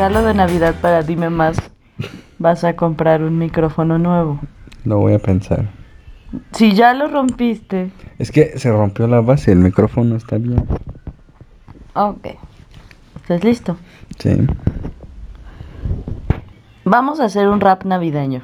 Regalo 0.00 0.26
de 0.26 0.32
Navidad 0.32 0.76
para 0.80 1.02
Dime 1.02 1.28
Más, 1.28 1.58
vas 2.38 2.64
a 2.64 2.74
comprar 2.74 3.22
un 3.22 3.36
micrófono 3.36 3.98
nuevo. 3.98 4.40
Lo 4.86 4.96
voy 4.96 5.12
a 5.12 5.18
pensar. 5.18 5.68
Si 6.52 6.72
ya 6.72 6.94
lo 6.94 7.06
rompiste. 7.06 7.90
Es 8.18 8.32
que 8.32 8.58
se 8.58 8.70
rompió 8.70 9.06
la 9.06 9.20
base, 9.20 9.52
el 9.52 9.58
micrófono 9.58 10.16
está 10.16 10.38
bien. 10.38 10.64
Ok. 11.92 12.28
¿Estás 13.16 13.44
listo? 13.44 13.76
Sí. 14.18 14.38
Vamos 16.86 17.20
a 17.20 17.26
hacer 17.26 17.46
un 17.48 17.60
rap 17.60 17.84
navideño. 17.84 18.40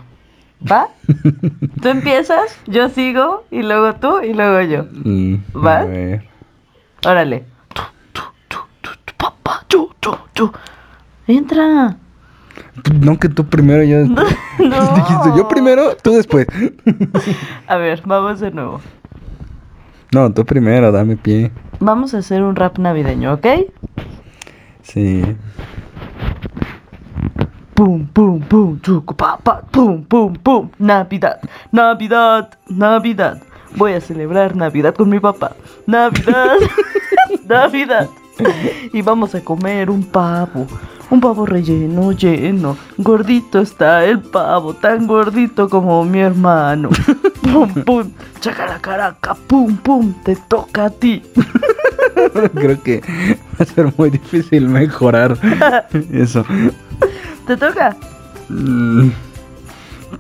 ¿Va? 0.70 0.88
Tú 1.80 1.88
empiezas, 1.88 2.54
yo 2.66 2.90
sigo, 2.90 3.44
y 3.50 3.62
luego 3.62 3.94
tú, 3.94 4.20
y 4.20 4.34
luego 4.34 4.60
yo. 4.60 4.84
Mm, 4.92 5.36
¿Va? 5.54 5.78
A 5.78 5.84
ver. 5.86 6.28
Órale. 7.06 7.56
Entra. 11.26 11.96
No, 13.00 13.18
que 13.18 13.28
tú 13.28 13.46
primero, 13.46 13.82
yo 13.82 13.98
después. 14.04 14.36
No. 14.58 14.66
Dijiste, 14.96 15.28
yo 15.36 15.48
primero, 15.48 15.96
tú 15.96 16.12
después. 16.12 16.46
A 17.66 17.76
ver, 17.76 18.02
vamos 18.04 18.40
de 18.40 18.50
nuevo. 18.50 18.80
No, 20.12 20.32
tú 20.32 20.44
primero, 20.44 20.92
dame 20.92 21.16
pie. 21.16 21.50
Vamos 21.80 22.14
a 22.14 22.18
hacer 22.18 22.42
un 22.42 22.56
rap 22.56 22.78
navideño, 22.78 23.34
¿ok? 23.34 23.46
Sí. 24.82 25.24
Pum, 27.74 28.06
pum, 28.06 28.40
pum, 28.40 28.80
chucu, 28.80 29.14
pa, 29.14 29.36
pa, 29.36 29.60
pum, 29.60 30.02
pum, 30.04 30.32
pum. 30.34 30.70
Navidad, 30.78 31.40
Navidad, 31.72 32.56
Navidad. 32.68 33.42
Voy 33.76 33.92
a 33.92 34.00
celebrar 34.00 34.56
Navidad 34.56 34.94
con 34.94 35.10
mi 35.10 35.20
papá. 35.20 35.52
Navidad, 35.86 36.56
Navidad. 37.46 38.08
Y 38.92 39.02
vamos 39.02 39.34
a 39.34 39.40
comer 39.42 39.90
un 39.90 40.02
pavo. 40.04 40.66
Un 41.10 41.20
pavo 41.20 41.46
relleno, 41.46 42.12
lleno. 42.12 42.76
Gordito 42.96 43.60
está 43.60 44.04
el 44.04 44.20
pavo, 44.20 44.74
tan 44.74 45.06
gordito 45.06 45.68
como 45.68 46.04
mi 46.04 46.20
hermano. 46.20 46.90
Pum, 47.42 47.72
pum. 47.84 48.10
Chaca 48.40 48.66
la 48.66 48.80
caraca, 48.80 49.34
pum, 49.34 49.76
pum. 49.76 50.12
Te 50.24 50.34
toca 50.34 50.86
a 50.86 50.90
ti. 50.90 51.22
Creo 52.54 52.82
que 52.82 53.00
va 53.00 53.60
a 53.60 53.64
ser 53.64 53.92
muy 53.96 54.10
difícil 54.10 54.68
mejorar 54.68 55.38
eso. 56.12 56.44
¿Te 57.46 57.56
toca? 57.56 57.96
Mm. 58.48 59.10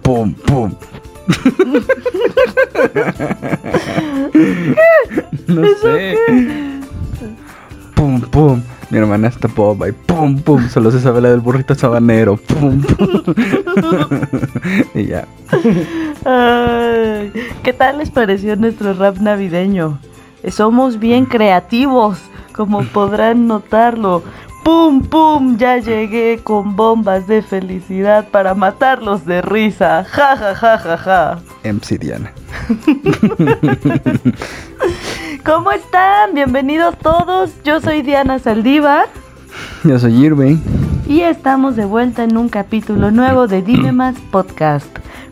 Pum, 0.02 0.34
pum. 0.34 0.72
no 5.48 5.66
sé. 5.82 6.75
Pum, 7.96 8.20
pum. 8.20 8.62
Mi 8.90 8.98
hermana 8.98 9.28
está 9.28 9.48
pobre 9.48 9.88
y 9.88 9.92
pum, 9.92 10.38
pum. 10.38 10.68
Solo 10.68 10.90
se 10.90 11.00
sabe 11.00 11.22
la 11.22 11.30
del 11.30 11.40
burrito 11.40 11.74
sabanero. 11.74 12.36
Pum, 12.36 12.82
pum. 12.82 13.22
y 14.94 15.06
ya. 15.06 15.26
Ay, 16.26 17.32
¿Qué 17.62 17.72
tal 17.72 17.98
les 17.98 18.10
pareció 18.10 18.54
nuestro 18.54 18.92
rap 18.92 19.16
navideño? 19.16 19.98
Somos 20.48 20.98
bien 20.98 21.24
creativos, 21.24 22.18
como 22.52 22.84
podrán 22.84 23.46
notarlo. 23.46 24.22
¡Pum, 24.62 25.02
pum! 25.02 25.56
Ya 25.56 25.78
llegué 25.78 26.40
con 26.42 26.76
bombas 26.76 27.26
de 27.26 27.40
felicidad 27.40 28.28
para 28.28 28.54
matarlos 28.54 29.24
de 29.24 29.40
risa. 29.40 30.04
¡Ja, 30.04 30.36
ja, 30.36 30.54
ja, 30.54 30.78
ja, 30.78 30.98
ja! 30.98 31.38
MC 31.64 31.98
Diana. 31.98 32.30
¿Cómo 35.46 35.70
están? 35.72 36.34
Bienvenidos 36.34 36.98
todos. 36.98 37.50
Yo 37.64 37.80
soy 37.80 38.02
Diana 38.02 38.38
Saldívar 38.38 39.06
Yo 39.84 39.98
soy 39.98 40.24
Irving. 40.24 40.58
y 41.06 41.20
estamos 41.20 41.76
de 41.76 41.84
vuelta 41.84 42.24
en 42.24 42.36
un 42.36 42.48
capítulo 42.48 43.10
nuevo 43.10 43.46
de 43.46 43.62
Dime 43.62 43.92
Más 43.92 44.16
Podcast. 44.30 44.86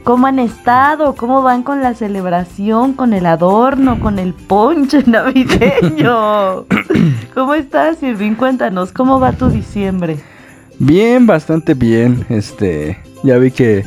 ¿Cómo 0.04 0.26
han 0.26 0.38
estado? 0.38 1.14
¿Cómo 1.14 1.42
van 1.42 1.62
con 1.62 1.80
la 1.82 1.94
celebración, 1.94 2.92
con 2.92 3.12
el 3.14 3.25
adorno, 3.26 3.98
con 4.00 4.19
el 4.19 4.34
ponche 4.34 5.02
navideño? 5.06 6.64
¿Cómo 7.34 7.54
estás, 7.54 8.02
Irving? 8.02 8.34
Cuéntanos, 8.34 8.92
¿cómo 8.92 9.19
va 9.19 9.32
tu 9.32 9.48
diciembre? 9.48 10.19
Bien, 10.78 11.26
bastante 11.26 11.75
bien. 11.75 12.25
Este, 12.28 12.98
ya 13.22 13.38
vi 13.38 13.50
que 13.50 13.84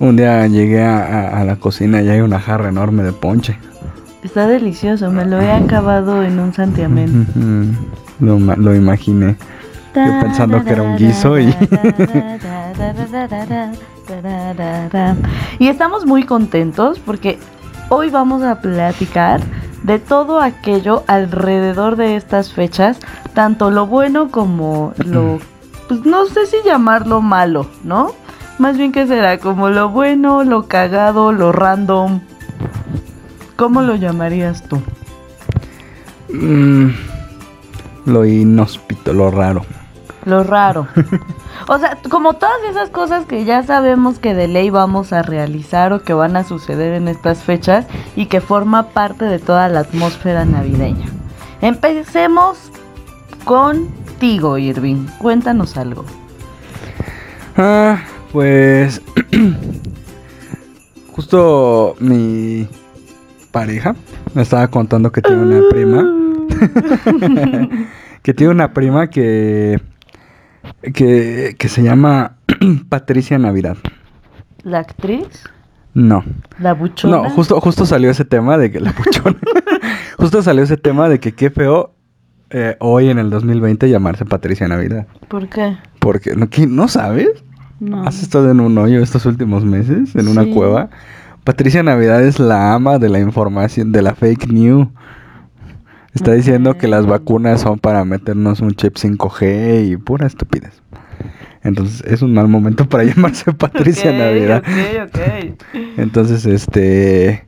un 0.00 0.16
día 0.16 0.46
llegué 0.46 0.82
a, 0.82 0.98
a- 0.98 1.40
a 1.40 1.44
la 1.44 1.56
cocina 1.56 2.00
y 2.02 2.08
hay 2.08 2.20
una 2.20 2.40
jarra 2.40 2.70
enorme 2.70 3.02
de 3.02 3.12
ponche. 3.12 3.58
Está 4.22 4.46
delicioso, 4.46 5.10
me 5.10 5.24
lo 5.24 5.40
he 5.40 5.50
acabado 5.52 6.22
en 6.22 6.38
un 6.38 6.52
santiamén. 6.52 7.76
Lo, 8.20 8.38
lo 8.38 8.74
imaginé. 8.74 9.36
Yo 9.94 10.20
pensando 10.20 10.62
que 10.64 10.70
era 10.70 10.82
un 10.82 10.96
guiso 10.96 11.38
y- 11.38 11.48
Y 15.58 15.68
estamos 15.68 16.06
muy 16.06 16.24
contentos 16.24 16.98
porque 17.00 17.38
hoy 17.88 18.10
vamos 18.10 18.42
a 18.42 18.60
platicar 18.60 19.40
de 19.82 19.98
todo 19.98 20.40
aquello 20.40 21.04
alrededor 21.06 21.96
de 21.96 22.16
estas 22.16 22.52
fechas, 22.52 22.98
tanto 23.34 23.70
lo 23.70 23.86
bueno 23.86 24.30
como 24.30 24.92
lo, 25.04 25.38
pues 25.88 26.04
no 26.04 26.26
sé 26.26 26.46
si 26.46 26.56
llamarlo 26.64 27.20
malo, 27.22 27.66
¿no? 27.84 28.12
Más 28.58 28.76
bien 28.76 28.92
que 28.92 29.06
será 29.06 29.38
como 29.38 29.68
lo 29.70 29.88
bueno, 29.90 30.42
lo 30.44 30.66
cagado, 30.66 31.32
lo 31.32 31.52
random. 31.52 32.20
¿Cómo 33.58 33.82
lo 33.82 33.96
llamarías 33.96 34.62
tú? 34.68 34.80
Mm, 36.32 36.90
lo 38.06 38.24
inhóspito, 38.24 39.12
lo 39.12 39.32
raro. 39.32 39.66
Lo 40.24 40.44
raro. 40.44 40.86
O 41.66 41.76
sea, 41.76 41.98
como 42.08 42.34
todas 42.34 42.62
esas 42.70 42.88
cosas 42.88 43.26
que 43.26 43.44
ya 43.44 43.64
sabemos 43.64 44.20
que 44.20 44.32
de 44.32 44.46
ley 44.46 44.70
vamos 44.70 45.12
a 45.12 45.22
realizar 45.22 45.92
o 45.92 46.02
que 46.02 46.14
van 46.14 46.36
a 46.36 46.44
suceder 46.44 46.94
en 46.94 47.08
estas 47.08 47.42
fechas 47.42 47.86
y 48.14 48.26
que 48.26 48.40
forma 48.40 48.90
parte 48.90 49.24
de 49.24 49.40
toda 49.40 49.68
la 49.68 49.80
atmósfera 49.80 50.44
navideña. 50.44 51.06
Empecemos 51.60 52.70
contigo, 53.44 54.56
Irving. 54.56 55.08
Cuéntanos 55.18 55.76
algo. 55.76 56.04
Ah, 57.56 57.98
pues. 58.32 59.02
justo 61.12 61.96
mi 61.98 62.68
pareja 63.50 63.94
me 64.34 64.42
estaba 64.42 64.68
contando 64.68 65.10
que 65.12 65.22
tiene 65.22 65.42
una 65.42 65.60
prima. 65.70 66.04
que 68.22 68.34
tiene 68.34 68.52
una 68.52 68.72
prima 68.72 69.08
que. 69.08 69.80
que, 70.94 71.56
que 71.58 71.68
se 71.68 71.82
llama 71.82 72.36
Patricia 72.88 73.38
Navidad. 73.38 73.76
¿La 74.62 74.80
actriz? 74.80 75.44
No. 75.94 76.24
¿La 76.58 76.74
buchona? 76.74 77.16
No, 77.22 77.30
justo, 77.30 77.60
justo 77.60 77.86
salió 77.86 78.10
ese 78.10 78.24
tema 78.24 78.58
de 78.58 78.70
que 78.70 78.80
la 78.80 78.92
puchona. 78.92 79.36
justo 80.18 80.42
salió 80.42 80.62
ese 80.62 80.76
tema 80.76 81.08
de 81.08 81.18
que 81.20 81.32
qué 81.32 81.50
feo 81.50 81.94
eh, 82.50 82.76
hoy 82.80 83.08
en 83.10 83.18
el 83.18 83.30
2020 83.30 83.88
llamarse 83.88 84.24
Patricia 84.24 84.68
Navidad. 84.68 85.06
¿Por 85.28 85.48
qué? 85.48 85.76
Porque, 85.98 86.34
¿no, 86.36 86.48
¿qué- 86.48 86.66
¿no 86.66 86.88
sabes? 86.88 87.28
No. 87.80 88.02
¿Has 88.04 88.22
estado 88.22 88.50
en 88.50 88.60
un 88.60 88.76
hoyo 88.78 89.02
estos 89.02 89.24
últimos 89.26 89.64
meses? 89.64 90.14
¿En 90.16 90.28
una 90.28 90.44
cueva? 90.46 90.90
Patricia 91.48 91.82
Navidad 91.82 92.22
es 92.22 92.38
la 92.38 92.74
ama 92.74 92.98
de 92.98 93.08
la 93.08 93.20
información, 93.20 93.90
de 93.90 94.02
la 94.02 94.14
fake 94.14 94.48
news. 94.52 94.86
Está 96.12 96.32
diciendo 96.34 96.76
que 96.76 96.88
las 96.88 97.06
vacunas 97.06 97.62
son 97.62 97.78
para 97.78 98.04
meternos 98.04 98.60
un 98.60 98.72
chip 98.72 98.96
5G 98.96 99.88
y 99.90 99.96
pura 99.96 100.26
estupidez. 100.26 100.82
Entonces 101.62 102.04
es 102.06 102.20
un 102.20 102.34
mal 102.34 102.48
momento 102.48 102.86
para 102.86 103.04
llamarse 103.04 103.50
Patricia 103.54 104.10
Ok, 104.10 104.16
Navidad. 104.18 104.62
Ok, 104.62 105.08
ok. 105.08 105.88
Entonces, 105.96 106.44
este... 106.44 107.46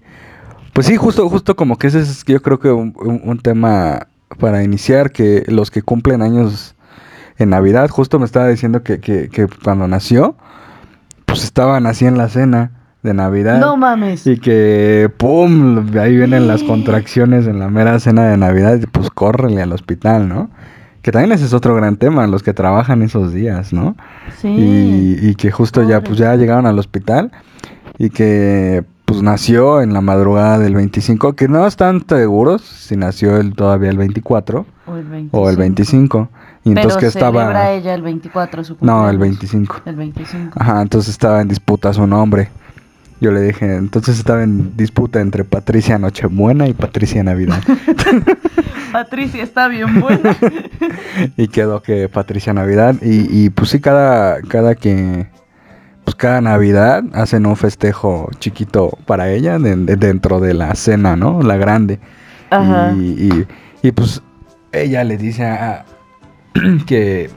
Pues 0.73 0.87
sí, 0.87 0.97
justo, 0.97 1.29
justo 1.29 1.55
como 1.55 1.77
que 1.77 1.89
ese 1.89 2.01
es 2.01 2.25
yo 2.25 2.41
creo 2.41 2.59
que 2.59 2.71
un, 2.71 2.95
un- 2.97 3.21
un 3.23 3.39
tema 3.39 4.07
para 4.39 4.63
iniciar, 4.65 5.11
que 5.13 5.45
los 5.47 5.71
que 5.71 5.83
cumplen 5.83 6.23
años 6.23 6.75
en 7.37 7.51
Navidad, 7.51 7.91
justo 7.91 8.19
me 8.19 8.25
estaba 8.25 8.49
diciendo 8.49 8.83
que, 8.83 8.99
que, 8.99 9.29
que 9.29 9.47
cuando 9.63 9.87
nació, 9.89 10.39
pues 11.27 11.45
estaban 11.45 11.85
así 11.85 12.07
en 12.07 12.17
la 12.17 12.31
cena 12.31 12.80
de 13.03 13.15
Navidad. 13.15 13.59
No 13.61 13.77
mames. 13.77 14.27
Y 14.27 14.39
que, 14.39 15.11
¡pum! 15.17 15.87
Ahí 15.99 16.17
vienen 16.17 16.47
las 16.47 16.63
contracciones 16.63 17.47
en 17.47 17.59
la 17.59 17.69
mera 17.69 17.99
cena 17.99 18.29
de 18.29 18.37
Navidad 18.37 18.79
y 18.81 18.87
pues 18.87 19.11
córrele 19.11 19.63
al 19.63 19.73
hospital, 19.73 20.29
¿no? 20.29 20.51
Que 21.03 21.13
también 21.13 21.33
ese 21.33 21.47
es 21.47 21.55
otro 21.55 21.75
gran 21.75 21.97
tema, 21.97 22.27
los 22.27 22.43
que 22.43 22.53
trabajan 22.53 23.01
esos 23.03 23.33
días, 23.33 23.73
¿no? 23.73 23.97
Sí. 24.41 24.49
Y, 24.49 25.19
y 25.29 25.35
que 25.35 25.51
justo 25.51 25.83
ya, 25.83 26.03
pues 26.03 26.19
ya 26.19 26.35
llegaron 26.37 26.67
al 26.67 26.79
hospital 26.79 27.31
y 27.99 28.11
que 28.11 28.85
pues 29.11 29.23
nació 29.23 29.81
en 29.81 29.93
la 29.93 30.03
madrugada 30.03 30.59
del 30.59 30.75
25, 30.77 31.33
que 31.33 31.49
no 31.49 31.67
están 31.67 32.07
seguros 32.07 32.63
si 32.63 32.97
nació 32.97 33.39
el, 33.39 33.55
todavía 33.55 33.91
el 33.91 33.99
24 33.99 34.65
O 34.87 34.97
el 34.97 35.05
25. 35.05 35.37
o 35.37 35.51
el 35.51 35.57
25. 35.57 36.29
Y 36.63 36.69
entonces 36.69 36.97
que 36.97 37.07
estaba... 37.07 37.73
ella 37.73 37.95
el 37.95 38.03
24 38.03 38.63
su 38.63 38.77
No, 38.81 39.09
el 39.09 39.17
cumpleaños. 39.17 39.41
25. 39.41 39.77
El 39.87 39.97
25. 39.97 40.53
Ajá, 40.55 40.83
entonces 40.83 41.11
estaba 41.11 41.41
en 41.41 41.49
disputa 41.49 41.93
su 41.93 42.07
nombre. 42.07 42.51
Yo 43.21 43.31
le 43.33 43.43
dije, 43.43 43.77
entonces 43.77 44.19
estaba 44.19 44.43
en 44.43 44.77
disputa 44.77 45.21
entre 45.21 45.45
Patricia 45.45 45.99
Nochebuena 45.99 46.67
y 46.69 46.73
Patricia 46.73 47.23
Navidad. 47.23 47.63
Patricia 48.93 49.43
está 49.43 49.69
bien 49.69 50.01
buena. 50.01 50.37
y 51.37 51.49
quedó 51.49 51.83
que 51.83 52.09
Patricia 52.09 52.53
Navidad. 52.53 52.97
Y, 53.03 53.29
y 53.45 53.51
pues 53.51 53.71
sí, 53.71 53.81
cada, 53.81 54.41
cada 54.43 54.75
que. 54.75 55.27
Pues 56.05 56.15
cada 56.17 56.41
Navidad 56.41 57.05
hacen 57.13 57.45
un 57.47 57.57
festejo 57.57 58.31
chiquito 58.39 58.99
para 59.07 59.31
ella 59.31 59.59
de- 59.59 59.77
de- 59.77 59.97
dentro 59.97 60.41
de 60.41 60.55
la 60.55 60.75
cena, 60.75 61.15
¿no? 61.15 61.43
La 61.43 61.57
grande. 61.57 62.01
Ajá. 62.49 62.93
Y, 62.99 63.29
y- 63.29 63.47
y, 63.83 63.93
pues 63.93 64.23
ella 64.73 65.05
le 65.05 65.19
dice 65.19 65.45
a- 65.45 65.85
que, 66.87 67.31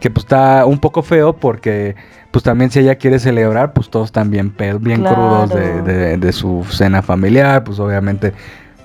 que 0.00 0.10
pues 0.10 0.24
está 0.26 0.64
un 0.66 0.78
poco 0.78 1.02
feo 1.02 1.32
porque 1.34 1.96
pues 2.34 2.42
también 2.42 2.68
si 2.68 2.80
ella 2.80 2.96
quiere 2.96 3.20
celebrar, 3.20 3.72
pues 3.74 3.88
todos 3.88 4.06
están 4.06 4.28
bien, 4.28 4.52
bien 4.80 5.02
Claro. 5.02 5.14
crudos 5.14 5.50
de, 5.50 5.82
de- 5.82 6.16
de 6.16 6.32
su 6.32 6.64
cena 6.68 7.00
familiar, 7.00 7.62
pues 7.62 7.78
obviamente 7.78 8.32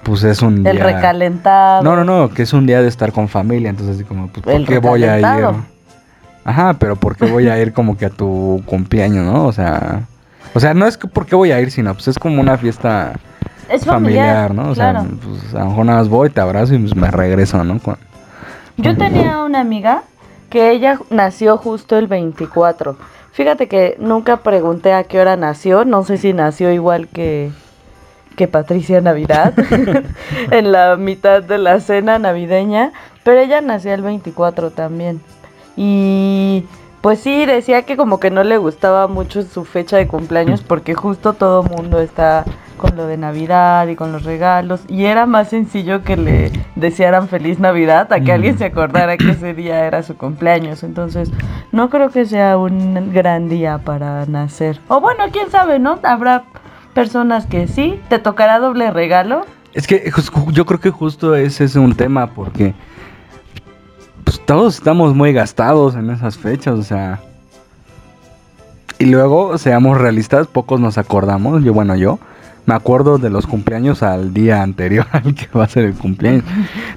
pues 0.04 0.24
es 0.24 0.44
un 0.44 0.66
El 0.68 0.76
día... 0.76 0.84
recalentado. 0.84 1.82
No, 1.82 1.96
no, 1.96 2.04
no, 2.04 2.30
que 2.30 2.44
es 2.44 2.54
un 2.54 2.68
día 2.68 2.80
de 2.84 2.88
estar 2.88 3.12
con 3.12 3.28
familia, 3.28 3.72
entonces 3.72 3.96
así 3.96 4.04
como, 4.06 4.28
pues, 4.28 4.44
¿por 4.44 4.54
El 4.54 4.68
qué 4.68 4.78
voy 4.78 5.04
a 5.04 5.18
ir? 5.20 5.46
Ajá, 6.46 6.76
pero 6.78 6.96
¿por 6.96 7.16
qué 7.18 7.26
voy 7.26 7.50
a 7.50 7.60
ir 7.60 7.74
como 7.74 7.98
que 7.98 8.06
a 8.06 8.12
tu 8.12 8.62
cumpleaños, 8.68 9.26
no? 9.26 9.46
O 9.48 9.52
sea, 9.52 10.02
o 10.54 10.60
sea, 10.60 10.76
no 10.76 10.86
es 10.86 10.96
que 11.00 11.08
por 11.08 11.26
qué 11.26 11.36
voy 11.36 11.52
a 11.52 11.60
ir, 11.60 11.72
sino 11.72 11.92
pues 11.96 12.08
es 12.08 12.20
como 12.20 12.40
una 12.42 12.56
fiesta 12.56 13.14
Es 13.68 13.84
familiar, 13.84 14.50
familiar, 14.50 14.54
¿no? 14.54 14.72
O 14.72 14.74
claro. 14.76 15.02
sea, 15.02 15.10
pues 15.24 15.56
a 15.56 15.60
lo 15.64 15.66
mejor 15.72 15.86
nada 15.88 15.98
más 16.00 16.08
voy, 16.10 16.30
te 16.30 16.40
abrazo 16.40 16.76
y 16.76 16.78
pues 16.78 16.96
me 16.96 17.10
regreso, 17.10 17.64
¿no? 17.64 17.80
Con- 17.80 17.98
Yo 18.78 18.96
tenía 18.96 19.44
una 19.44 19.60
amiga 19.60 20.04
que 20.52 20.70
ella 20.72 21.00
nació 21.10 21.58
justo 21.58 21.98
el 21.98 22.06
24. 22.06 22.96
Fíjate 23.40 23.70
que 23.70 23.96
nunca 24.00 24.44
pregunté 24.44 24.92
a 24.92 25.06
qué 25.06 25.18
hora 25.18 25.38
nació, 25.38 25.86
no 25.86 26.04
sé 26.04 26.18
si 26.18 26.34
nació 26.34 26.74
igual 26.74 27.08
que, 27.08 27.52
que 28.36 28.50
Patricia 28.50 29.00
Navidad, 29.00 29.54
en 30.52 30.74
la 30.74 30.98
mitad 30.98 31.42
de 31.42 31.58
la 31.58 31.80
cena 31.80 32.20
navideña, 32.20 32.92
pero 33.24 33.40
ella 33.40 33.62
nació 33.62 33.94
el 33.94 34.02
24 34.02 34.72
también. 34.72 35.22
Y 35.78 36.66
pues 37.02 37.20
sí, 37.20 37.46
decía 37.46 37.84
que 37.84 37.96
como 37.98 38.20
que 38.20 38.30
no 38.32 38.44
le 38.44 38.58
gustaba 38.58 39.08
mucho 39.08 39.42
su 39.44 39.64
fecha 39.66 39.98
de 39.98 40.08
cumpleaños 40.08 40.62
porque 40.62 40.94
justo 40.94 41.34
todo 41.34 41.64
mundo 41.64 42.00
está 42.00 42.44
con 42.78 42.96
lo 42.96 43.08
de 43.08 43.18
Navidad 43.18 43.88
y 43.88 43.96
con 43.96 44.12
los 44.14 44.24
regalos 44.24 44.82
y 44.88 45.06
era 45.06 45.26
más 45.26 45.50
sencillo 45.50 46.04
que 46.04 46.16
le 46.16 46.52
desearan 46.76 47.28
feliz 47.28 47.60
Navidad 47.60 48.12
a 48.14 48.20
que 48.22 48.32
Mm. 48.32 48.36
alguien 48.36 48.58
se 48.58 48.66
acordara 48.66 49.18
que 49.18 49.32
ese 49.32 49.54
día 49.54 49.86
era 49.86 50.02
su 50.02 50.16
cumpleaños. 50.16 50.84
Entonces, 50.84 51.30
no 51.74 51.90
creo 51.90 52.10
que 52.10 52.26
sea 52.26 52.58
un 52.58 53.12
gran 53.14 53.50
día 53.50 53.80
para 53.80 54.26
nacer. 54.28 54.80
O 54.88 55.02
bueno, 55.02 55.26
quién 55.32 55.52
sabe, 55.52 55.78
¿no? 55.80 56.00
Habrá 56.04 56.44
personas 56.94 57.46
que 57.48 57.68
sí, 57.68 58.00
te 58.10 58.18
tocará 58.20 58.60
doble 58.60 58.92
regalo. 58.92 59.46
Es 59.74 59.86
que 59.86 60.12
yo 60.52 60.66
creo 60.66 60.80
que 60.80 60.90
justo 60.90 61.36
ese 61.36 61.66
es 61.66 61.76
un 61.76 61.96
tema 61.96 62.28
porque 62.28 62.74
todos 64.50 64.74
estamos 64.74 65.14
muy 65.14 65.32
gastados 65.32 65.94
en 65.94 66.10
esas 66.10 66.40
fechas, 66.40 66.74
o 66.74 66.82
sea. 66.82 67.20
Y 68.98 69.06
luego, 69.06 69.60
seamos 69.60 70.00
realistas, 70.00 70.48
pocos 70.48 70.80
nos 70.80 70.98
acordamos, 70.98 71.64
yo 71.64 71.72
bueno, 71.72 71.96
yo 71.96 72.18
me 72.66 72.74
acuerdo 72.74 73.20
de 73.20 73.30
los 73.30 73.46
cumpleaños 73.46 74.02
al 74.02 74.34
día 74.34 74.64
anterior 74.64 75.06
al 75.12 75.36
que 75.36 75.48
va 75.56 75.66
a 75.66 75.68
ser 75.68 75.86
el 75.86 75.94
cumpleaños. 75.94 76.46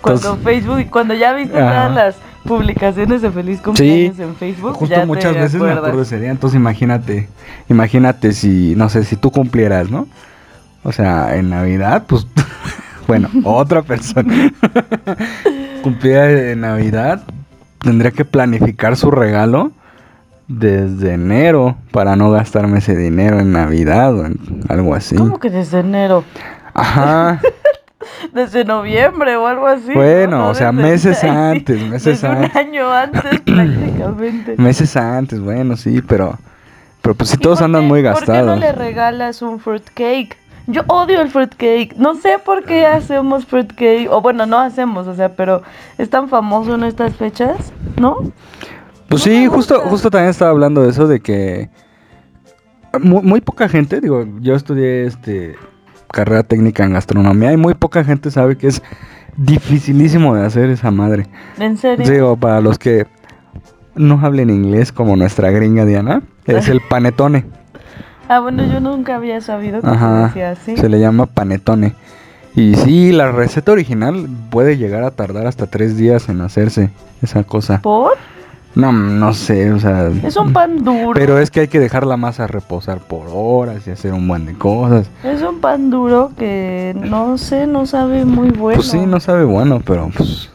Cuando 0.01 0.39
Facebook, 0.39 0.87
cuando 0.89 1.13
ya 1.13 1.35
viste 1.35 1.61
Ajá. 1.61 1.89
todas 1.89 1.95
las 1.95 2.17
publicaciones 2.45 3.21
de 3.21 3.31
feliz 3.31 3.61
cumpleaños 3.61 4.19
en 4.19 4.35
Facebook, 4.35 4.73
justo 4.73 4.95
ya 4.95 5.03
te 5.03 5.07
muchas 5.07 5.35
veces 5.35 5.61
me 5.61 5.73
acuerdo 5.73 6.01
ese 6.01 6.19
día, 6.21 6.31
entonces 6.31 6.59
imagínate, 6.59 7.29
imagínate 7.69 8.33
si, 8.33 8.75
no 8.77 8.89
sé, 8.89 9.05
si 9.05 9.17
tú 9.17 9.31
cumplieras, 9.31 9.91
¿no? 9.91 10.09
O 10.85 10.91
sea, 10.91 11.37
en 11.37 11.51
Navidad, 11.51 12.05
pues, 12.07 12.27
bueno, 13.07 13.29
otra 13.45 13.83
persona 13.83 14.51
cumpliera 15.83 16.51
en 16.53 16.63
Navidad, 16.63 17.23
tendría 17.83 18.11
que 18.11 18.25
planificar 18.25 18.97
su 18.97 19.11
regalo 19.11 19.73
desde 20.49 21.15
enero 21.15 21.77
para 21.93 22.17
no 22.17 22.31
gastarme 22.31 22.79
ese 22.79 22.97
dinero 22.97 23.41
en 23.41 23.53
Navidad 23.53 24.15
o 24.19 24.27
en 24.27 24.39
algo 24.69 24.95
así. 24.95 25.17
¿Cómo 25.17 25.39
que 25.39 25.51
desde 25.51 25.81
enero? 25.81 26.25
Ajá, 26.75 27.41
Desde 28.33 28.65
noviembre 28.65 29.37
o 29.37 29.47
algo 29.47 29.67
así. 29.67 29.89
¿no? 29.89 29.95
Bueno, 29.95 30.39
No 30.39 30.49
o 30.49 30.55
sea, 30.55 30.73
meses 30.73 31.23
antes, 31.25 31.81
meses 31.89 32.21
desde 32.21 32.27
antes. 32.29 32.51
un 32.53 32.59
año 32.59 32.93
antes 32.93 33.41
prácticamente. 33.45 34.55
meses 34.59 34.97
antes, 34.97 35.41
bueno, 35.41 35.77
sí, 35.77 36.03
pero, 36.03 36.37
pero 37.01 37.15
pues 37.15 37.33
¿Y 37.35 37.37
todos 37.39 37.63
andan 37.63 37.87
muy 37.87 38.03
¿Por 38.03 38.13
qué 38.15 38.21
no 38.21 38.27
gastados. 38.35 38.59
le 38.61 38.73
regalas 38.73 39.41
un 39.43 39.61
fruitcake? 39.61 40.37
Yo 40.67 40.83
odio 40.87 41.21
el 41.21 41.29
fruitcake. 41.29 41.95
No 41.97 42.15
sé 42.15 42.39
por 42.45 42.65
qué 42.65 42.87
hacemos 42.87 43.47
fruitcake. 43.47 44.09
O 44.11 44.21
bueno, 44.21 44.47
no 44.47 44.59
hacemos, 44.59 45.07
o 45.07 45.15
sea, 45.15 45.35
pero 45.35 45.63
es 45.99 46.09
tan 46.09 46.29
famoso 46.29 46.75
en 46.75 46.85
estas 46.85 47.15
fechas, 47.17 47.73
¿no? 47.99 48.19
Pues 49.09 49.23
sí, 49.23 49.47
justo, 49.47 49.81
justo 49.81 50.11
también 50.11 50.31
estaba 50.31 50.51
hablando 50.51 50.83
de 50.83 50.91
eso, 50.91 51.07
de 51.07 51.21
que 51.21 51.69
muy, 53.01 53.23
muy 53.23 53.41
poca 53.41 53.69
gente, 53.69 54.01
digo, 54.01 54.27
yo 54.41 54.55
estudié 54.55 55.07
este 55.07 55.57
carrera 56.13 56.43
técnica 56.43 56.85
en 56.85 56.93
gastronomía 56.93 57.53
y 57.53 57.57
muy 57.57 57.75
poca 57.75 58.05
gente 58.05 58.31
sabe 58.31 58.57
que 58.57 58.69
es 58.69 58.83
dificilísimo 59.37 60.35
de 60.35 60.45
hacer 60.45 60.71
esa 60.71 60.91
madre. 60.91 61.27
En 61.59 61.77
serio. 61.79 62.09
Digo, 62.09 62.37
para 62.37 62.61
los 62.61 62.79
que 62.79 63.07
no 63.95 64.21
hablen 64.23 64.51
inglés 64.51 64.93
como 64.93 65.17
nuestra 65.17 65.51
gringa 65.51 65.85
Diana, 65.85 66.23
es 66.45 66.69
el 66.69 66.81
panetone. 66.81 67.47
Ah, 68.29 68.41
bueno, 68.41 68.65
yo 68.65 68.81
nunca 68.81 69.17
había 69.17 69.41
sabido 69.41 69.81
que 69.81 69.87
se 69.89 69.93
Ajá, 69.95 70.27
decía 70.29 70.51
así. 70.53 70.77
se 70.77 70.89
le 70.89 71.01
llama 71.01 71.27
panetone. 71.27 71.95
Y 72.55 72.75
sí, 72.77 73.13
la 73.13 73.33
receta 73.33 73.73
original 73.73 74.29
puede 74.51 74.77
llegar 74.77 75.05
a 75.05 75.11
tardar 75.11 75.47
hasta 75.47 75.67
tres 75.67 75.97
días 75.97 76.29
en 76.29 76.41
hacerse 76.43 76.91
esa 77.23 77.45
cosa. 77.45 77.81
¿Por? 77.81 78.13
No, 78.75 78.93
no 78.93 79.35
sé, 79.35 79.71
o 79.73 79.79
sea... 79.79 80.11
Es 80.25 80.37
un 80.37 80.53
pan 80.53 80.83
duro. 80.83 81.13
Pero 81.15 81.39
es 81.39 81.51
que 81.51 81.61
hay 81.61 81.69
que 81.69 81.79
dejar 81.81 82.07
la 82.07 82.17
masa 82.17 82.47
reposar 82.47 82.99
por 83.01 83.27
horas 83.31 83.87
y 83.87 83.91
hacer 83.91 84.13
un 84.15 84.27
buen 84.29 84.47
de 84.47 84.55
cosas. 84.55 85.11
Es 85.23 85.43
un 85.43 85.61
pan 85.61 85.91
duro 85.91 86.33
que 86.39 86.95
no 86.99 87.37
sé, 87.39 87.67
no 87.67 87.85
sabe 87.87 88.25
muy 88.25 88.51
bueno. 88.51 88.77
Pues 88.77 88.89
sí, 88.91 89.05
no 89.07 89.21
sabe 89.21 89.45
bueno, 89.45 89.81
pero 89.85 90.11
pues... 90.17 90.51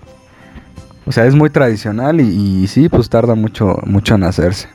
O 1.06 1.12
sea, 1.12 1.26
es 1.26 1.36
muy 1.36 1.50
tradicional 1.50 2.20
y, 2.20 2.64
y 2.64 2.68
sí, 2.68 2.90
pues 2.90 3.08
tarda 3.10 3.34
mucho, 3.36 3.78
mucho 3.86 4.16
en 4.16 4.24
hacerse. 4.24 4.68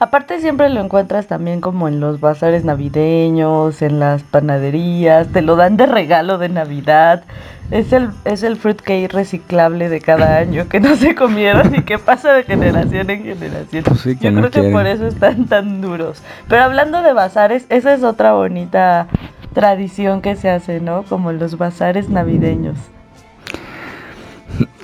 Aparte 0.00 0.40
siempre 0.40 0.68
lo 0.68 0.80
encuentras 0.80 1.26
también 1.26 1.60
como 1.60 1.88
en 1.88 1.98
los 1.98 2.20
bazares 2.20 2.64
navideños, 2.64 3.82
en 3.82 3.98
las 3.98 4.22
panaderías, 4.22 5.28
te 5.28 5.42
lo 5.42 5.56
dan 5.56 5.76
de 5.76 5.86
regalo 5.86 6.38
de 6.38 6.48
Navidad. 6.48 7.24
Es 7.72 7.92
el, 7.92 8.10
es 8.24 8.44
el 8.44 8.56
fruitcake 8.56 9.12
reciclable 9.12 9.88
de 9.88 10.00
cada 10.00 10.38
año 10.38 10.68
que 10.68 10.80
no 10.80 10.96
se 10.96 11.14
comieron 11.14 11.74
y 11.74 11.82
que 11.82 11.98
pasa 11.98 12.32
de 12.32 12.44
generación 12.44 13.10
en 13.10 13.24
generación. 13.24 13.84
Pues 13.84 14.00
sí, 14.00 14.16
que 14.16 14.26
Yo 14.26 14.30
no 14.30 14.48
creo 14.48 14.64
que 14.64 14.72
por 14.72 14.86
eso 14.86 15.06
están 15.06 15.46
tan 15.46 15.80
duros. 15.80 16.22
Pero 16.48 16.62
hablando 16.62 17.02
de 17.02 17.12
bazares, 17.12 17.66
esa 17.68 17.92
es 17.92 18.04
otra 18.04 18.32
bonita 18.32 19.08
tradición 19.52 20.22
que 20.22 20.36
se 20.36 20.48
hace, 20.48 20.80
¿no? 20.80 21.02
Como 21.02 21.32
los 21.32 21.58
bazares 21.58 22.08
navideños. 22.08 22.78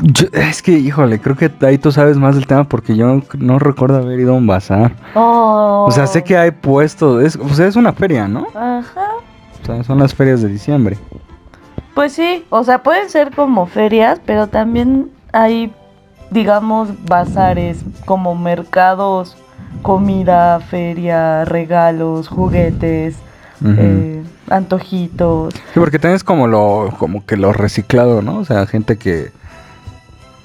Yo- 0.06 0.28
es 0.32 0.60
que, 0.60 0.72
híjole, 0.72 1.18
creo 1.18 1.34
que 1.34 1.50
ahí 1.62 1.78
tú 1.78 1.90
sabes 1.90 2.18
más 2.18 2.34
del 2.34 2.46
tema 2.46 2.64
porque 2.64 2.94
yo 2.94 3.22
no, 3.38 3.58
recuerdo 3.58 3.96
haber 3.96 4.20
ido 4.20 4.34
a 4.34 4.36
un 4.36 4.46
bazar. 4.46 4.92
Oh. 5.14 5.86
O 5.88 5.90
sea, 5.90 6.06
sé 6.06 6.22
que 6.22 6.36
hay 6.36 6.50
puestos, 6.50 7.24
es, 7.24 7.36
o 7.36 7.48
sea, 7.54 7.66
es 7.66 7.74
una 7.74 7.94
feria, 7.94 8.28
¿no? 8.28 8.46
Ajá. 8.54 9.08
O 9.62 9.66
sea, 9.66 9.82
son 9.82 9.98
las 9.98 10.14
ferias 10.14 10.42
de 10.42 10.48
diciembre. 10.48 10.98
Pues 11.94 12.12
sí, 12.12 12.44
o 12.50 12.64
sea, 12.64 12.82
pueden 12.82 13.08
ser 13.08 13.30
como 13.34 13.64
ferias, 13.66 14.20
pero 14.26 14.46
también 14.46 15.10
hay, 15.32 15.72
digamos, 16.30 16.90
bazares, 17.06 17.78
como 18.04 18.34
mercados, 18.34 19.38
comida, 19.80 20.60
feria, 20.60 21.46
regalos, 21.46 22.28
juguetes, 22.28 23.16
eh, 23.64 24.22
antojitos. 24.50 25.54
Sí, 25.54 25.80
porque 25.80 25.98
es 26.02 26.24
como 26.24 26.46
lo, 26.46 26.92
como 26.98 27.24
que 27.24 27.38
lo 27.38 27.54
reciclado, 27.54 28.20
¿no? 28.20 28.38
O 28.38 28.44
sea, 28.44 28.66
gente 28.66 28.98
que, 28.98 29.32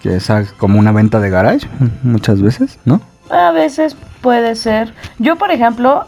que 0.01 0.15
es 0.15 0.29
como 0.57 0.79
una 0.79 0.91
venta 0.91 1.19
de 1.19 1.29
garage, 1.29 1.67
muchas 2.03 2.41
veces, 2.41 2.79
¿no? 2.85 3.01
A 3.29 3.51
veces 3.51 3.95
puede 4.21 4.55
ser. 4.55 4.93
Yo, 5.19 5.37
por 5.37 5.51
ejemplo, 5.51 6.05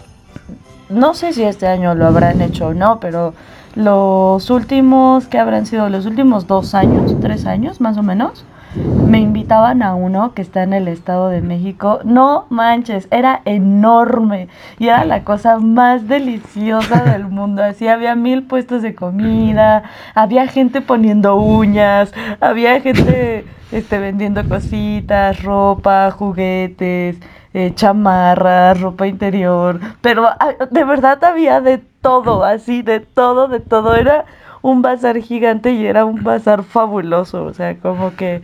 no 0.90 1.14
sé 1.14 1.34
si 1.34 1.44
este 1.44 1.68
año 1.68 1.96
lo 1.96 2.08
habrán 2.08 2.42
hecho 2.42 2.68
o 2.68 2.74
no, 2.74 3.00
pero 3.00 3.34
los 3.76 4.50
últimos, 4.50 5.28
que 5.28 5.40
habrán 5.40 5.66
sido 5.66 5.90
los 5.90 6.06
últimos 6.06 6.48
dos 6.48 6.74
años, 6.74 7.16
tres 7.22 7.46
años 7.46 7.80
más 7.80 7.98
o 7.98 8.04
menos, 8.04 8.44
me 8.76 9.20
invitaban 9.20 9.84
a 9.84 9.96
uno 9.96 10.34
que 10.34 10.42
está 10.42 10.64
en 10.64 10.74
el 10.74 10.88
Estado 10.88 11.30
de 11.30 11.42
México. 11.42 12.00
No 12.06 12.46
manches, 12.50 13.08
era 13.12 13.42
enorme 13.46 14.48
y 14.80 14.88
era 14.88 15.04
la 15.06 15.24
cosa 15.24 15.60
más 15.60 16.08
deliciosa 16.08 17.04
del 17.12 17.28
mundo. 17.28 17.64
Así 17.64 17.88
había 17.88 18.16
mil 18.16 18.44
puestos 18.44 18.82
de 18.82 18.96
comida, 18.96 19.84
había 20.16 20.48
gente 20.48 20.82
poniendo 20.82 21.36
uñas, 21.36 22.14
había 22.40 22.80
gente 22.80 23.46
este, 23.72 24.00
vendiendo 24.00 24.48
cositas, 24.48 25.44
ropa, 25.44 26.12
juguetes, 26.12 27.18
eh, 27.54 27.74
chamarras, 27.76 28.80
ropa 28.80 29.08
interior. 29.08 29.80
Pero 30.02 30.28
ah, 30.28 30.54
de 30.70 30.84
verdad 30.86 31.22
había 31.24 31.60
de 31.60 31.80
todo, 32.02 32.46
así, 32.46 32.82
de 32.82 33.02
todo, 33.02 33.50
de 33.50 33.60
todo. 33.60 33.96
Era 33.96 34.26
un 34.62 34.82
bazar 34.82 35.18
gigante 35.18 35.74
y 35.74 35.86
era 35.86 36.06
un 36.06 36.24
bazar 36.24 36.64
fabuloso, 36.64 37.44
o 37.46 37.54
sea, 37.54 37.78
como 37.78 38.16
que 38.16 38.42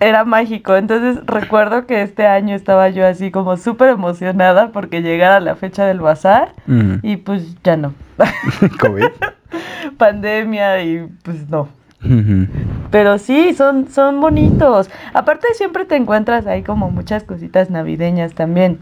era 0.00 0.24
mágico. 0.24 0.74
Entonces 0.76 1.24
recuerdo 1.26 1.86
que 1.86 2.02
este 2.02 2.26
año 2.26 2.54
estaba 2.56 2.88
yo 2.88 3.06
así 3.06 3.30
como 3.30 3.56
súper 3.56 3.90
emocionada 3.90 4.70
porque 4.72 5.02
llegara 5.02 5.38
la 5.40 5.54
fecha 5.56 5.84
del 5.86 6.00
bazar 6.00 6.54
Mm. 6.66 6.94
y 7.02 7.16
pues 7.18 7.54
ya 7.62 7.76
no. 7.76 7.94
COVID. 8.80 9.04
Pandemia 9.98 10.82
y 10.82 11.06
pues 11.22 11.48
no. 11.48 11.68
Pero 12.90 13.18
sí, 13.18 13.52
son, 13.54 13.88
son 13.90 14.20
bonitos. 14.20 14.88
Aparte 15.12 15.48
siempre 15.54 15.84
te 15.84 15.96
encuentras 15.96 16.46
ahí 16.46 16.62
como 16.62 16.90
muchas 16.90 17.24
cositas 17.24 17.68
navideñas 17.70 18.32
también. 18.34 18.78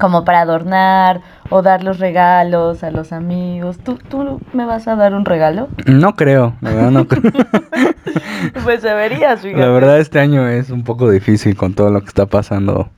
Como 0.00 0.24
para 0.24 0.40
adornar 0.40 1.20
o 1.50 1.62
dar 1.62 1.84
los 1.84 1.98
regalos 1.98 2.82
a 2.82 2.90
los 2.90 3.12
amigos. 3.12 3.78
¿Tú, 3.78 3.98
¿Tú 4.08 4.40
me 4.52 4.64
vas 4.64 4.88
a 4.88 4.96
dar 4.96 5.14
un 5.14 5.24
regalo? 5.24 5.68
No 5.86 6.16
creo, 6.16 6.54
la 6.60 6.70
verdad 6.70 6.90
no 6.90 7.06
creo. 7.06 7.32
Pues 8.64 8.82
deberías, 8.82 9.40
fíjate. 9.40 9.60
La 9.60 9.68
verdad 9.68 9.98
este 10.00 10.18
año 10.18 10.48
es 10.48 10.70
un 10.70 10.82
poco 10.82 11.10
difícil 11.10 11.56
con 11.56 11.74
todo 11.74 11.90
lo 11.90 12.00
que 12.00 12.08
está 12.08 12.26
pasando. 12.26 12.90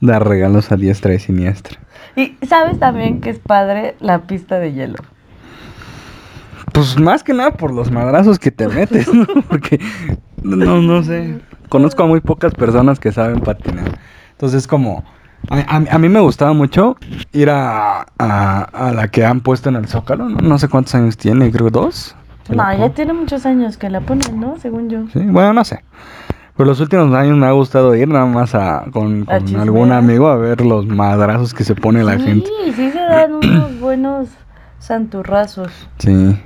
Dar 0.00 0.26
regalos 0.26 0.70
a 0.70 0.76
diestra 0.76 1.14
y 1.14 1.18
siniestra. 1.18 1.78
Y 2.16 2.36
sabes 2.46 2.78
también 2.78 3.20
que 3.20 3.30
es 3.30 3.38
padre 3.38 3.94
la 4.00 4.20
pista 4.22 4.58
de 4.58 4.72
hielo. 4.72 4.96
Pues 6.72 6.98
más 6.98 7.22
que 7.22 7.32
nada 7.32 7.52
por 7.52 7.72
los 7.72 7.90
madrazos 7.90 8.38
que 8.38 8.50
te 8.50 8.68
metes, 8.68 9.12
¿no? 9.12 9.26
Porque 9.48 9.80
no, 10.42 10.82
no 10.82 11.02
sé. 11.02 11.38
Conozco 11.68 12.02
a 12.02 12.06
muy 12.06 12.20
pocas 12.20 12.54
personas 12.54 13.00
que 13.00 13.12
saben 13.12 13.40
patinar. 13.40 13.98
Entonces 14.32 14.66
como... 14.66 15.04
A, 15.50 15.76
a- 15.76 15.94
a 15.94 15.98
mí 15.98 16.08
me 16.08 16.20
gustaba 16.20 16.52
mucho 16.52 16.96
ir 17.32 17.48
a, 17.50 18.06
a- 18.18 18.62
a 18.62 18.92
la 18.92 19.08
que 19.08 19.24
han 19.24 19.40
puesto 19.40 19.68
en 19.68 19.76
el 19.76 19.86
Zócalo. 19.88 20.28
No, 20.28 20.38
No 20.40 20.58
sé 20.58 20.68
cuántos 20.68 20.94
años 20.94 21.16
tiene, 21.16 21.50
creo 21.50 21.70
dos. 21.70 22.14
No, 22.48 22.76
ya 22.76 22.88
tiene 22.90 23.12
muchos 23.12 23.44
años 23.46 23.76
que 23.76 23.90
la 23.90 24.00
ponen, 24.00 24.40
¿no? 24.40 24.56
Según 24.58 24.88
yo. 24.88 25.00
Sí, 25.12 25.20
bueno, 25.20 25.52
no 25.52 25.64
sé. 25.64 25.84
Pero 26.56 26.70
los 26.70 26.80
últimos 26.80 27.14
años 27.14 27.36
me 27.36 27.46
ha 27.46 27.52
gustado 27.52 27.94
ir 27.94 28.08
nada 28.08 28.26
más 28.26 28.54
a, 28.54 28.86
con, 28.90 29.26
algún 29.28 29.92
amigo 29.92 30.28
a 30.28 30.36
ver 30.36 30.60
los 30.62 30.86
madrazos 30.86 31.54
que 31.54 31.62
se 31.62 31.74
pone 31.76 32.02
la 32.02 32.16
sí, 32.18 32.24
gente. 32.24 32.50
sí 32.74 32.90
se 32.90 32.98
dan 32.98 33.34
unos 33.34 33.78
buenos 33.80 34.28
santurrazos. 34.80 35.70
Sí. 35.98 36.36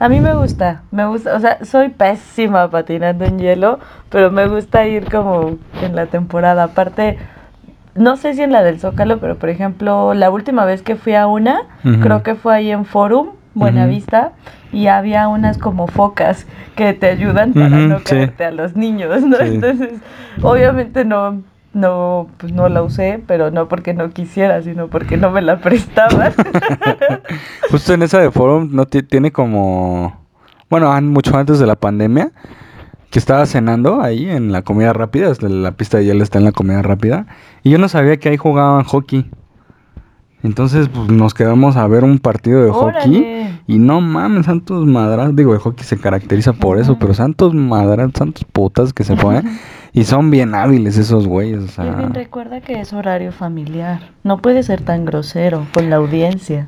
A 0.00 0.08
mí 0.08 0.20
me 0.20 0.34
gusta, 0.34 0.82
me 0.90 1.06
gusta, 1.06 1.36
o 1.36 1.40
sea, 1.40 1.64
soy 1.64 1.90
pésima 1.90 2.68
patinando 2.68 3.24
en 3.24 3.38
hielo, 3.38 3.78
pero 4.10 4.32
me 4.32 4.48
gusta 4.48 4.84
ir 4.86 5.08
como 5.08 5.56
en 5.80 5.94
la 5.94 6.06
temporada. 6.06 6.64
Aparte, 6.64 7.18
no 7.94 8.16
sé 8.16 8.34
si 8.34 8.42
en 8.42 8.52
la 8.52 8.62
del 8.62 8.80
Zócalo, 8.80 9.18
pero 9.18 9.36
por 9.36 9.48
ejemplo, 9.48 10.14
la 10.14 10.30
última 10.30 10.64
vez 10.64 10.82
que 10.82 10.96
fui 10.96 11.14
a 11.14 11.26
una, 11.26 11.62
creo 12.00 12.22
que 12.22 12.34
fue 12.34 12.54
ahí 12.54 12.70
en 12.70 12.84
Forum, 12.84 13.30
Buenavista, 13.54 14.32
y 14.72 14.86
había 14.86 15.28
unas 15.28 15.58
como 15.58 15.86
focas 15.86 16.46
que 16.74 16.94
te 16.94 17.06
ayudan 17.08 17.52
para 17.52 17.68
no 17.68 17.98
sí. 17.98 18.04
caerte 18.04 18.44
a 18.46 18.50
los 18.50 18.74
niños, 18.76 19.22
¿no? 19.22 19.36
Sí. 19.36 19.44
Entonces, 19.44 19.90
obviamente 20.42 21.04
no, 21.04 21.42
no, 21.74 22.28
pues 22.38 22.52
no 22.52 22.68
la 22.70 22.82
usé, 22.82 23.22
pero 23.26 23.50
no 23.50 23.68
porque 23.68 23.92
no 23.92 24.08
quisiera, 24.10 24.62
sino 24.62 24.88
porque 24.88 25.18
no 25.18 25.30
me 25.30 25.42
la 25.42 25.58
prestaban. 25.58 26.32
Justo 27.70 27.92
en 27.94 28.02
esa 28.02 28.20
de 28.20 28.30
Forum 28.30 28.70
no 28.72 28.86
ti- 28.86 29.02
tiene 29.02 29.30
como... 29.32 30.20
Bueno, 30.70 30.98
mucho 31.02 31.36
antes 31.36 31.58
de 31.58 31.66
la 31.66 31.76
pandemia, 31.76 32.30
que 33.12 33.18
estaba 33.18 33.44
cenando 33.44 34.00
ahí 34.00 34.26
en 34.28 34.52
la 34.52 34.62
comida 34.62 34.94
rápida, 34.94 35.30
la 35.40 35.72
pista 35.72 35.98
de 35.98 36.06
hielo 36.06 36.24
está 36.24 36.38
en 36.38 36.44
la 36.44 36.52
comida 36.52 36.80
rápida, 36.80 37.26
y 37.62 37.68
yo 37.68 37.76
no 37.76 37.88
sabía 37.88 38.16
que 38.16 38.30
ahí 38.30 38.38
jugaban 38.38 38.84
hockey. 38.84 39.30
Entonces, 40.42 40.88
pues 40.88 41.08
nos 41.08 41.34
quedamos 41.34 41.76
a 41.76 41.86
ver 41.86 42.04
un 42.04 42.18
partido 42.18 42.64
de 42.64 42.70
hockey. 42.70 43.60
Y 43.68 43.78
no 43.78 44.00
mames, 44.00 44.46
santos 44.46 44.84
madras. 44.86 45.36
Digo, 45.36 45.54
el 45.54 45.60
hockey 45.60 45.84
se 45.84 45.98
caracteriza 45.98 46.52
por 46.52 46.78
eso, 46.78 46.98
pero 46.98 47.14
santos 47.14 47.54
madras, 47.54 48.10
santos 48.16 48.44
putas 48.50 48.92
que 48.92 49.04
se 49.04 49.14
ponen. 49.14 49.56
y 49.92 50.02
son 50.02 50.32
bien 50.32 50.56
hábiles 50.56 50.98
esos 50.98 51.28
güeyes. 51.28 51.62
O 51.62 51.68
sea, 51.68 51.94
recuerda 52.12 52.60
que 52.60 52.80
es 52.80 52.92
horario 52.92 53.30
familiar. 53.30 54.10
No 54.24 54.38
puede 54.38 54.64
ser 54.64 54.80
tan 54.80 55.04
grosero 55.04 55.66
con 55.72 55.90
la 55.90 55.96
audiencia. 55.96 56.66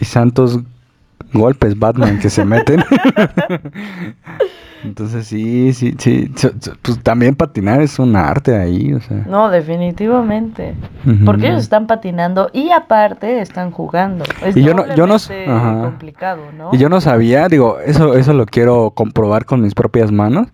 y 0.00 0.04
santos 0.06 0.58
golpes 1.32 1.78
Batman 1.78 2.18
que 2.18 2.30
se 2.30 2.44
meten. 2.44 2.82
Entonces, 4.84 5.26
sí, 5.26 5.72
sí, 5.72 5.94
sí. 5.98 6.30
Pues 6.82 7.02
también 7.02 7.34
patinar 7.34 7.80
es 7.80 7.98
un 7.98 8.14
arte 8.16 8.54
ahí, 8.56 8.92
o 8.92 9.00
sea. 9.00 9.24
No, 9.26 9.48
definitivamente. 9.50 10.74
Porque 11.24 11.48
ellos 11.48 11.62
están 11.62 11.86
patinando 11.86 12.50
y 12.52 12.70
aparte 12.70 13.40
están 13.40 13.70
jugando. 13.70 14.24
Es 14.44 14.56
Y 14.56 14.62
yo 14.62 14.74
no- 14.74 14.94
yo 14.94 15.06
no 15.06 15.14
ajá. 15.14 15.82
complicado, 15.82 16.42
¿no? 16.56 16.70
Y 16.72 16.78
yo 16.78 16.88
no 16.88 17.00
sabía, 17.00 17.48
digo, 17.48 17.78
eso, 17.80 18.14
eso 18.14 18.32
lo 18.32 18.46
quiero 18.46 18.90
comprobar 18.90 19.44
con 19.46 19.60
mis 19.62 19.74
propias 19.74 20.12
manos. 20.12 20.48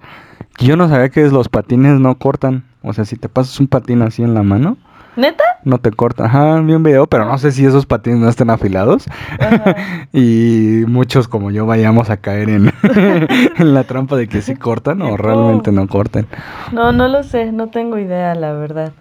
Yo 0.58 0.76
no 0.76 0.88
sabía 0.88 1.08
que 1.08 1.26
los 1.28 1.48
patines 1.48 1.98
no 2.00 2.16
cortan. 2.18 2.64
O 2.82 2.92
sea, 2.92 3.04
si 3.04 3.16
te 3.16 3.28
pasas 3.28 3.58
un 3.60 3.66
patín 3.66 4.02
así 4.02 4.22
en 4.22 4.34
la 4.34 4.42
mano, 4.42 4.76
¿Neta? 5.20 5.44
no 5.62 5.78
te 5.78 5.90
corta. 5.90 6.24
Ajá, 6.24 6.58
vi 6.60 6.72
un 6.72 6.82
video, 6.82 7.06
pero 7.06 7.26
no 7.26 7.36
sé 7.36 7.52
si 7.52 7.66
esos 7.66 7.84
patines 7.84 8.18
no 8.18 8.28
estén 8.30 8.48
afilados. 8.48 9.06
Ajá. 9.38 9.76
y 10.12 10.84
muchos 10.86 11.28
como 11.28 11.50
yo 11.50 11.66
vayamos 11.66 12.08
a 12.08 12.16
caer 12.16 12.48
en, 12.48 12.72
en 13.58 13.74
la 13.74 13.84
trampa 13.84 14.16
de 14.16 14.26
que 14.28 14.40
sí 14.40 14.56
cortan 14.56 15.02
o 15.02 15.16
realmente 15.18 15.70
no 15.72 15.86
cortan. 15.86 16.26
No, 16.72 16.92
no 16.92 17.08
lo 17.08 17.22
sé, 17.22 17.52
no 17.52 17.68
tengo 17.68 17.98
idea, 17.98 18.34
la 18.34 18.52
verdad. 18.54 18.92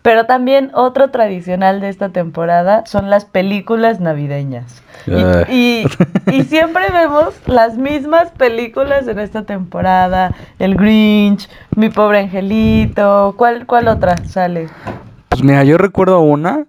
Pero 0.00 0.24
también 0.24 0.70
otro 0.72 1.10
tradicional 1.10 1.80
de 1.80 1.90
esta 1.90 2.08
temporada 2.08 2.84
son 2.86 3.10
las 3.10 3.26
películas 3.26 4.00
navideñas. 4.00 4.82
Y, 5.06 5.52
y- 5.52 5.86
y 6.32 6.42
siempre 6.44 6.84
vemos 6.90 7.34
las 7.46 7.76
mismas 7.76 8.30
películas 8.30 9.06
en 9.06 9.18
esta 9.18 9.42
temporada. 9.42 10.32
El 10.58 10.76
Grinch, 10.76 11.48
Mi 11.76 11.90
pobre 11.90 12.20
angelito. 12.20 13.34
¿Cuál, 13.36 13.66
cuál 13.66 13.88
otra 13.88 14.16
sale? 14.24 14.68
Pues 15.36 15.44
mira, 15.44 15.64
yo 15.64 15.76
recuerdo 15.76 16.20
una 16.20 16.64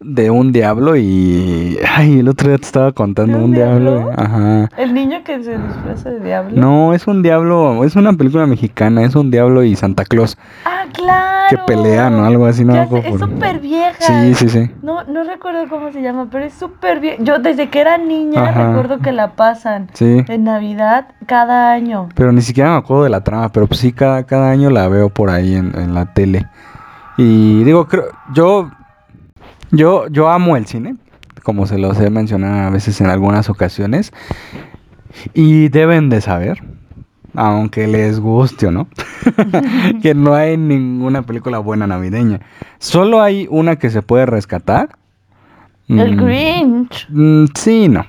de 0.00 0.28
un 0.28 0.50
diablo 0.50 0.96
y... 0.96 1.78
Ay, 1.94 2.18
el 2.18 2.28
otro 2.28 2.48
día 2.48 2.58
te 2.58 2.64
estaba 2.64 2.90
contando 2.90 3.34
¿De 3.38 3.44
un 3.44 3.50
un 3.50 3.54
diablo. 3.54 3.90
diablo? 3.98 4.12
Ajá. 4.16 4.68
El 4.76 4.94
niño 4.94 5.22
que 5.22 5.40
se 5.44 5.56
disfraza 5.56 6.10
de 6.10 6.18
diablo. 6.18 6.60
No, 6.60 6.92
es 6.92 7.06
un 7.06 7.22
diablo, 7.22 7.84
es 7.84 7.94
una 7.94 8.12
película 8.14 8.46
mexicana, 8.46 9.04
es 9.04 9.14
un 9.14 9.30
diablo 9.30 9.62
y 9.62 9.76
Santa 9.76 10.04
Claus 10.04 10.36
Ah, 10.64 10.86
claro. 10.92 11.46
que 11.50 11.58
pelean 11.72 12.14
o 12.14 12.24
algo 12.24 12.46
así, 12.46 12.64
no 12.64 12.72
sé, 12.74 12.82
es 12.82 12.88
por- 13.12 13.18
súper 13.20 13.60
vieja. 13.60 13.94
Sí, 14.00 14.34
sí, 14.34 14.48
sí. 14.48 14.70
No, 14.82 15.04
no 15.04 15.22
recuerdo 15.22 15.68
cómo 15.68 15.92
se 15.92 16.02
llama, 16.02 16.26
pero 16.32 16.44
es 16.46 16.54
súper 16.54 16.98
bien. 16.98 17.24
Yo 17.24 17.38
desde 17.38 17.70
que 17.70 17.78
era 17.80 17.96
niña 17.96 18.42
Ajá. 18.48 18.66
recuerdo 18.72 18.98
que 18.98 19.12
la 19.12 19.36
pasan 19.36 19.86
Sí. 19.92 20.24
en 20.26 20.42
Navidad 20.42 21.06
cada 21.26 21.70
año. 21.72 22.08
Pero 22.16 22.32
ni 22.32 22.42
siquiera 22.42 22.72
me 22.72 22.76
acuerdo 22.78 23.04
de 23.04 23.10
la 23.10 23.22
trama, 23.22 23.50
pero 23.50 23.68
pues 23.68 23.78
sí, 23.78 23.92
cada, 23.92 24.24
cada 24.24 24.50
año 24.50 24.68
la 24.68 24.88
veo 24.88 25.10
por 25.10 25.30
ahí 25.30 25.54
en, 25.54 25.72
en 25.78 25.94
la 25.94 26.12
tele. 26.12 26.46
Y 27.16 27.62
digo, 27.64 27.86
creo, 27.86 28.06
yo, 28.32 28.70
yo, 29.70 30.08
yo 30.08 30.28
amo 30.28 30.56
el 30.56 30.66
cine, 30.66 30.96
como 31.42 31.66
se 31.66 31.78
los 31.78 31.98
he 32.00 32.10
mencionado 32.10 32.66
a 32.68 32.70
veces 32.70 33.00
en 33.00 33.08
algunas 33.08 33.48
ocasiones. 33.50 34.12
Y 35.32 35.68
deben 35.68 36.10
de 36.10 36.20
saber, 36.20 36.62
aunque 37.34 37.86
les 37.86 38.18
guste 38.18 38.66
o 38.66 38.70
no, 38.72 38.88
que 40.02 40.14
no 40.14 40.34
hay 40.34 40.56
ninguna 40.56 41.22
película 41.22 41.58
buena 41.58 41.86
navideña. 41.86 42.40
Solo 42.78 43.22
hay 43.22 43.46
una 43.50 43.76
que 43.76 43.90
se 43.90 44.02
puede 44.02 44.26
rescatar. 44.26 44.90
El 45.88 46.16
Mm, 46.16 46.24
Grinch. 46.24 47.06
mm, 47.10 47.44
sí, 47.54 47.88
no. 47.88 48.06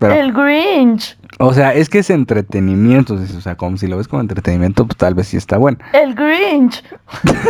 Pero, 0.00 0.14
El 0.14 0.32
Grinch. 0.32 1.16
O 1.38 1.52
sea, 1.52 1.74
es 1.74 1.88
que 1.88 1.98
es 1.98 2.10
entretenimiento. 2.10 3.14
O 3.14 3.40
sea, 3.40 3.56
como 3.56 3.76
si 3.76 3.86
lo 3.86 3.96
ves 3.96 4.08
como 4.08 4.22
entretenimiento, 4.22 4.86
pues 4.86 4.96
tal 4.96 5.14
vez 5.14 5.28
sí 5.28 5.36
está 5.36 5.56
bueno. 5.56 5.78
El 5.92 6.14
Grinch. 6.14 6.82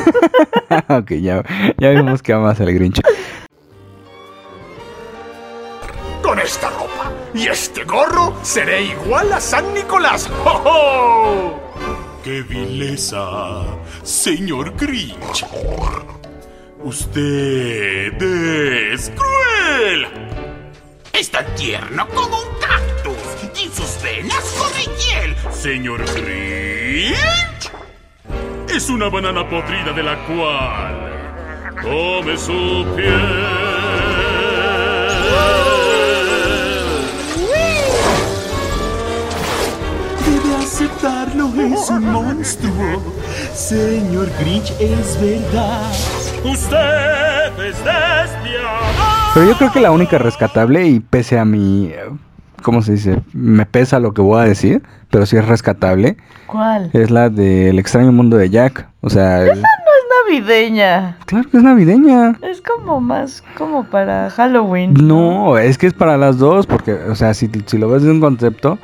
ok, 0.89 1.13
ya, 1.13 1.43
ya 1.79 1.91
vimos 1.91 2.23
que 2.23 2.33
amas 2.33 2.61
el 2.61 2.75
Grinch. 2.75 3.01
Con 6.23 6.39
esta 6.39 6.71
ropa 6.71 7.13
y 7.35 7.47
este 7.49 7.85
gorro 7.85 8.35
seré 8.43 8.85
igual 8.85 9.33
a 9.33 9.41
San 9.41 9.75
Nicolás. 9.75 10.31
¡Ho, 10.45 10.63
ho! 10.65 11.61
¡Qué 12.23 12.43
vileza, 12.43 13.63
señor 14.03 14.75
Grinch! 14.77 15.45
Usted 16.83 18.23
es 18.23 19.11
cruel. 19.11 20.07
Es 21.13 21.31
tan 21.31 21.47
tierno 21.55 22.07
como 22.09 22.37
un 22.37 22.54
venas 24.17 24.45
corren 24.59 24.91
hiel. 24.99 25.37
Señor 25.53 26.05
Grinch 26.15 27.71
es 28.75 28.89
una 28.91 29.09
banana 29.09 29.49
podrida 29.49 29.93
de 29.93 30.03
la 30.03 30.17
cual 30.27 31.75
come 31.83 32.37
su 32.37 32.87
piel. 32.97 33.45
Debe 40.27 40.57
aceptarlo, 40.57 41.53
es 41.61 41.91
un 41.91 42.13
monstruo. 42.13 43.15
Señor 43.55 44.29
Grinch, 44.41 44.71
es 44.81 45.21
verdad. 45.21 45.93
Usted 46.45 47.59
es 47.65 47.77
despiadado. 47.77 49.35
Pero 49.35 49.47
yo 49.47 49.57
creo 49.57 49.73
que 49.73 49.81
la 49.81 49.91
única 49.91 50.19
rescatable, 50.19 50.87
y 50.87 51.01
pese 51.01 51.39
a 51.39 51.45
mi 51.45 51.87
eh, 51.87 52.11
¿cómo 52.65 52.83
se 52.83 52.93
dice? 52.93 53.21
Me 53.33 53.67
pesa 53.67 54.01
lo 54.01 54.13
que 54.15 54.23
voy 54.23 54.41
a 54.41 54.45
decir, 54.45 54.83
pero 55.11 55.27
sí 55.27 55.37
es 55.37 55.47
rescatable. 55.47 56.17
¿Cuál? 56.47 56.91
Es 56.93 57.11
la 57.11 57.29
del 57.31 57.79
extraño 57.79 58.11
mundo 58.11 58.37
de 58.37 58.51
Jack. 58.51 58.89
O 59.03 59.11
sea, 59.11 59.43
el- 59.43 59.61
No 59.61 59.67
es 60.33 60.41
navideña. 60.41 61.19
claro 61.27 61.49
que 61.51 61.59
es 61.59 61.63
navideña. 61.63 62.37
Es 62.43 62.61
como 62.63 63.01
más 63.01 63.45
como 63.59 63.85
para 63.85 64.31
Halloween. 64.31 64.95
No, 64.95 65.59
es 65.59 65.79
que 65.79 65.87
es 65.87 65.93
para 65.95 66.17
las 66.17 66.39
dos, 66.39 66.67
porque, 66.67 66.95
o 66.95 67.15
sea, 67.15 67.35
si, 67.35 67.51
si 67.67 67.79
lo 67.79 67.89
ves 67.91 68.03
de 68.03 68.11
un 68.11 68.21
concepto, 68.21 68.79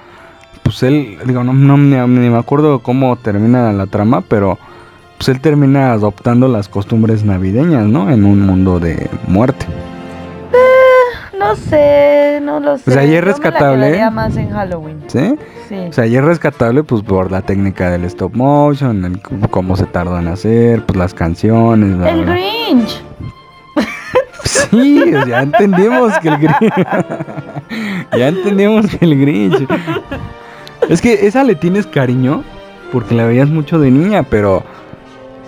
pues 0.63 0.83
él, 0.83 1.17
digo, 1.25 1.43
no, 1.43 1.53
no 1.55 1.77
ni, 1.79 1.97
ni 1.97 2.29
me 2.31 2.39
acuerdo 2.39 2.81
cómo 2.81 3.17
termina 3.17 3.73
la 3.73 3.87
trama, 3.87 4.21
pero 4.21 4.59
pues 5.17 5.29
él 5.31 5.41
termina 5.41 5.93
adoptando 5.93 6.49
las 6.49 6.69
costumbres 6.69 7.25
navideñas, 7.25 7.87
¿no? 7.87 8.11
En 8.11 8.25
un 8.25 8.41
mundo 8.43 8.79
de 8.81 9.09
muerte. 9.27 9.67
No 11.51 11.57
sé, 11.57 12.39
no 12.41 12.61
lo 12.61 12.79
sé. 12.79 12.93
sea, 12.93 13.05
y 13.05 13.09
es 13.09 13.15
Yo 13.15 13.15
me 13.15 13.21
la 13.21 13.21
rescatable, 13.33 14.11
más 14.13 14.37
en 14.37 14.51
Halloween. 14.51 15.03
¿Sí? 15.09 15.35
Sí. 15.69 15.79
O 15.89 15.93
sea, 15.93 16.07
y 16.07 16.17
es 16.17 16.23
rescatable 16.23 16.85
pues 16.85 17.03
por 17.03 17.33
la 17.33 17.43
técnica 17.43 17.91
del 17.91 18.05
stop 18.05 18.37
motion, 18.37 19.05
el 19.05 19.21
cómo 19.21 19.75
se 19.75 19.87
tardó 19.87 20.17
en 20.21 20.29
hacer, 20.29 20.87
pues 20.87 20.97
las 20.97 21.13
canciones. 21.13 21.99
bla, 21.99 22.11
el 22.11 22.23
bla. 22.23 22.35
Grinch. 22.35 23.03
Sí, 24.45 25.11
ya 25.27 25.43
entendimos 25.43 26.17
que 26.21 26.29
el 26.29 26.39
Grinch. 26.39 26.73
ya 28.17 28.29
entendimos 28.29 28.87
que 28.87 29.05
el 29.05 29.21
Grinch. 29.21 29.67
Es 30.89 31.01
que 31.01 31.27
esa 31.27 31.43
le 31.43 31.57
tienes 31.57 31.85
cariño 31.89 32.45
porque 32.93 33.17
la 33.17 33.25
veías 33.25 33.49
mucho 33.49 33.81
de 33.81 33.91
niña, 33.91 34.23
pero 34.23 34.63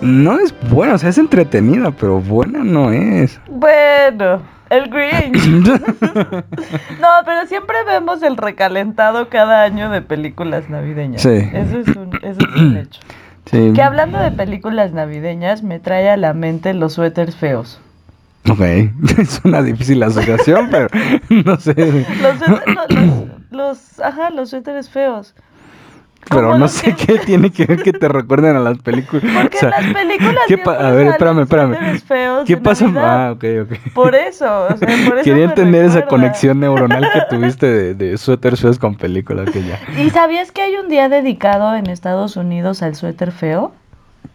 no 0.01 0.37
es 0.37 0.53
buena, 0.69 0.95
o 0.95 0.97
sea, 0.97 1.09
es 1.09 1.17
entretenida, 1.17 1.91
pero 1.91 2.19
buena 2.19 2.61
no 2.65 2.91
es. 2.91 3.39
Bueno, 3.49 4.41
el 4.77 4.89
Grinch. 4.89 5.37
No, 7.01 7.07
pero 7.25 7.45
siempre 7.47 7.77
vemos 7.85 8.21
el 8.23 8.37
recalentado 8.37 9.29
cada 9.29 9.63
año 9.63 9.89
de 9.89 10.01
películas 10.01 10.69
navideñas. 10.69 11.21
Sí. 11.21 11.49
Eso 11.53 11.79
es 11.79 11.87
un, 11.95 12.09
eso 12.21 12.39
es 12.39 12.61
un 12.61 12.77
hecho. 12.77 12.99
sí. 13.51 13.71
Que 13.73 13.81
hablando 13.81 14.19
de 14.19 14.31
películas 14.31 14.91
navideñas, 14.93 15.63
me 15.63 15.79
trae 15.79 16.09
a 16.09 16.17
la 16.17 16.33
mente 16.33 16.73
los 16.73 16.93
suéteres 16.93 17.35
feos. 17.35 17.79
Ok, 18.49 18.59
es 19.19 19.41
una 19.43 19.61
difícil 19.61 20.01
asociación, 20.03 20.67
pero 20.69 20.87
no 21.29 21.57
sé. 21.59 21.73
Los, 22.21 22.47
no, 22.47 22.59
los, 22.67 23.27
los- 23.51 23.99
ajá, 24.01 24.29
los 24.31 24.49
suéteres 24.49 24.89
feos. 24.89 25.33
Pero 26.29 26.47
Como 26.47 26.57
no 26.59 26.67
sé 26.67 26.95
que- 26.95 27.05
qué 27.05 27.19
tiene 27.19 27.51
que 27.51 27.65
ver 27.65 27.83
que 27.83 27.91
te 27.93 28.07
recuerden 28.07 28.55
a 28.55 28.59
las 28.59 28.77
películas. 28.79 29.23
Porque 29.41 29.57
O 29.57 29.59
sea, 29.59 29.69
en 29.77 29.85
las 29.85 29.93
películas 29.93 30.37
¿qué 30.47 30.57
pa- 30.57 30.71
siempre 30.75 30.87
A 30.87 30.91
ver, 30.91 31.07
espérame, 31.07 31.39
espérame. 31.41 31.99
feos 31.99 32.45
¿Qué 32.45 32.57
pasa? 32.57 32.85
Ah, 32.95 33.31
ok, 33.35 33.43
ok. 33.63 33.93
Por 33.93 34.15
eso, 34.15 34.45
o 34.65 34.77
sea, 34.77 34.87
por 35.07 35.17
eso 35.17 35.23
Quería 35.23 35.45
entender 35.45 35.85
esa 35.85 36.05
conexión 36.05 36.59
neuronal 36.59 37.09
que 37.11 37.21
tuviste 37.29 37.65
de, 37.67 37.93
de 37.95 38.17
suéter 38.17 38.57
feos 38.57 38.79
con 38.79 38.95
películas 38.95 39.49
que 39.51 39.61
ya. 39.63 39.79
¿Y 40.01 40.09
sabías 40.11 40.51
que 40.51 40.61
hay 40.61 40.75
un 40.77 40.87
día 40.89 41.09
dedicado 41.09 41.75
en 41.75 41.87
Estados 41.87 42.37
Unidos 42.37 42.81
al 42.83 42.95
suéter 42.95 43.31
feo? 43.31 43.73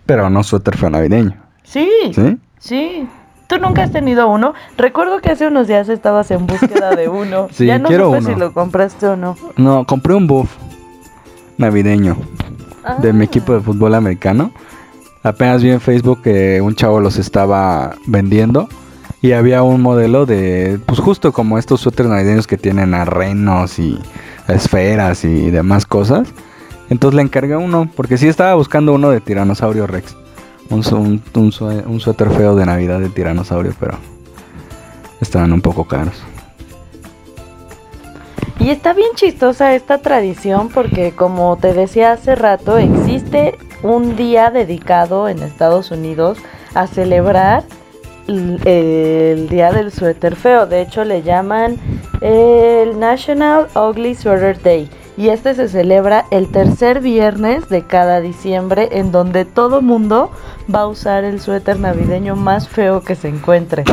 Pero 0.06 0.30
no 0.30 0.42
suéter 0.42 0.76
feo 0.76 0.90
navideño. 0.90 1.34
Sí. 1.62 1.88
¿Sí? 2.14 2.38
Sí. 2.58 3.08
¿Tú 3.46 3.58
nunca 3.58 3.82
has 3.84 3.90
tenido 3.92 4.28
uno? 4.28 4.52
Recuerdo 4.76 5.20
que 5.20 5.30
hace 5.30 5.46
unos 5.46 5.68
días 5.68 5.88
estabas 5.88 6.30
en 6.30 6.46
búsqueda 6.46 6.94
de 6.94 7.08
uno. 7.08 7.48
Sí, 7.50 7.64
ya 7.64 7.78
no 7.78 7.88
quiero 7.88 8.06
supe 8.06 8.18
uno. 8.18 8.28
si 8.28 8.34
lo 8.38 8.52
compraste 8.52 9.06
o 9.06 9.16
no. 9.16 9.36
No, 9.56 9.84
compré 9.86 10.14
un 10.14 10.26
buff 10.26 10.54
navideño 11.58 12.16
de 13.02 13.12
mi 13.12 13.22
Ah. 13.22 13.24
equipo 13.24 13.52
de 13.54 13.60
fútbol 13.60 13.94
americano. 13.94 14.52
Apenas 15.22 15.62
vi 15.62 15.70
en 15.70 15.80
Facebook 15.80 16.22
que 16.22 16.60
un 16.60 16.74
chavo 16.74 17.00
los 17.00 17.18
estaba 17.18 17.96
vendiendo 18.06 18.68
y 19.20 19.32
había 19.32 19.62
un 19.62 19.82
modelo 19.82 20.24
de, 20.26 20.78
pues 20.86 21.00
justo 21.00 21.32
como 21.32 21.58
estos 21.58 21.80
suéteres 21.80 22.10
navideños 22.10 22.46
que 22.46 22.56
tienen 22.56 22.94
a 22.94 23.04
renos 23.04 23.78
y 23.78 23.98
esferas 24.46 25.24
y 25.24 25.50
demás 25.50 25.84
cosas. 25.86 26.28
Entonces 26.88 27.16
le 27.16 27.22
encargué 27.22 27.56
uno, 27.56 27.90
porque 27.94 28.16
sí 28.16 28.28
estaba 28.28 28.54
buscando 28.54 28.94
uno 28.94 29.10
de 29.10 29.20
Tiranosaurio 29.20 29.86
Rex. 29.86 30.16
Un, 30.70 30.82
un, 31.34 31.52
un 31.86 32.00
suéter 32.00 32.30
feo 32.30 32.54
de 32.54 32.64
Navidad 32.64 33.00
de 33.00 33.08
Tiranosaurio, 33.08 33.74
pero 33.78 33.98
estaban 35.20 35.52
un 35.52 35.60
poco 35.60 35.84
caros. 35.84 36.14
Y 38.60 38.70
está 38.70 38.92
bien 38.92 39.10
chistosa 39.14 39.74
esta 39.74 39.98
tradición 39.98 40.68
porque 40.68 41.12
como 41.12 41.56
te 41.56 41.72
decía 41.72 42.12
hace 42.12 42.34
rato, 42.34 42.76
existe 42.76 43.56
un 43.82 44.16
día 44.16 44.50
dedicado 44.50 45.28
en 45.28 45.42
Estados 45.42 45.90
Unidos 45.90 46.38
a 46.74 46.86
celebrar 46.86 47.64
el 48.26 49.48
día 49.48 49.72
del 49.72 49.92
suéter 49.92 50.36
feo. 50.36 50.66
De 50.66 50.82
hecho 50.82 51.04
le 51.04 51.22
llaman 51.22 51.78
el 52.20 52.98
National 52.98 53.68
Ugly 53.74 54.14
Sweater 54.14 54.60
Day. 54.60 54.90
Y 55.16 55.30
este 55.30 55.54
se 55.54 55.68
celebra 55.68 56.26
el 56.30 56.50
tercer 56.52 57.00
viernes 57.00 57.68
de 57.68 57.82
cada 57.82 58.20
diciembre 58.20 58.88
en 58.92 59.10
donde 59.10 59.44
todo 59.44 59.82
mundo 59.82 60.30
va 60.72 60.82
a 60.82 60.86
usar 60.86 61.24
el 61.24 61.40
suéter 61.40 61.80
navideño 61.80 62.36
más 62.36 62.68
feo 62.68 63.02
que 63.02 63.16
se 63.16 63.28
encuentre. 63.28 63.84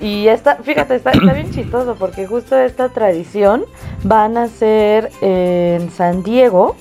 Y 0.00 0.28
esta, 0.28 0.56
fíjate, 0.56 0.94
está, 0.94 1.10
está 1.10 1.32
bien 1.32 1.50
chistoso 1.50 1.94
porque 1.98 2.26
justo 2.26 2.56
esta 2.56 2.88
tradición 2.88 3.64
van 4.02 4.38
a 4.38 4.48
ser 4.48 5.10
en 5.20 5.90
San 5.90 6.22
Diego 6.22 6.76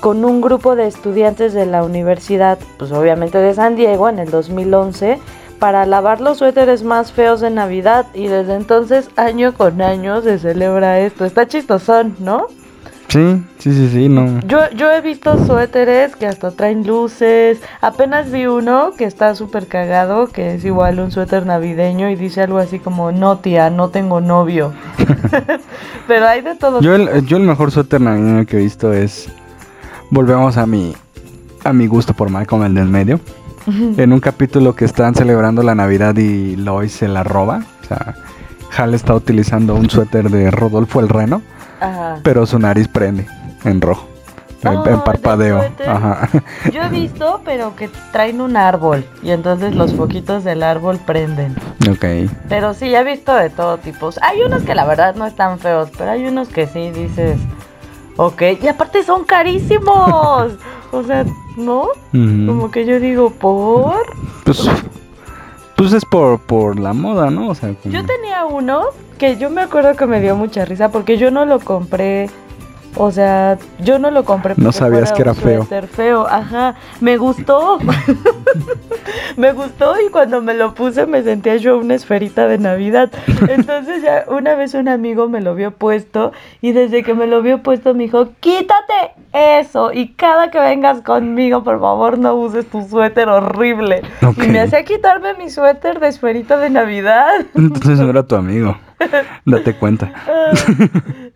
con 0.00 0.24
un 0.24 0.40
grupo 0.40 0.76
de 0.76 0.86
estudiantes 0.86 1.52
de 1.52 1.66
la 1.66 1.82
universidad, 1.82 2.58
pues 2.78 2.92
obviamente 2.92 3.38
de 3.38 3.52
San 3.54 3.76
Diego 3.76 4.08
en 4.08 4.18
el 4.18 4.30
2011 4.30 5.18
para 5.58 5.84
lavar 5.86 6.20
los 6.20 6.38
suéteres 6.38 6.84
más 6.84 7.12
feos 7.12 7.40
de 7.40 7.50
Navidad 7.50 8.06
y 8.14 8.28
desde 8.28 8.54
entonces 8.54 9.10
año 9.16 9.54
con 9.54 9.82
año 9.82 10.22
se 10.22 10.38
celebra 10.38 11.00
esto. 11.00 11.24
Está 11.24 11.48
chistosón, 11.48 12.16
¿no? 12.20 12.46
Sí, 13.08 13.42
sí, 13.58 13.72
sí, 13.72 13.88
sí, 13.90 14.08
no. 14.08 14.40
Yo, 14.46 14.70
yo 14.76 14.92
he 14.92 15.00
visto 15.00 15.44
suéteres 15.46 16.14
que 16.14 16.26
hasta 16.26 16.50
traen 16.50 16.86
luces. 16.86 17.58
Apenas 17.80 18.30
vi 18.30 18.46
uno 18.46 18.92
que 18.98 19.04
está 19.04 19.34
súper 19.34 19.66
cagado, 19.66 20.28
que 20.28 20.54
es 20.54 20.64
igual 20.64 21.00
un 21.00 21.10
suéter 21.10 21.46
navideño 21.46 22.10
y 22.10 22.16
dice 22.16 22.42
algo 22.42 22.58
así 22.58 22.78
como, 22.78 23.10
no 23.10 23.38
tía, 23.38 23.70
no 23.70 23.88
tengo 23.88 24.20
novio. 24.20 24.74
Pero 26.06 26.26
hay 26.26 26.42
de 26.42 26.54
todo. 26.54 26.80
Yo 26.80 26.94
el, 26.94 27.24
yo 27.24 27.38
el 27.38 27.44
mejor 27.44 27.70
suéter 27.70 28.00
navideño 28.00 28.46
que 28.46 28.56
he 28.56 28.60
visto 28.60 28.92
es. 28.92 29.28
Volvemos 30.10 30.56
a 30.56 30.66
mi. 30.66 30.94
A 31.64 31.72
mi 31.72 31.86
gusto 31.86 32.14
por 32.14 32.30
Malcolm, 32.30 32.64
el 32.64 32.74
del 32.74 32.88
medio. 32.88 33.20
En 33.66 34.14
un 34.14 34.20
capítulo 34.20 34.74
que 34.74 34.86
están 34.86 35.14
celebrando 35.14 35.62
la 35.62 35.74
Navidad 35.74 36.16
y 36.16 36.56
Lois 36.56 36.92
se 36.92 37.08
la 37.08 37.22
roba. 37.22 37.64
O 37.82 37.86
sea, 37.86 38.14
Hal 38.74 38.94
está 38.94 39.14
utilizando 39.14 39.74
un 39.74 39.90
suéter 39.90 40.30
de 40.30 40.50
Rodolfo 40.50 41.00
el 41.00 41.08
Reno, 41.08 41.42
Ajá. 41.80 42.18
pero 42.22 42.46
su 42.46 42.58
nariz 42.58 42.88
prende 42.88 43.26
en 43.64 43.80
rojo. 43.80 44.06
En, 44.62 44.68
Oh, 44.68 44.72
en 44.72 44.82
¿del 44.92 45.00
parpadeo. 45.04 45.64
Ajá. 45.86 46.28
Yo 46.72 46.82
he 46.82 46.88
visto, 46.88 47.40
pero 47.44 47.76
que 47.76 47.88
traen 48.10 48.40
un 48.40 48.56
árbol 48.56 49.04
y 49.22 49.30
entonces 49.30 49.76
los 49.76 49.94
foquitos 49.94 50.42
del 50.42 50.64
árbol 50.64 50.98
prenden. 50.98 51.54
ok. 51.88 52.28
Pero 52.48 52.74
sí, 52.74 52.92
he 52.92 53.04
visto 53.04 53.32
de 53.36 53.50
todo 53.50 53.78
tipo. 53.78 54.10
Hay 54.20 54.42
unos 54.42 54.64
que 54.64 54.74
la 54.74 54.84
verdad 54.84 55.14
no 55.14 55.26
están 55.26 55.60
feos, 55.60 55.90
pero 55.96 56.10
hay 56.10 56.26
unos 56.26 56.48
que 56.48 56.66
sí 56.66 56.90
dices, 56.90 57.38
ok, 58.16 58.42
y 58.60 58.66
aparte 58.66 59.04
son 59.04 59.24
carísimos. 59.24 60.52
o 60.90 61.02
sea, 61.06 61.24
¿no? 61.56 61.86
Como 62.12 62.70
que 62.72 62.84
yo 62.84 62.98
digo, 62.98 63.30
¿por? 63.30 63.94
Pues, 64.44 64.68
pues 65.76 65.92
es 65.92 66.04
por, 66.04 66.40
por 66.40 66.80
la 66.80 66.92
moda, 66.92 67.30
¿no? 67.30 67.48
O 67.50 67.54
sea, 67.54 67.72
como- 67.74 67.94
Yo 67.94 68.04
tenía 68.04 68.44
uno 68.44 68.86
que 69.18 69.36
yo 69.36 69.50
me 69.50 69.60
acuerdo 69.62 69.94
que 69.96 70.06
me 70.06 70.20
dio 70.20 70.36
mucha 70.36 70.64
risa 70.64 70.90
porque 70.90 71.18
yo 71.18 71.30
no 71.30 71.44
lo 71.44 71.60
compré. 71.60 72.30
O 72.96 73.12
sea, 73.12 73.58
yo 73.80 73.98
no 73.98 74.10
lo 74.10 74.24
compré 74.24 74.54
No 74.56 74.64
porque 74.64 74.78
sabías 74.78 75.10
fuera 75.10 75.14
que 75.14 75.22
era 75.22 75.34
feo. 75.34 75.60
suéter 75.64 75.86
feo. 75.88 76.26
Ajá, 76.26 76.74
me 77.00 77.16
gustó. 77.16 77.78
me 79.36 79.52
gustó 79.52 79.94
y 80.04 80.10
cuando 80.10 80.40
me 80.40 80.54
lo 80.54 80.74
puse 80.74 81.06
me 81.06 81.22
sentía 81.22 81.56
yo 81.56 81.78
una 81.78 81.94
esferita 81.94 82.48
de 82.48 82.58
Navidad. 82.58 83.10
Entonces 83.48 84.02
ya 84.02 84.24
una 84.28 84.54
vez 84.54 84.74
un 84.74 84.88
amigo 84.88 85.28
me 85.28 85.40
lo 85.40 85.54
vio 85.54 85.70
puesto 85.72 86.32
y 86.60 86.72
desde 86.72 87.02
que 87.04 87.14
me 87.14 87.26
lo 87.26 87.42
vio 87.42 87.62
puesto 87.62 87.94
me 87.94 88.04
dijo, 88.04 88.30
quítate 88.40 89.12
eso 89.32 89.92
y 89.92 90.08
cada 90.14 90.50
que 90.50 90.58
vengas 90.58 91.02
conmigo 91.02 91.62
por 91.62 91.78
favor 91.80 92.18
no 92.18 92.34
uses 92.34 92.66
tu 92.66 92.82
suéter 92.88 93.28
horrible. 93.28 94.02
Y 94.42 94.48
me 94.48 94.60
hacía 94.60 94.82
quitarme 94.84 95.34
mi 95.34 95.50
suéter 95.50 96.00
de 96.00 96.08
esferita 96.08 96.56
de 96.56 96.70
Navidad. 96.70 97.44
Entonces 97.54 98.00
no 98.00 98.10
era 98.10 98.24
tu 98.24 98.34
amigo. 98.34 98.76
Date 99.44 99.74
cuenta. 99.74 100.12
Ah, 100.26 100.50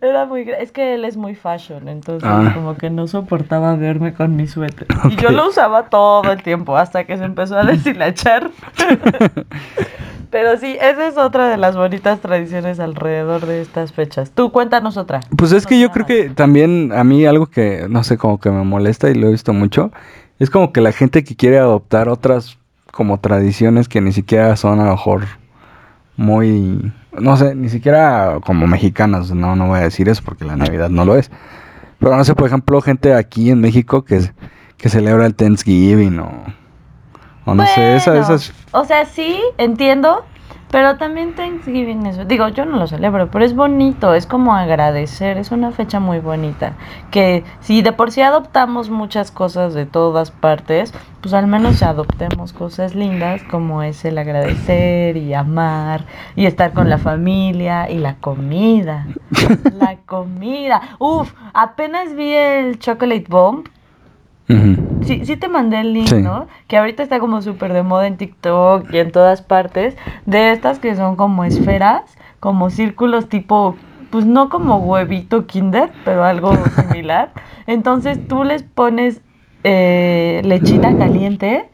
Era 0.01 0.25
muy 0.25 0.41
es 0.59 0.71
que 0.71 0.95
él 0.95 1.05
es 1.05 1.15
muy 1.17 1.33
fashion, 1.35 1.87
entonces 1.87 2.27
Ah. 2.29 2.51
como 2.53 2.75
que 2.75 2.89
no 2.89 3.07
soportaba 3.07 3.75
verme 3.75 4.13
con 4.13 4.35
mi 4.35 4.47
suéter. 4.47 4.87
Y 5.09 5.15
yo 5.15 5.29
lo 5.29 5.47
usaba 5.49 5.83
todo 5.89 6.31
el 6.31 6.43
tiempo 6.43 6.75
hasta 6.77 7.05
que 7.05 7.17
se 7.17 7.23
empezó 7.23 7.57
a 7.57 7.63
deshilachar. 7.63 8.49
Pero 10.29 10.57
sí, 10.57 10.77
esa 10.81 11.07
es 11.07 11.15
otra 11.17 11.47
de 11.47 11.57
las 11.57 11.75
bonitas 11.75 12.19
tradiciones 12.19 12.79
alrededor 12.79 13.45
de 13.45 13.61
estas 13.61 13.93
fechas. 13.93 14.31
Tú 14.31 14.51
cuéntanos 14.51 14.97
otra. 14.97 15.19
Pues 15.37 15.51
es 15.51 15.67
que 15.67 15.79
yo 15.79 15.91
creo 15.91 16.07
que 16.07 16.29
también 16.31 16.91
a 16.91 17.03
mí 17.03 17.23
algo 17.25 17.45
que, 17.45 17.85
no 17.87 18.03
sé, 18.03 18.17
como 18.17 18.39
que 18.39 18.49
me 18.49 18.63
molesta 18.63 19.09
y 19.11 19.13
lo 19.13 19.27
he 19.27 19.31
visto 19.31 19.53
mucho, 19.53 19.91
es 20.39 20.49
como 20.49 20.73
que 20.73 20.81
la 20.81 20.91
gente 20.91 21.23
que 21.23 21.35
quiere 21.35 21.59
adoptar 21.59 22.09
otras 22.09 22.57
como 22.91 23.19
tradiciones 23.19 23.87
que 23.87 24.01
ni 24.01 24.11
siquiera 24.11 24.55
son 24.55 24.79
a 24.79 24.85
lo 24.85 24.91
mejor 24.91 25.21
muy, 26.17 26.91
no 27.19 27.37
sé, 27.37 27.55
ni 27.55 27.69
siquiera 27.69 28.39
como 28.45 28.67
mexicanas, 28.67 29.31
no, 29.31 29.55
no 29.55 29.67
voy 29.67 29.79
a 29.79 29.83
decir 29.83 30.09
eso 30.09 30.21
porque 30.25 30.45
la 30.45 30.55
Navidad 30.55 30.89
no 30.89 31.05
lo 31.05 31.15
es. 31.15 31.31
Pero 31.99 32.15
no 32.17 32.23
sé, 32.25 32.35
por 32.35 32.47
ejemplo, 32.47 32.81
gente 32.81 33.13
aquí 33.13 33.49
en 33.49 33.61
México 33.61 34.03
que, 34.03 34.31
que 34.77 34.89
celebra 34.89 35.25
el 35.25 35.35
Thanksgiving 35.35 36.19
o, 36.19 36.31
o 37.45 37.55
no 37.55 37.65
sé, 37.65 37.95
esa- 37.95 38.11
Bueno, 38.11 38.23
esas... 38.25 38.53
O 38.71 38.83
sea, 38.85 39.05
sí, 39.05 39.39
entiendo, 39.57 40.25
pero 40.73 40.97
también 40.97 41.35
Thanksgiving 41.35 42.07
es, 42.07 42.27
digo, 42.27 42.47
yo 42.47 42.65
no 42.65 42.77
lo 42.77 42.87
celebro, 42.87 43.29
pero 43.29 43.45
es 43.45 43.55
bonito, 43.55 44.15
es 44.15 44.25
como 44.25 44.55
agradecer, 44.55 45.37
es 45.37 45.51
una 45.51 45.71
fecha 45.71 45.99
muy 45.99 46.17
bonita, 46.17 46.73
que 47.11 47.43
si 47.59 47.83
de 47.83 47.91
por 47.91 48.09
sí 48.09 48.23
adoptamos 48.23 48.89
muchas 48.89 49.29
cosas 49.29 49.75
de 49.75 49.85
todas 49.85 50.31
partes, 50.31 50.91
pues 51.21 51.35
al 51.35 51.45
menos 51.45 51.83
adoptemos 51.83 52.53
cosas 52.53 52.95
lindas 52.95 53.43
como 53.43 53.83
es 53.83 54.03
el 54.03 54.17
agradecer 54.17 55.15
y 55.15 55.35
amar 55.35 56.07
y 56.35 56.47
estar 56.47 56.73
con 56.73 56.89
la 56.89 56.97
familia 56.97 57.87
y 57.91 57.99
la 57.99 58.15
comida. 58.15 59.05
La 59.77 59.97
comida. 60.07 60.81
Uf, 60.97 61.33
apenas 61.53 62.15
vi 62.15 62.33
el 62.33 62.79
Chocolate 62.79 63.25
Bomb 63.29 63.67
Ujú. 64.53 65.03
Sí, 65.05 65.25
sí 65.25 65.35
te 65.37 65.47
mandé 65.47 65.79
el 65.81 65.93
link, 65.93 66.07
Sí. 66.07 66.21
¿no? 66.21 66.47
Que 66.67 66.77
ahorita 66.77 67.03
está 67.03 67.19
como 67.19 67.41
súper 67.41 67.73
de 67.73 67.83
moda 67.83 68.07
en 68.07 68.17
TikTok 68.17 68.93
y 68.93 68.97
en 68.99 69.11
todas 69.11 69.41
partes. 69.41 69.95
De 70.25 70.51
estas 70.51 70.79
que 70.79 70.95
son 70.95 71.15
como 71.15 71.43
esferas, 71.43 72.01
como 72.39 72.69
círculos 72.69 73.27
tipo, 73.29 73.75
pues 74.11 74.25
no 74.25 74.49
como 74.49 74.77
huevito 74.77 75.45
kinder, 75.47 75.91
pero 76.05 76.23
algo 76.23 76.53
similar. 76.75 77.31
Entonces 77.67 78.19
tú 78.27 78.43
les 78.43 78.63
pones 78.63 79.21
eh, 79.63 80.41
lechita 80.43 80.95
caliente 80.97 81.69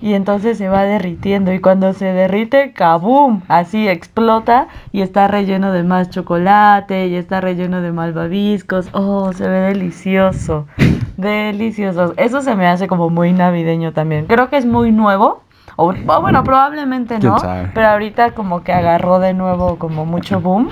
y 0.00 0.12
entonces 0.14 0.58
se 0.58 0.68
va 0.68 0.82
derritiendo. 0.84 1.52
Y 1.54 1.60
cuando 1.60 1.92
se 1.94 2.06
derrite, 2.06 2.72
¡kabum! 2.72 3.40
Así 3.48 3.88
explota 3.88 4.68
y 4.92 5.00
está 5.00 5.28
relleno 5.28 5.72
de 5.72 5.82
más 5.82 6.10
chocolate 6.10 7.08
y 7.08 7.14
está 7.16 7.40
relleno 7.40 7.80
de 7.80 7.92
malvaviscos. 7.92 8.88
¡Oh, 8.92 9.32
se 9.32 9.48
ve 9.48 9.60
delicioso! 9.60 10.66
Delicioso. 11.16 12.14
Eso 12.16 12.42
se 12.42 12.54
me 12.56 12.66
hace 12.66 12.88
como 12.88 13.10
muy 13.10 13.32
navideño 13.32 13.92
también. 13.92 14.26
Creo 14.26 14.48
que 14.50 14.56
es 14.56 14.66
muy 14.66 14.92
nuevo. 14.92 15.42
O, 15.76 15.92
o 15.92 16.20
bueno, 16.22 16.42
probablemente 16.44 17.18
¿Quién 17.18 17.32
no. 17.32 17.38
Pero 17.74 17.88
ahorita 17.88 18.30
como 18.32 18.62
que 18.62 18.72
agarró 18.72 19.18
de 19.18 19.34
nuevo 19.34 19.76
como 19.76 20.06
mucho 20.06 20.40
boom. 20.40 20.68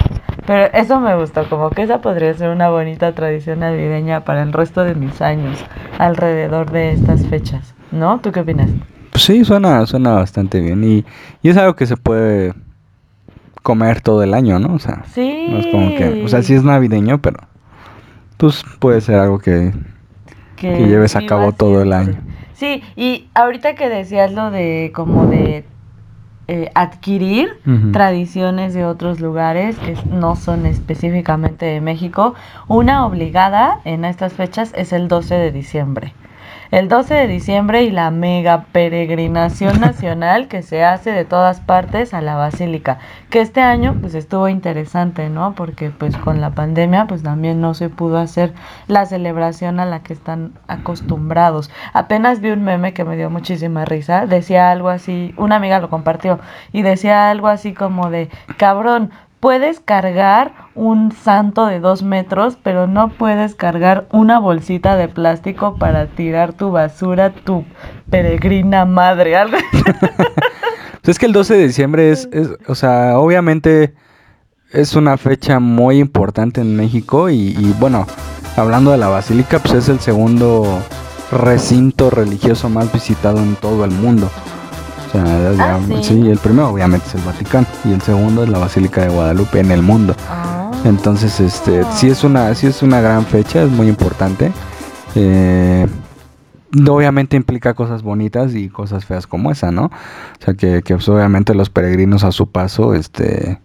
Pero 0.47 0.67
eso 0.75 1.01
me 1.01 1.17
gustó, 1.17 1.49
como 1.49 1.71
que 1.71 1.83
esa 1.83 2.01
podría 2.03 2.33
ser 2.35 2.51
una 2.51 2.69
bonita 2.69 3.13
tradición 3.13 3.61
navideña 3.61 4.21
para 4.25 4.43
el 4.43 4.53
resto 4.53 4.85
de 4.85 4.95
mis 4.95 5.23
años, 5.23 5.65
alrededor 5.99 6.71
de 6.71 6.93
estas 6.93 7.27
fechas. 7.27 7.75
¿No? 7.91 8.19
¿Tú 8.21 8.31
qué 8.33 8.41
opinas? 8.41 8.69
Pues 9.11 9.23
sí, 9.25 9.45
suena, 9.45 9.87
suena 9.87 10.13
bastante 10.15 10.61
bien 10.61 10.83
y, 10.85 11.05
y 11.43 11.49
es 11.49 11.57
algo 11.57 11.75
que 11.77 11.87
se 11.87 11.97
puede 11.97 12.53
comer 13.63 14.01
todo 14.03 14.23
el 14.23 14.35
año, 14.35 14.59
¿no? 14.59 14.75
O 14.75 14.79
sea, 14.79 15.05
Sí. 15.13 15.47
no 15.49 15.59
es 15.59 15.67
como 15.69 15.89
que, 15.97 16.23
o 16.25 16.29
sea, 16.29 16.43
sí 16.43 16.53
es 16.55 16.63
navideño, 16.65 17.23
pero 17.23 17.39
pues 18.37 18.63
puede 18.81 19.01
ser 19.01 19.19
algo 19.21 19.39
que, 19.39 19.73
que 20.73 20.87
lleves 20.87 21.17
a 21.17 21.27
cabo 21.27 21.53
todo 21.53 21.83
el 21.83 21.93
año. 21.93 22.15
Sí, 22.55 22.83
y 22.97 23.29
ahorita 23.35 23.75
que 23.75 23.89
decías 23.89 24.33
lo 24.33 24.51
de 24.51 24.93
como 24.95 25.27
de 25.27 25.65
eh, 26.47 26.71
adquirir 26.75 27.59
tradiciones 27.93 28.75
de 28.75 28.85
otros 28.85 29.19
lugares 29.19 29.79
que 29.79 29.97
no 30.11 30.37
son 30.37 30.67
específicamente 30.67 31.65
de 31.65 31.81
México, 31.81 32.35
una 32.69 33.07
obligada 33.07 33.81
en 33.85 34.05
estas 34.05 34.35
fechas 34.35 34.73
es 34.77 34.93
el 34.93 35.09
12 35.09 35.35
de 35.37 35.53
diciembre. 35.53 36.13
El 36.75 36.89
12 36.89 37.15
de 37.15 37.29
diciembre 37.29 37.85
y 37.85 37.93
la 37.93 38.11
mega 38.11 38.65
peregrinación 38.73 39.81
nacional 39.81 40.49
que 40.49 40.63
se 40.63 40.83
hace 40.83 41.13
de 41.13 41.25
todas 41.25 41.61
partes 41.61 42.13
a 42.13 42.21
la 42.21 42.35
basílica, 42.35 42.99
que 43.31 43.41
este 43.41 43.61
año 43.61 43.97
pues 44.01 44.17
estuvo 44.17 44.49
interesante, 44.49 45.31
¿no? 45.31 45.55
Porque 45.55 45.91
pues 45.91 46.17
con 46.17 46.41
la 46.41 46.51
pandemia 46.51 47.07
pues 47.07 47.23
también 47.23 47.61
no 47.61 47.75
se 47.75 47.91
pudo 47.91 48.19
hacer 48.19 48.55
la 48.89 49.07
celebración 49.07 49.79
a 49.79 49.87
la 49.87 50.03
que 50.03 50.15
están 50.15 50.55
acostumbrados. 50.67 51.71
Apenas 51.93 52.41
vi 52.41 52.51
un 52.51 52.65
meme 52.65 52.93
que 52.93 53.05
me 53.05 53.17
dio 53.17 53.31
muchísima 53.31 53.85
risa, 53.85 54.27
decía 54.27 54.73
algo 54.73 54.89
así, 54.89 55.33
una 55.37 55.55
amiga 55.55 55.79
lo 55.79 55.91
compartió 55.91 56.41
y 56.73 56.83
decía 56.83 57.31
algo 57.31 57.47
así 57.47 57.73
como 57.73 58.11
de, 58.11 58.31
cabrón, 58.57 59.13
puedes 59.45 59.79
cargar 59.79 60.55
un 60.75 61.13
santo 61.13 61.67
de 61.67 61.79
dos 61.79 62.03
metros, 62.03 62.57
pero 62.63 62.87
no 62.87 63.11
puedes 63.11 63.55
cargar 63.55 64.09
una 64.11 64.39
bolsita 64.39 64.97
de 64.97 65.07
plástico 65.07 65.77
para 65.77 66.07
tirar 66.07 66.55
tu 66.55 66.71
basura, 66.71 67.35
tu 67.35 67.67
peregrina 68.09 68.87
madre. 68.87 69.37
Algo 69.37 69.59
Pues 71.03 71.09
es 71.09 71.19
que 71.19 71.27
el 71.27 71.35
12 71.35 71.59
de 71.59 71.67
diciembre 71.67 72.11
es, 72.11 72.27
es, 72.33 72.49
o 72.67 72.75
sea, 72.75 73.19
obviamente 73.19 73.93
es 74.73 74.97
una 74.97 75.19
fecha 75.19 75.61
muy 75.61 75.99
importante 75.99 76.63
en 76.63 76.75
México 76.75 77.29
y, 77.29 77.49
y, 77.49 77.77
bueno, 77.79 78.07
hablando 78.57 78.93
de 78.93 78.97
la 78.97 79.09
basílica, 79.09 79.59
pues 79.59 79.75
es 79.75 79.91
el 79.91 80.01
segundo 80.01 80.83
recinto 81.31 82.09
religioso 82.09 82.71
más 82.71 82.91
visitado 82.91 83.41
en 83.41 83.57
todo 83.57 83.85
el 83.85 83.91
mundo. 83.91 84.31
Ya- 85.15 85.77
Ah, 85.77 85.81
¿sí? 85.87 85.95
sí, 86.03 86.29
el 86.31 86.39
primero 86.39 86.69
obviamente 86.71 87.07
es 87.09 87.15
el 87.15 87.23
Vaticano 87.23 87.67
y 87.85 87.93
el 87.93 88.03
segundo 88.03 88.43
es 88.43 88.49
la 88.49 88.59
Basílica 88.59 89.03
de 89.03 89.09
Guadalupe 89.09 89.61
en 89.61 89.71
el 89.71 89.83
mundo. 89.83 90.15
Ah. 90.29 90.71
Entonces, 90.85 91.41
este, 91.41 91.83
sí 91.95 92.09
es 92.09 92.25
una, 92.25 92.55
sí 92.55 92.67
es 92.67 92.83
una 92.83 93.01
gran 93.01 93.25
fecha, 93.25 93.63
es 93.63 93.71
muy 93.71 93.89
importante. 93.89 94.53
Eh, 95.15 95.87
obviamente 96.89 97.37
implica 97.37 97.75
cosas 97.75 98.03
bonitas 98.03 98.55
y 98.55 98.69
cosas 98.69 99.05
feas 99.05 99.27
como 99.27 99.51
esa, 99.51 99.71
¿no? 99.71 99.85
O 99.87 100.45
sea 100.45 100.55
que, 100.55 100.83
que, 100.83 100.95
pues, 100.95 101.09
obviamente 101.09 101.55
los 101.55 101.71
peregrinos 101.71 102.25
a 102.25 102.33
su 102.33 102.49
paso, 102.49 102.95
este, 102.95 103.61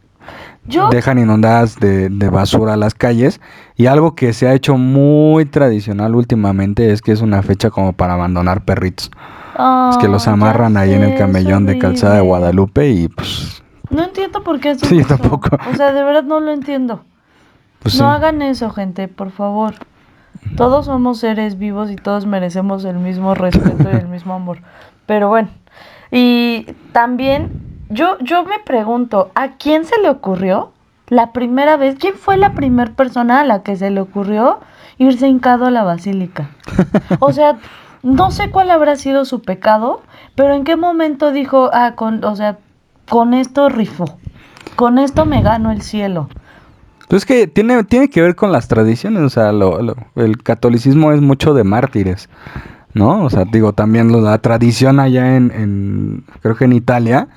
Yo, 0.67 0.89
dejan 0.89 1.17
inundadas 1.17 1.77
de, 1.79 2.09
de 2.09 2.29
basura 2.29 2.77
las 2.77 2.93
calles 2.93 3.41
y 3.75 3.87
algo 3.87 4.13
que 4.15 4.33
se 4.33 4.47
ha 4.47 4.53
hecho 4.53 4.77
muy 4.77 5.45
tradicional 5.45 6.13
últimamente 6.15 6.91
es 6.91 7.01
que 7.01 7.11
es 7.11 7.21
una 7.21 7.41
fecha 7.41 7.69
como 7.71 7.93
para 7.93 8.13
abandonar 8.13 8.63
perritos. 8.63 9.09
Es 9.91 9.97
que 9.97 10.07
los 10.07 10.27
Ah, 10.27 10.31
amarran 10.33 10.77
ahí 10.77 10.93
en 10.93 11.03
el 11.03 11.17
camellón 11.17 11.65
de 11.65 11.77
Calzada 11.79 12.15
de. 12.15 12.21
Guadalupe 12.21 12.89
y 12.89 13.07
pues, 13.09 13.61
No 13.89 14.03
entiendo 14.03 14.43
por 14.43 14.59
qué 14.59 14.69
hacen 14.69 14.87
Sí, 14.89 14.99
eso. 14.99 15.17
tampoco. 15.17 15.49
O 15.71 15.75
sea, 15.75 15.91
de 15.91 16.03
verdad 16.03 16.23
no 16.23 16.39
lo 16.39 16.51
entiendo. 16.51 17.01
pues 17.79 17.99
no 17.99 18.09
sí. 18.09 18.15
hagan 18.15 18.41
eso, 18.41 18.69
gente, 18.69 19.07
por 19.07 19.31
favor. 19.31 19.75
Todos 20.55 20.85
somos 20.85 21.19
seres 21.19 21.57
vivos 21.57 21.91
y 21.91 21.95
todos 21.95 22.25
merecemos 22.25 22.85
el 22.85 22.97
mismo 22.97 23.33
respeto 23.35 23.89
y 23.91 23.95
el 23.95 24.07
mismo 24.15 24.33
amor. 24.33 24.59
Pero 25.05 25.27
bueno, 25.27 25.49
y 26.11 26.65
también 26.91 27.51
yo, 27.89 28.17
yo 28.19 28.43
me 28.45 28.59
pregunto, 28.65 29.31
¿a 29.35 29.49
quién 29.57 29.85
se 29.85 29.99
le 30.01 30.09
ocurrió 30.09 30.71
la 31.07 31.31
primera 31.33 31.75
vez? 31.77 31.95
¿Quién 31.99 32.13
fue 32.15 32.37
la 32.37 32.53
primera 32.53 32.91
persona 32.91 33.41
a 33.41 33.43
la 33.45 33.63
que 33.63 33.75
se 33.75 33.89
le 33.89 33.99
ocurrió 33.99 34.59
irse 34.97 35.27
hincado 35.27 35.65
a 35.65 35.71
la 35.71 35.83
basílica? 35.83 36.49
O 37.19 37.33
sea, 37.33 37.57
no 38.03 38.31
sé 38.31 38.49
cuál 38.49 38.71
habrá 38.71 38.95
sido 38.95 39.25
su 39.25 39.41
pecado, 39.41 40.01
pero 40.35 40.53
en 40.53 40.63
qué 40.63 40.75
momento 40.75 41.31
dijo, 41.31 41.69
ah, 41.73 41.93
con, 41.95 42.23
o 42.23 42.35
sea, 42.35 42.57
con 43.09 43.33
esto 43.33 43.69
rifó, 43.69 44.17
con 44.75 44.97
esto 44.99 45.25
me 45.25 45.41
gano 45.41 45.71
el 45.71 45.81
cielo. 45.81 46.29
Pues 47.07 47.23
es 47.23 47.25
que 47.25 47.47
tiene, 47.47 47.83
tiene 47.83 48.09
que 48.09 48.21
ver 48.21 48.35
con 48.35 48.51
las 48.51 48.67
tradiciones, 48.67 49.23
o 49.23 49.29
sea, 49.29 49.51
lo- 49.51 49.81
lo- 49.81 49.95
el 50.15 50.41
catolicismo 50.43 51.11
es 51.11 51.21
mucho 51.21 51.53
de 51.55 51.63
mártires, 51.63 52.29
¿no? 52.93 53.23
O 53.23 53.29
sea, 53.31 53.45
digo, 53.45 53.73
también 53.73 54.23
la 54.23 54.37
tradición 54.37 54.99
allá 54.99 55.35
en, 55.35 55.51
en, 55.51 56.23
creo 56.41 56.55
que 56.55 56.65
en 56.65 56.73
Italia, 56.73 57.27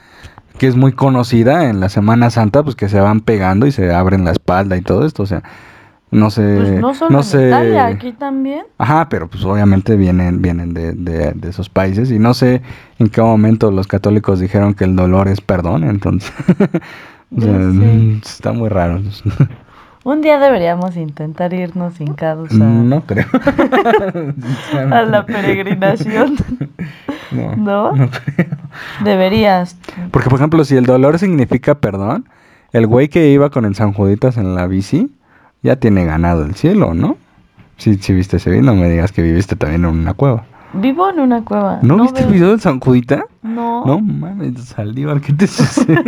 que 0.59 0.67
es 0.67 0.77
muy 0.77 0.93
conocida 0.93 1.71
en 1.71 1.81
la 1.81 1.89
Semana 1.89 2.29
Santa, 2.29 2.63
pues 2.63 2.77
que 2.77 2.91
se 2.91 3.01
van 3.01 3.21
pegando 3.21 3.67
y 3.67 3.73
se 3.73 3.93
abren 3.95 4.25
la 4.27 4.33
espalda 4.33 4.77
y 4.77 4.83
todo 4.83 5.07
esto, 5.07 5.23
o 5.23 5.27
sea, 5.27 5.43
no 6.13 6.29
sé, 6.31 6.57
Pues 6.57 6.81
no 6.81 6.95
solo 6.95 7.11
no 7.11 7.19
en 7.19 7.25
sé, 7.25 7.47
Italia, 7.49 7.87
aquí 7.87 8.13
también. 8.13 8.67
Ajá, 8.77 9.09
pero 9.09 9.29
pues 9.29 9.45
obviamente 9.45 9.97
vienen, 9.97 10.43
vienen 10.43 10.75
de, 10.75 10.93
de, 10.93 11.33
de 11.33 11.49
esos 11.49 11.71
países 11.71 12.11
y 12.11 12.19
no 12.19 12.35
sé 12.35 12.61
en 12.99 13.09
qué 13.09 13.23
momento 13.23 13.71
los 13.71 13.87
católicos 13.87 14.39
dijeron 14.39 14.75
que 14.75 14.85
el 14.85 14.95
dolor 14.95 15.29
es 15.29 15.41
perdón, 15.41 15.85
entonces, 15.85 16.31
o 17.37 17.41
sea, 17.41 17.53
mm, 17.53 18.21
está 18.23 18.53
muy 18.53 18.69
raro. 18.69 19.01
Un 20.05 20.21
día 20.21 20.39
deberíamos 20.41 20.97
intentar 20.97 21.55
irnos 21.55 22.01
hincados 22.01 22.51
a, 22.53 22.57
No 22.57 23.03
creo. 23.07 23.27
a 24.91 25.03
la 25.03 25.25
peregrinación. 25.25 26.37
No, 27.31 27.57
¿No? 27.57 27.93
no 27.97 28.11
creo. 28.11 28.49
Deberías. 29.05 29.77
Porque, 30.11 30.29
por 30.29 30.41
ejemplo, 30.41 30.65
si 30.65 30.77
el 30.77 30.87
dolor 30.87 31.21
significa 31.21 31.77
perdón, 31.77 32.29
el 32.73 32.89
güey 32.89 33.09
que 33.09 33.29
iba 33.29 33.51
con 33.51 33.65
el 33.65 33.77
San 33.77 33.93
Juditas 33.93 34.37
en 34.39 34.57
la 34.57 34.67
bici 34.67 35.09
ya 35.63 35.77
tiene 35.77 36.05
ganado 36.05 36.45
el 36.45 36.55
cielo, 36.55 36.95
¿no? 36.95 37.17
Si, 37.77 37.97
si 37.97 38.13
viste 38.13 38.37
ese 38.37 38.51
video, 38.51 38.65
no 38.65 38.75
me 38.75 38.89
digas 38.89 39.13
que 39.13 39.23
viviste 39.23 39.57
también 39.57 39.85
en 39.85 39.91
una 39.91 40.15
cueva. 40.15 40.45
Vivo 40.75 41.11
en 41.11 41.21
una 41.21 41.45
cueva. 41.45 41.81
¿No, 41.83 42.01
viste 42.01 42.23
el 42.23 42.33
video 42.33 42.51
del 42.51 42.61
San 42.61 42.81
Judita? 42.81 43.27
No. 43.43 43.85
No 43.85 44.01
mames, 44.01 44.59
Saldívar, 44.65 45.21
¿qué 45.21 45.33
te 45.35 45.47
sucede? 45.47 46.03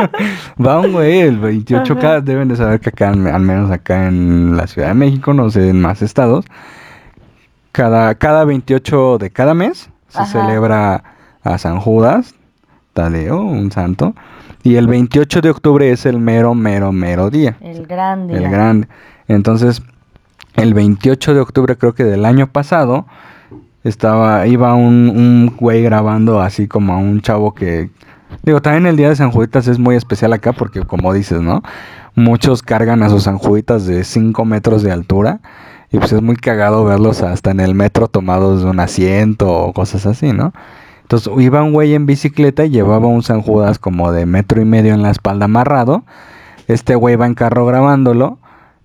Va 0.64 0.80
un 0.80 0.92
güey, 0.92 1.20
el 1.20 1.38
28 1.38 1.92
Ajá. 1.92 2.00
cada 2.00 2.20
deben 2.22 2.48
de 2.48 2.56
saber 2.56 2.80
que 2.80 2.88
acá, 2.88 3.10
al 3.10 3.40
menos 3.42 3.70
acá 3.70 4.08
en 4.08 4.56
la 4.56 4.66
Ciudad 4.66 4.88
de 4.88 4.94
México, 4.94 5.34
no 5.34 5.50
sé, 5.50 5.68
en 5.68 5.80
más 5.82 6.00
estados, 6.00 6.46
cada, 7.72 8.14
cada 8.14 8.44
28 8.44 9.18
de 9.18 9.30
cada 9.30 9.52
mes 9.52 9.90
se 10.08 10.18
Ajá. 10.18 10.26
celebra 10.26 11.04
a 11.42 11.58
San 11.58 11.78
Judas, 11.80 12.34
Tadeo, 12.94 13.42
un 13.42 13.70
santo. 13.70 14.14
Y 14.66 14.74
el 14.74 14.88
28 14.88 15.42
de 15.42 15.50
octubre 15.50 15.92
es 15.92 16.06
el 16.06 16.18
mero, 16.18 16.52
mero, 16.52 16.90
mero 16.90 17.30
día. 17.30 17.56
El 17.60 17.86
grande. 17.86 18.36
El 18.36 18.50
grande. 18.50 18.88
Entonces, 19.28 19.80
el 20.56 20.74
28 20.74 21.34
de 21.34 21.40
octubre 21.40 21.76
creo 21.76 21.94
que 21.94 22.02
del 22.02 22.24
año 22.24 22.48
pasado, 22.48 23.06
estaba, 23.84 24.44
iba 24.48 24.74
un, 24.74 25.08
un 25.08 25.54
güey 25.56 25.84
grabando 25.84 26.40
así 26.40 26.66
como 26.66 26.94
a 26.94 26.96
un 26.96 27.20
chavo 27.20 27.54
que... 27.54 27.90
Digo, 28.42 28.60
también 28.60 28.86
el 28.86 28.96
día 28.96 29.08
de 29.08 29.14
San 29.14 29.30
Juditas 29.30 29.68
es 29.68 29.78
muy 29.78 29.94
especial 29.94 30.32
acá 30.32 30.52
porque 30.52 30.80
como 30.80 31.12
dices, 31.12 31.40
¿no? 31.40 31.62
Muchos 32.16 32.64
cargan 32.64 33.04
a 33.04 33.08
sus 33.08 33.22
San 33.22 33.38
Juditas 33.38 33.86
de 33.86 34.02
5 34.02 34.44
metros 34.44 34.82
de 34.82 34.90
altura 34.90 35.38
y 35.92 35.98
pues 35.98 36.12
es 36.12 36.22
muy 36.22 36.34
cagado 36.34 36.84
verlos 36.84 37.22
hasta 37.22 37.52
en 37.52 37.60
el 37.60 37.76
metro 37.76 38.08
tomados 38.08 38.64
de 38.64 38.70
un 38.70 38.80
asiento 38.80 39.48
o 39.48 39.72
cosas 39.72 40.06
así, 40.06 40.32
¿no? 40.32 40.52
Entonces 41.06 41.32
iba 41.38 41.62
un 41.62 41.72
güey 41.72 41.94
en 41.94 42.04
bicicleta 42.04 42.64
y 42.64 42.70
llevaba 42.70 43.06
un 43.06 43.22
San 43.22 43.40
Judas 43.40 43.78
como 43.78 44.10
de 44.10 44.26
metro 44.26 44.60
y 44.60 44.64
medio 44.64 44.92
en 44.92 45.02
la 45.02 45.12
espalda 45.12 45.44
amarrado. 45.44 46.02
Este 46.66 46.96
güey 46.96 47.14
va 47.14 47.26
en 47.26 47.34
carro 47.34 47.64
grabándolo 47.64 48.38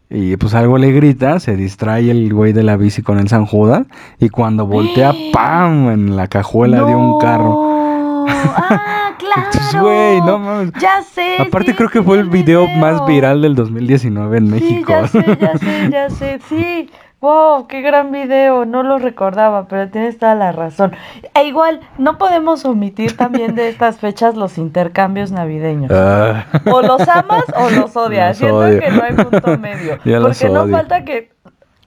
y 0.07 0.37
pues 0.37 0.53
algo 0.53 0.77
le 0.77 0.91
grita, 0.91 1.39
se 1.39 1.55
distrae 1.55 2.11
el 2.11 2.31
güey 2.31 2.53
de 2.53 2.61
la 2.61 2.77
bici 2.77 3.01
con 3.01 3.17
el 3.17 3.27
San 3.27 3.47
Judas 3.47 3.87
y 4.19 4.29
cuando 4.29 4.67
voltea, 4.67 5.15
¡pam! 5.33 5.89
en 5.89 6.15
la 6.15 6.27
cajuela 6.27 6.83
de 6.83 6.93
un 6.93 7.19
carro. 7.19 8.27
Ah, 8.27 9.13
claro. 9.17 9.41
Entonces, 9.47 9.81
güey, 9.81 10.21
no 10.21 10.37
mames. 10.37 10.73
Ya 10.79 11.01
sé. 11.01 11.37
Aparte 11.39 11.71
sí, 11.71 11.75
creo 11.75 11.89
que 11.89 12.03
fue 12.03 12.19
el 12.19 12.29
video 12.29 12.67
más 12.67 13.03
viral 13.07 13.41
del 13.41 13.55
2019 13.55 14.37
en 14.37 14.47
México. 14.47 14.91
Ya 14.91 15.07
sé, 15.07 15.37
ya 15.41 15.57
sé, 15.57 15.89
ya 15.89 16.09
sé. 16.11 16.39
Sí. 16.47 16.87
Wow, 17.21 17.67
qué 17.67 17.81
gran 17.81 18.11
video. 18.11 18.65
No 18.65 18.81
lo 18.81 18.97
recordaba, 18.97 19.67
pero 19.67 19.89
tienes 19.89 20.17
toda 20.17 20.33
la 20.33 20.51
razón. 20.51 20.93
E 21.35 21.43
igual, 21.43 21.79
no 21.99 22.17
podemos 22.17 22.65
omitir 22.65 23.15
también 23.15 23.53
de 23.53 23.69
estas 23.69 23.97
fechas 23.99 24.35
los 24.35 24.57
intercambios 24.57 25.31
navideños. 25.31 25.91
Ah. 25.93 26.45
O 26.65 26.81
los 26.81 27.07
amas 27.07 27.43
o 27.55 27.69
los 27.69 27.95
odias. 27.95 28.29
Los 28.29 28.37
Siento 28.39 28.57
odio. 28.57 28.79
que 28.79 28.89
no 28.89 29.03
hay 29.03 29.13
punto 29.13 29.57
medio. 29.59 29.99
Ya 30.03 30.19
Porque 30.19 30.49
no 30.49 30.61
odio. 30.63 30.75
falta 30.75 31.05
que 31.05 31.29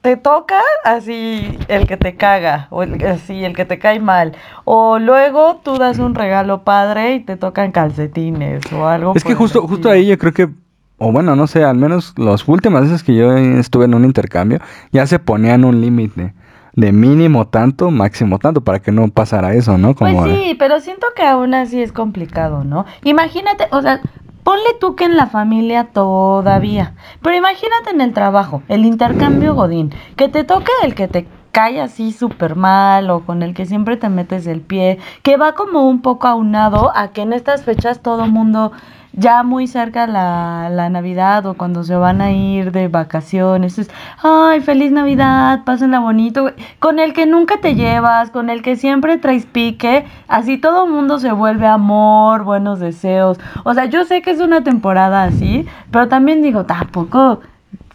te 0.02 0.16
toca 0.16 0.60
así 0.84 1.58
el 1.66 1.88
que 1.88 1.96
te 1.96 2.14
caga, 2.14 2.68
o 2.70 2.84
el, 2.84 3.04
así 3.04 3.42
el 3.44 3.56
que 3.56 3.64
te 3.64 3.80
cae 3.80 3.98
mal. 3.98 4.36
O 4.64 5.00
luego 5.00 5.60
tú 5.64 5.78
das 5.78 5.98
un 5.98 6.14
regalo 6.14 6.62
padre 6.62 7.14
y 7.14 7.20
te 7.20 7.36
tocan 7.36 7.72
calcetines 7.72 8.62
o 8.72 8.86
algo. 8.86 9.14
Es 9.16 9.24
que 9.24 9.34
justo, 9.34 9.66
justo 9.66 9.90
ahí 9.90 10.06
yo 10.06 10.16
creo 10.16 10.32
que, 10.32 10.48
o 10.98 11.12
bueno, 11.12 11.34
no 11.36 11.46
sé, 11.46 11.64
al 11.64 11.76
menos 11.76 12.14
las 12.16 12.46
últimas 12.48 12.82
veces 12.82 13.02
que 13.02 13.14
yo 13.14 13.36
estuve 13.36 13.84
en 13.86 13.94
un 13.94 14.04
intercambio, 14.04 14.60
ya 14.92 15.06
se 15.06 15.18
ponían 15.18 15.64
un 15.64 15.80
límite 15.80 16.34
de 16.74 16.92
mínimo 16.92 17.46
tanto, 17.46 17.90
máximo 17.90 18.38
tanto, 18.38 18.62
para 18.62 18.80
que 18.80 18.90
no 18.92 19.08
pasara 19.08 19.54
eso, 19.54 19.78
¿no? 19.78 19.94
Pues 19.94 20.12
de- 20.24 20.34
sí, 20.36 20.54
pero 20.58 20.80
siento 20.80 21.06
que 21.14 21.22
aún 21.24 21.54
así 21.54 21.80
es 21.82 21.92
complicado, 21.92 22.64
¿no? 22.64 22.84
Imagínate, 23.04 23.66
o 23.70 23.80
sea, 23.80 24.00
ponle 24.42 24.74
tú 24.80 24.96
que 24.96 25.04
en 25.04 25.16
la 25.16 25.26
familia 25.26 25.84
todavía, 25.84 26.94
pero 27.22 27.36
imagínate 27.36 27.90
en 27.92 28.00
el 28.00 28.12
trabajo, 28.12 28.62
el 28.68 28.84
intercambio 28.84 29.54
Godín, 29.54 29.92
que 30.16 30.28
te 30.28 30.44
toque 30.44 30.70
el 30.82 30.94
que 30.94 31.06
te 31.08 31.26
cae 31.52 31.80
así 31.80 32.10
súper 32.10 32.56
mal 32.56 33.08
o 33.10 33.20
con 33.20 33.42
el 33.44 33.54
que 33.54 33.66
siempre 33.66 33.96
te 33.96 34.08
metes 34.08 34.46
el 34.48 34.60
pie, 34.60 34.98
que 35.22 35.36
va 35.36 35.52
como 35.54 35.88
un 35.88 36.02
poco 36.02 36.26
aunado 36.26 36.90
a 36.96 37.08
que 37.12 37.22
en 37.22 37.32
estas 37.32 37.62
fechas 37.62 38.00
todo 38.00 38.26
mundo 38.26 38.72
ya 39.16 39.42
muy 39.42 39.66
cerca 39.66 40.06
la, 40.06 40.68
la 40.70 40.88
Navidad 40.88 41.46
o 41.46 41.54
cuando 41.54 41.84
se 41.84 41.96
van 41.96 42.20
a 42.20 42.32
ir 42.32 42.72
de 42.72 42.88
vacaciones, 42.88 43.78
es, 43.78 43.90
ay, 44.22 44.60
feliz 44.60 44.92
Navidad, 44.92 45.64
pásenla 45.64 46.00
bonito, 46.00 46.42
güey". 46.42 46.54
con 46.78 46.98
el 46.98 47.12
que 47.12 47.26
nunca 47.26 47.60
te 47.60 47.74
llevas, 47.74 48.30
con 48.30 48.50
el 48.50 48.62
que 48.62 48.76
siempre 48.76 49.18
traes 49.18 49.46
pique, 49.46 50.04
así 50.28 50.58
todo 50.58 50.86
mundo 50.86 51.18
se 51.18 51.32
vuelve 51.32 51.66
amor, 51.66 52.44
buenos 52.44 52.80
deseos, 52.80 53.38
o 53.64 53.74
sea, 53.74 53.86
yo 53.86 54.04
sé 54.04 54.22
que 54.22 54.30
es 54.30 54.40
una 54.40 54.62
temporada 54.64 55.24
así, 55.24 55.66
pero 55.90 56.08
también 56.08 56.42
digo, 56.42 56.64
tampoco 56.64 57.40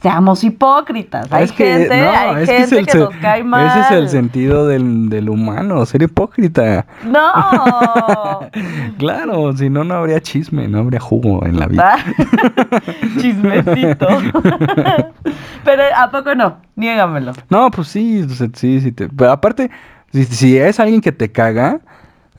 seamos 0.02 0.44
hipócritas, 0.44 1.32
hay 1.32 1.44
Es 1.44 1.52
que, 1.52 1.66
gente, 1.66 2.02
no, 2.02 2.10
hay 2.12 2.44
es 2.44 2.50
que 2.50 2.58
es 2.58 2.70
gente 2.70 2.80
el 2.80 2.88
que, 2.88 2.98
nos 2.98 3.16
cae 3.18 3.44
mal. 3.44 3.68
Ese 3.68 3.80
es 3.82 3.92
el 3.92 4.10
sentido 4.10 4.68
del, 4.68 5.10
del 5.10 5.30
humano, 5.30 5.86
ser 5.86 6.02
hipócrita. 6.04 6.86
No. 7.06 8.40
Claro, 8.98 9.56
si 9.56 9.70
no, 9.70 9.84
no 9.84 9.96
habría 9.96 10.20
chisme, 10.22 10.68
no 10.68 10.80
habría 10.80 11.00
jugo 11.00 11.46
en 11.46 11.60
la 11.60 11.68
vida. 11.68 11.96
Ah, 11.96 12.82
Chismecito. 13.20 14.08
Pero 15.64 15.84
¿a 15.96 16.12
poco 16.12 16.36
no? 16.36 16.58
Niégamelo. 16.76 17.34
No, 17.50 17.72
pues 17.72 17.88
sí, 17.88 18.26
sí, 18.54 18.82
sí. 18.82 18.92
Te... 18.92 19.08
Pero 19.10 19.32
aparte, 19.32 19.70
si, 20.12 20.26
si 20.26 20.58
es 20.58 20.80
alguien 20.80 21.02
que 21.02 21.12
te 21.12 21.32
caga, 21.32 21.80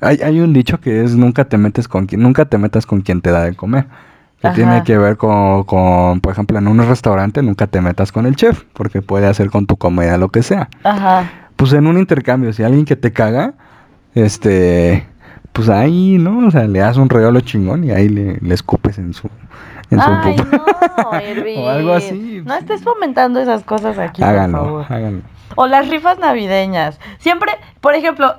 hay, 0.00 0.18
hay 0.22 0.40
un 0.40 0.52
dicho 0.52 0.80
que 0.80 1.02
es 1.02 1.16
nunca 1.16 1.44
te 1.46 1.56
metes 1.56 1.88
con 1.88 2.06
quien, 2.06 2.22
nunca 2.22 2.44
te 2.44 2.58
metas 2.58 2.86
con 2.86 3.00
quien 3.00 3.20
te 3.20 3.30
da 3.30 3.44
de 3.44 3.54
comer. 3.54 3.86
Que 4.40 4.48
Ajá. 4.48 4.56
tiene 4.56 4.82
que 4.84 4.96
ver 4.96 5.16
con, 5.18 5.64
con, 5.64 6.20
por 6.20 6.32
ejemplo, 6.32 6.58
en 6.58 6.66
un 6.66 6.78
restaurante 6.78 7.42
nunca 7.42 7.66
te 7.66 7.80
metas 7.82 8.10
con 8.10 8.24
el 8.26 8.36
chef, 8.36 8.62
porque 8.72 9.02
puede 9.02 9.26
hacer 9.26 9.50
con 9.50 9.66
tu 9.66 9.76
comida 9.76 10.16
lo 10.16 10.30
que 10.30 10.42
sea. 10.42 10.68
Ajá. 10.82 11.30
Pues 11.56 11.74
en 11.74 11.86
un 11.86 11.98
intercambio, 11.98 12.52
si 12.54 12.62
alguien 12.62 12.86
que 12.86 12.96
te 12.96 13.12
caga, 13.12 13.52
este, 14.14 15.06
pues 15.52 15.68
ahí, 15.68 16.16
¿no? 16.18 16.46
O 16.46 16.50
sea, 16.50 16.66
le 16.66 16.78
das 16.78 16.96
un 16.96 17.10
regalo 17.10 17.40
chingón 17.40 17.84
y 17.84 17.90
ahí 17.90 18.08
le, 18.08 18.38
le 18.40 18.54
escupes 18.54 18.96
en 18.98 19.12
su, 19.12 19.28
en 19.90 20.00
su 20.00 20.08
Ay, 20.10 20.36
no, 20.36 21.20
Irving. 21.20 21.58
O 21.62 21.68
algo 21.68 21.92
así. 21.92 22.42
No 22.46 22.54
estés 22.54 22.82
fomentando 22.82 23.40
esas 23.40 23.62
cosas 23.64 23.98
aquí, 23.98 24.22
háganlo, 24.22 24.58
por 24.58 24.66
favor. 24.68 24.86
háganlo. 24.88 25.22
O 25.56 25.66
las 25.66 25.88
rifas 25.88 26.18
navideñas. 26.18 26.98
Siempre, 27.18 27.52
por 27.80 27.94
ejemplo, 27.94 28.34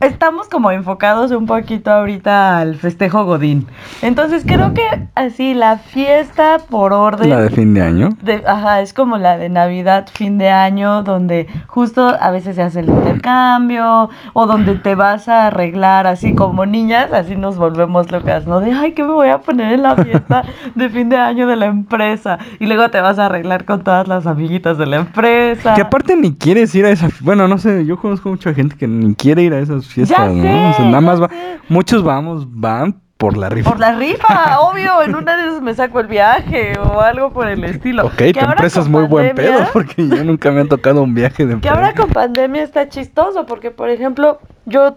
estamos 0.00 0.48
como 0.48 0.70
enfocados 0.70 1.30
un 1.30 1.46
poquito 1.46 1.90
ahorita 1.92 2.58
al 2.58 2.76
festejo 2.76 3.24
Godín. 3.24 3.66
Entonces 4.02 4.42
creo 4.46 4.74
que 4.74 4.82
así 5.14 5.54
la 5.54 5.78
fiesta 5.78 6.58
por 6.68 6.92
orden. 6.92 7.30
La 7.30 7.40
de 7.40 7.50
fin 7.50 7.74
de 7.74 7.82
año. 7.82 8.10
de- 8.22 8.42
ajá, 8.46 8.80
es 8.80 8.92
como 8.92 9.16
la 9.18 9.36
de 9.38 9.48
Navidad, 9.48 10.06
fin 10.12 10.38
de 10.38 10.50
año, 10.50 11.02
donde 11.02 11.46
justo 11.66 12.14
a 12.20 12.30
veces 12.30 12.56
se 12.56 12.62
hace 12.62 12.80
el 12.80 12.88
intercambio 12.88 14.10
o 14.32 14.46
donde 14.46 14.74
te 14.76 14.94
vas 14.94 15.28
a 15.28 15.46
arreglar 15.48 16.06
así 16.06 16.34
como 16.34 16.66
niñas, 16.66 17.12
así 17.12 17.36
nos 17.36 17.56
volvemos 17.56 18.10
locas, 18.10 18.46
¿no? 18.46 18.60
De, 18.60 18.72
ay, 18.72 18.92
¿qué 18.92 19.02
me 19.02 19.12
voy 19.12 19.28
a 19.28 19.38
poner 19.38 19.72
en 19.72 19.82
la 19.82 19.96
fiesta 19.96 20.44
de 20.74 20.88
fin 20.88 21.08
de 21.08 21.16
año 21.16 21.46
de 21.46 21.56
la 21.56 21.66
empresa? 21.66 22.38
Y 22.58 22.66
luego 22.66 22.90
te 22.90 23.00
vas 23.00 23.18
a 23.18 23.26
arreglar 23.26 23.64
con 23.64 23.82
todas 23.84 24.08
las 24.08 24.26
amiguitas 24.26 24.78
de 24.78 24.86
la 24.86 24.96
empresa. 24.96 25.74
Que 25.74 25.82
aparte 25.82 26.16
ni 26.24 26.34
quieres 26.34 26.74
ir 26.74 26.84
a 26.86 26.90
esa 26.90 27.08
Bueno, 27.20 27.46
no 27.48 27.58
sé, 27.58 27.84
yo 27.86 27.96
conozco 27.98 28.28
mucha 28.30 28.52
gente 28.54 28.76
que 28.76 28.86
ni 28.88 29.14
quiere 29.14 29.42
ir 29.42 29.52
a 29.52 29.58
esas 29.60 29.86
fiestas, 29.86 30.32
¿no? 30.32 30.42
sé, 30.42 30.48
O 30.48 30.72
sea, 30.74 30.84
nada 30.86 30.90
ya 30.92 31.00
más 31.00 31.22
va. 31.22 31.30
Muchos 31.68 32.02
vamos, 32.02 32.46
van 32.50 33.00
por 33.16 33.36
la 33.36 33.48
rifa. 33.48 33.70
Por 33.70 33.78
la 33.80 33.92
rifa, 33.96 34.58
obvio, 34.60 35.02
en 35.02 35.14
una 35.14 35.36
de 35.36 35.48
esas 35.48 35.62
me 35.62 35.72
saco 35.74 36.00
el 36.00 36.08
viaje 36.08 36.78
o 36.78 37.00
algo 37.00 37.32
por 37.32 37.46
el 37.48 37.62
estilo. 37.64 38.06
Ok, 38.06 38.14
Que 38.16 38.32
tu 38.32 38.40
ahora 38.40 38.52
empresa 38.52 38.80
es 38.80 38.86
con 38.86 38.92
muy 38.92 39.04
buen 39.04 39.28
pandemia- 39.36 39.56
pedo 39.58 39.68
porque 39.72 40.08
yo 40.08 40.24
nunca 40.24 40.50
me 40.50 40.62
ha 40.62 40.64
tocado 40.66 41.02
un 41.02 41.14
viaje 41.14 41.46
de 41.46 41.60
Que 41.60 41.68
ahora 41.68 41.94
con 41.94 42.10
pandemia 42.10 42.62
está 42.62 42.88
chistoso 42.88 43.46
porque, 43.46 43.70
por 43.70 43.88
ejemplo, 43.88 44.40
yo, 44.66 44.96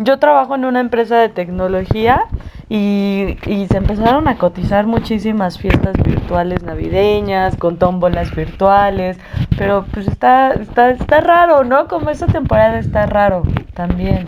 yo 0.00 0.18
trabajo 0.18 0.54
en 0.54 0.64
una 0.64 0.80
empresa 0.80 1.16
de 1.18 1.28
tecnología 1.28 2.22
y, 2.68 3.36
y 3.46 3.66
se 3.68 3.76
empezaron 3.76 4.28
a 4.28 4.36
cotizar 4.36 4.86
muchísimas 4.86 5.58
fiestas 5.58 5.92
virtuales 6.02 6.62
navideñas, 6.62 7.54
con 7.56 7.76
tómbolas 7.76 8.34
virtuales, 8.34 9.18
pero 9.58 9.84
pues 9.92 10.08
está, 10.08 10.52
está, 10.52 10.90
está 10.90 11.20
raro, 11.20 11.64
¿no? 11.64 11.86
Como 11.86 12.08
esta 12.10 12.26
temporada 12.26 12.78
está 12.78 13.06
raro 13.06 13.42
también. 13.74 14.26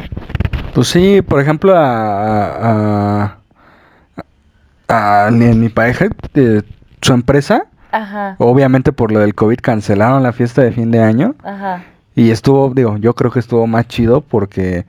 Pues 0.75 0.89
sí, 0.89 1.23
por 1.23 1.41
ejemplo, 1.41 1.77
a, 1.77 1.85
a, 1.85 3.37
a- 4.89 5.27
a- 5.27 5.31
mi 5.31 5.69
pareja, 5.69 6.07
de 6.35 6.63
su 7.01 7.13
empresa, 7.15 7.65
Ajá, 7.91 8.37
obviamente 8.39 8.93
por 8.93 9.11
lo 9.13 9.21
del 9.21 9.35
COVID 9.35 9.59
cancelaron 9.61 10.23
la 10.23 10.33
fiesta 10.33 10.63
de 10.63 10.73
fin 10.73 10.91
de 10.91 11.01
año 11.03 11.35
ajá. 11.45 11.83
y 12.15 12.31
estuvo, 12.31 12.71
digo, 12.75 12.97
yo 12.97 13.15
creo 13.15 13.31
que 13.31 13.39
estuvo 13.39 13.67
más 13.67 13.87
chido 13.89 14.21
porque 14.23 14.85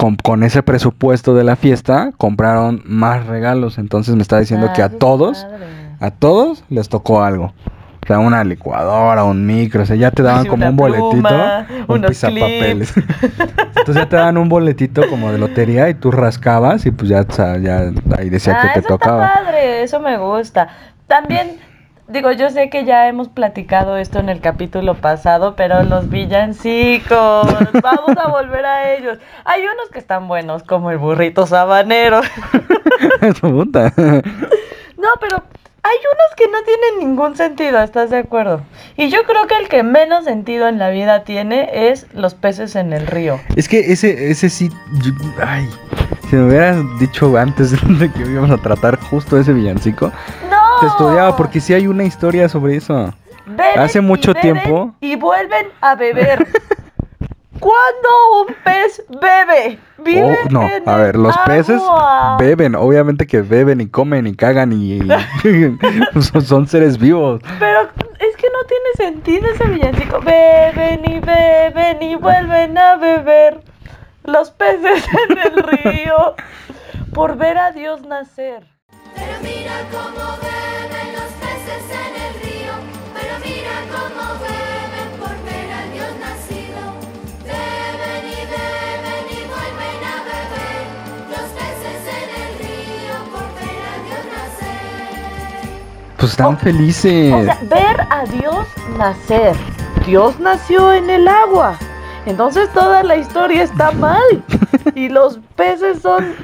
con, 0.00 0.16
con 0.16 0.42
ese 0.44 0.62
presupuesto 0.62 1.34
de 1.34 1.44
la 1.44 1.56
fiesta 1.56 2.12
compraron 2.16 2.80
más 2.86 3.26
regalos, 3.26 3.76
entonces 3.76 4.16
me 4.16 4.22
está 4.22 4.38
diciendo 4.40 4.68
Ah, 4.70 4.72
que 4.72 4.80
a 4.80 4.86
está 4.86 4.98
todos, 4.98 5.46
a 6.00 6.10
todos 6.10 6.64
les 6.70 6.88
tocó 6.88 7.22
algo. 7.22 7.52
O 8.02 8.06
sea, 8.06 8.18
una 8.18 8.42
licuadora, 8.42 9.24
un 9.24 9.44
micro, 9.44 9.82
o 9.82 9.84
sea, 9.86 9.96
ya 9.96 10.10
te 10.10 10.22
daban 10.22 10.42
Sí, 10.44 10.48
como 10.48 10.66
un 10.66 10.74
boletito, 10.74 11.28
un 11.86 12.00
pizapapeles. 12.00 12.94
Entonces 13.76 13.94
ya 13.94 14.08
te 14.08 14.16
daban 14.16 14.38
un 14.38 14.48
boletito 14.48 15.06
como 15.10 15.30
de 15.32 15.36
lotería 15.36 15.90
y 15.90 15.94
tú 15.94 16.10
rascabas 16.10 16.86
y 16.86 16.92
pues 16.92 17.10
ya, 17.10 17.26
ya 17.58 17.92
ahí 18.16 18.30
decía 18.30 18.56
Ah, 18.58 18.62
que 18.62 18.68
te 18.72 18.78
eso 18.80 18.88
tocaba. 18.88 19.26
Está 19.26 19.44
padre, 19.44 19.82
eso 19.82 20.00
me 20.00 20.16
gusta. 20.16 20.68
También, 21.08 21.58
digo, 22.10 22.32
yo 22.32 22.50
sé 22.50 22.70
que 22.70 22.84
ya 22.84 23.08
hemos 23.08 23.28
platicado 23.28 23.96
esto 23.96 24.18
en 24.18 24.28
el 24.28 24.40
capítulo 24.40 24.94
pasado, 24.94 25.54
pero 25.56 25.82
los 25.82 26.08
villancicos, 26.10 27.46
vamos 27.82 28.16
a 28.18 28.28
volver 28.28 28.64
a 28.66 28.92
ellos. 28.94 29.18
Hay 29.44 29.62
unos 29.62 29.90
que 29.92 29.98
están 29.98 30.28
buenos, 30.28 30.62
como 30.62 30.90
el 30.90 30.98
burrito 30.98 31.46
sabanero. 31.46 32.20
Es 33.22 33.40
puta. 33.40 33.92
No, 33.96 35.08
pero 35.20 35.36
hay 35.82 35.96
unos 36.12 36.36
que 36.36 36.46
no 36.48 36.58
tienen 36.64 36.98
ningún 37.08 37.34
sentido, 37.36 37.82
¿estás 37.82 38.10
de 38.10 38.18
acuerdo? 38.18 38.60
Y 38.96 39.08
yo 39.08 39.22
creo 39.24 39.46
que 39.46 39.56
el 39.56 39.68
que 39.68 39.82
menos 39.82 40.24
sentido 40.26 40.68
en 40.68 40.78
la 40.78 40.90
vida 40.90 41.24
tiene 41.24 41.90
es 41.90 42.06
los 42.12 42.34
peces 42.34 42.76
en 42.76 42.92
el 42.92 43.06
río. 43.06 43.40
Es 43.56 43.68
que 43.68 43.92
ese, 43.92 44.30
ese 44.30 44.50
sí. 44.50 44.68
yo- 45.02 45.12
ay. 45.42 45.66
Si 46.28 46.36
me 46.36 46.48
hubieras 46.48 46.76
dicho 47.00 47.34
antes 47.38 47.72
de 47.98 48.10
que 48.12 48.20
íbamos 48.20 48.50
a 48.50 48.58
tratar 48.58 48.98
justo 48.98 49.38
ese 49.38 49.52
villancico. 49.54 50.12
Te 50.80 50.86
estudiaba, 50.86 51.36
porque 51.36 51.60
sí 51.60 51.74
hay 51.74 51.86
una 51.86 52.04
historia 52.04 52.48
sobre 52.48 52.76
eso. 52.76 53.12
Beben 53.46 53.78
hace 53.78 53.98
y 53.98 54.02
mucho 54.02 54.32
beben 54.34 54.54
tiempo- 54.62 54.94
Y 55.00 55.16
vuelven 55.16 55.66
a 55.80 55.94
beber. 55.94 56.46
¿Cuándo 57.60 58.08
un 58.46 58.54
pez 58.64 59.04
bebe? 59.20 59.78
Vive 59.98 60.22
Oh, 60.44 60.48
no, 60.50 60.62
en 60.62 60.88
a 60.88 60.96
ver, 60.96 61.16
los 61.16 61.36
peces 61.44 61.82
beben, 62.38 62.74
obviamente 62.74 63.26
que 63.26 63.42
beben 63.42 63.82
y 63.82 63.88
comen 63.88 64.26
y 64.26 64.34
cagan 64.34 64.72
y, 64.72 64.98
son, 66.22 66.42
son 66.46 66.66
seres 66.66 66.96
vivos. 66.96 67.42
Pero 67.58 67.80
es 67.82 68.36
que 68.36 68.46
no 68.48 68.64
tiene 68.66 69.12
sentido 69.12 69.46
ese 69.52 69.64
villancico. 69.68 70.20
Beben 70.20 71.02
y 71.04 71.20
beben 71.20 72.02
y 72.02 72.14
vuelven 72.14 72.78
a 72.78 72.96
beber. 72.96 73.60
Los 74.24 74.50
peces 74.52 75.04
en 75.28 75.38
el 75.38 75.62
río. 75.62 76.34
Por 77.12 77.36
ver 77.36 77.58
a 77.58 77.72
Dios 77.72 78.00
nacer. 78.06 78.64
Pero 79.14 79.32
mira 79.42 79.72
cómo 79.90 80.30
Pues 96.20 96.32
están 96.32 96.54
Oh, 96.54 96.58
felices. 96.58 97.32
O 97.32 97.44
sea, 97.44 97.58
ver 97.62 98.06
a 98.10 98.24
Dios 98.24 98.66
nacer. 98.98 99.56
Dios 100.04 100.38
nació 100.38 100.92
en 100.92 101.08
el 101.08 101.26
agua. 101.26 101.78
Entonces 102.26 102.70
toda 102.74 103.02
la 103.02 103.16
historia 103.16 103.62
está 103.62 103.90
mal. 103.92 104.44
Y 104.94 105.08
los 105.08 105.38
peces 105.56 106.02
son 106.02 106.34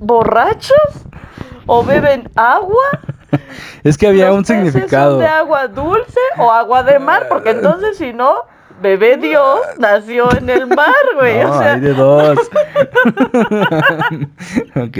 borrachos 0.00 0.76
o 1.66 1.84
beben 1.84 2.28
agua. 2.34 2.82
es 3.84 3.98
que 3.98 4.06
había 4.06 4.32
un 4.32 4.44
significado. 4.44 5.12
Son 5.12 5.20
de 5.20 5.26
agua 5.26 5.68
dulce 5.68 6.20
o 6.38 6.50
agua 6.50 6.82
de 6.82 6.98
mar, 6.98 7.26
porque 7.28 7.50
entonces 7.50 7.96
si 7.96 8.12
no, 8.12 8.44
bebé 8.80 9.16
Dios 9.16 9.60
nació 9.78 10.36
en 10.36 10.50
el 10.50 10.66
mar, 10.66 10.94
güey. 11.16 11.42
No, 11.42 11.50
o 11.50 11.58
sea, 11.58 11.74
hay 11.74 11.80
de 11.80 11.94
dos. 11.94 12.38
ok. 14.76 14.98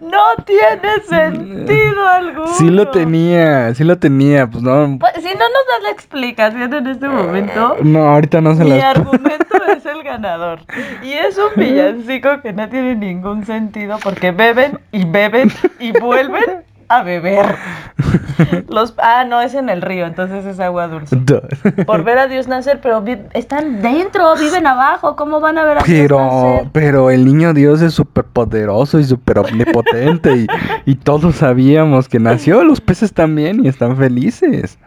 no 0.00 0.44
tiene 0.44 1.00
sentido 1.08 2.08
alguno. 2.08 2.48
Sí 2.54 2.70
lo 2.70 2.88
tenía, 2.88 3.74
sí 3.74 3.84
lo 3.84 3.98
tenía, 3.98 4.46
pues 4.48 4.62
no. 4.62 4.98
Pues, 4.98 5.12
si 5.16 5.34
no 5.34 5.34
nos 5.34 5.66
das 5.70 5.82
la 5.82 5.90
explicación 5.90 6.72
en 6.72 6.86
este 6.86 7.08
momento, 7.08 7.76
No, 7.82 8.08
ahorita 8.08 8.40
no 8.40 8.54
se 8.54 8.64
Mi 8.64 8.70
las. 8.70 8.96
argumento 8.96 9.46
es 9.76 9.84
el 9.86 10.02
ganador. 10.02 10.60
Y 11.02 11.12
es 11.12 11.36
un 11.38 11.50
villancico 11.56 12.40
que 12.40 12.52
no 12.52 12.68
tiene 12.68 12.94
ningún 12.96 13.44
sentido 13.44 13.98
porque 14.02 14.30
beben 14.32 14.80
y 14.92 15.04
beben 15.04 15.52
y 15.78 15.92
vuelven 15.92 16.64
a 16.88 17.02
beber. 17.02 17.54
Los, 18.68 18.94
ah, 18.98 19.24
no, 19.26 19.40
es 19.40 19.54
en 19.54 19.68
el 19.68 19.82
río, 19.82 20.06
entonces 20.06 20.44
es 20.44 20.60
agua 20.60 20.88
dulce. 20.88 21.16
Por 21.86 22.04
ver 22.04 22.18
a 22.18 22.26
Dios 22.26 22.48
nacer, 22.48 22.80
pero 22.82 23.00
vi- 23.02 23.18
están 23.34 23.80
dentro, 23.82 24.34
viven 24.36 24.66
abajo, 24.66 25.16
¿cómo 25.16 25.40
van 25.40 25.58
a 25.58 25.64
ver 25.64 25.78
a 25.78 25.82
Dios 25.82 25.86
Pero, 25.98 26.18
nacer? 26.52 26.68
pero 26.72 27.10
el 27.10 27.24
niño 27.24 27.54
Dios 27.54 27.80
es 27.82 27.94
súper 27.94 28.24
poderoso 28.24 28.98
y 28.98 29.04
súper 29.04 29.38
omnipotente 29.38 30.36
y, 30.36 30.46
y 30.84 30.94
todos 30.96 31.36
sabíamos 31.36 32.08
que 32.08 32.18
nació, 32.18 32.62
los 32.64 32.80
peces 32.80 33.12
también 33.12 33.64
y 33.64 33.68
están 33.68 33.96
felices. 33.96 34.78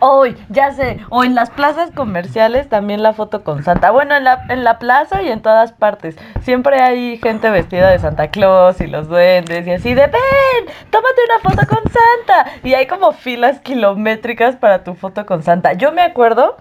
Hoy, 0.00 0.36
ya 0.50 0.72
sé, 0.72 1.00
o 1.08 1.24
en 1.24 1.34
las 1.34 1.50
plazas 1.50 1.90
comerciales 1.90 2.68
también 2.68 3.02
la 3.02 3.12
foto 3.12 3.42
con 3.42 3.62
Santa. 3.62 3.90
Bueno, 3.90 4.14
en 4.14 4.24
la, 4.24 4.44
en 4.48 4.64
la 4.64 4.78
plaza 4.78 5.22
y 5.22 5.28
en 5.28 5.40
todas 5.40 5.72
partes. 5.72 6.16
Siempre 6.42 6.80
hay 6.80 7.18
gente 7.18 7.48
vestida 7.50 7.90
de 7.90 7.98
Santa 7.98 8.28
Claus 8.28 8.80
y 8.80 8.86
los 8.86 9.08
duendes 9.08 9.66
y 9.66 9.70
así 9.70 9.94
de, 9.94 10.06
ven, 10.06 10.74
tómate 10.90 11.20
una 11.26 11.50
foto 11.50 11.66
con 11.68 11.82
Santa. 11.84 12.50
Y 12.62 12.74
hay 12.74 12.86
como 12.86 13.12
filas 13.12 13.60
kilométricas 13.60 14.56
para 14.56 14.84
tu 14.84 14.94
foto 14.94 15.24
con 15.24 15.42
Santa. 15.42 15.72
Yo 15.72 15.92
me 15.92 16.02
acuerdo 16.02 16.56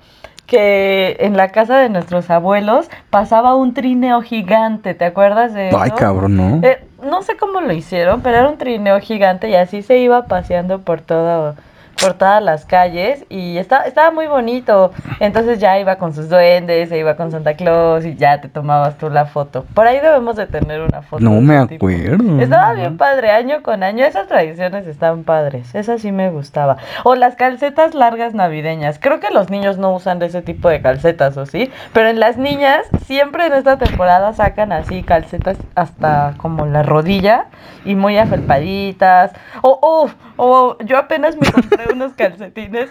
que 0.46 1.18
en 1.20 1.38
la 1.38 1.50
casa 1.50 1.78
de 1.78 1.90
nuestros 1.90 2.30
abuelos 2.30 2.90
pasaba 3.10 3.56
un 3.56 3.74
trineo 3.74 4.22
gigante, 4.22 4.94
¿te 4.94 5.06
acuerdas 5.06 5.54
de 5.54 5.70
eso? 5.70 5.80
Ay, 5.80 5.92
cabrón, 5.92 6.36
¿no? 6.36 6.68
Eh, 6.68 6.86
no 7.02 7.22
sé 7.24 7.38
cómo 7.38 7.62
lo 7.62 7.74
hicieron, 7.74 8.22
pero 8.22 8.38
era 8.38 8.50
un 8.50 8.58
trineo 8.58 9.00
gigante 9.00 9.50
y 9.50 9.56
así 9.56 9.82
se 9.82 9.98
iba 10.00 10.26
paseando 10.26 10.80
por 10.80 11.02
todo, 11.02 11.56
por 12.00 12.14
todas 12.16 12.42
las 12.44 12.66
calles 12.66 13.26
y 13.30 13.58
estaba, 13.58 13.86
estaba 13.86 14.12
muy 14.12 14.28
bonito. 14.28 14.92
Entonces 15.20 15.60
ya 15.60 15.80
iba 15.80 15.98
con 15.98 16.14
sus 16.14 16.30
duendes, 16.30 16.90
se 16.90 16.98
iba 16.98 17.16
con 17.16 17.32
Santa 17.32 17.56
Claus 17.56 18.06
y 18.06 18.16
ya 18.16 18.42
te 18.42 18.50
tomabas 18.50 18.98
tú 18.98 19.10
la 19.10 19.26
foto. 19.26 19.66
Por 19.74 19.88
ahí 19.88 20.00
debemos 20.00 20.36
de 20.36 20.48
tener 20.48 20.82
una 20.82 21.02
foto. 21.02 21.24
No 21.24 21.42
me 21.42 21.66
tipo. 21.68 21.88
acuerdo. 21.88 22.42
Estaba 22.42 22.74
bien 22.74 22.98
padre, 22.98 23.32
año 23.32 23.64
con 23.64 23.84
año. 23.84 24.06
Esas 24.06 24.28
tradiciones 24.28 24.88
están 24.88 25.24
padres. 25.24 25.74
Esa 25.76 25.98
sí 25.98 26.12
me 26.12 26.30
gustaba. 26.30 26.78
O 27.04 27.16
las 27.16 27.36
calcetas 27.36 27.94
largas 27.94 28.34
navideñas. 28.34 29.00
Creo 29.00 29.20
que 29.20 29.30
los 29.32 29.50
niños 29.50 29.78
no 29.78 29.94
usan 29.94 30.20
de 30.20 30.28
ese 30.28 30.42
tipo 30.42 30.70
de 30.70 30.82
calcetas, 30.82 31.38
¿o 31.38 31.46
sí? 31.46 31.72
Pero 31.94 32.10
en 32.10 32.20
las 32.20 32.38
niñas, 32.38 32.86
siempre 33.06 33.46
en 33.48 33.54
esta 33.54 33.78
temporada 33.78 34.34
sacan 34.34 34.72
así 34.72 35.04
calcetas 35.04 35.58
hasta 35.76 36.34
como 36.38 36.66
la 36.66 36.84
rodilla 36.84 37.46
y 37.86 37.96
muy 37.96 38.18
afelpaditas. 38.18 39.32
O, 39.62 39.80
o, 39.82 40.10
o 40.38 40.78
yo 40.84 40.98
apenas 40.98 41.36
me 41.38 41.52
compré 41.52 41.83
unos 41.92 42.14
calcetines 42.14 42.90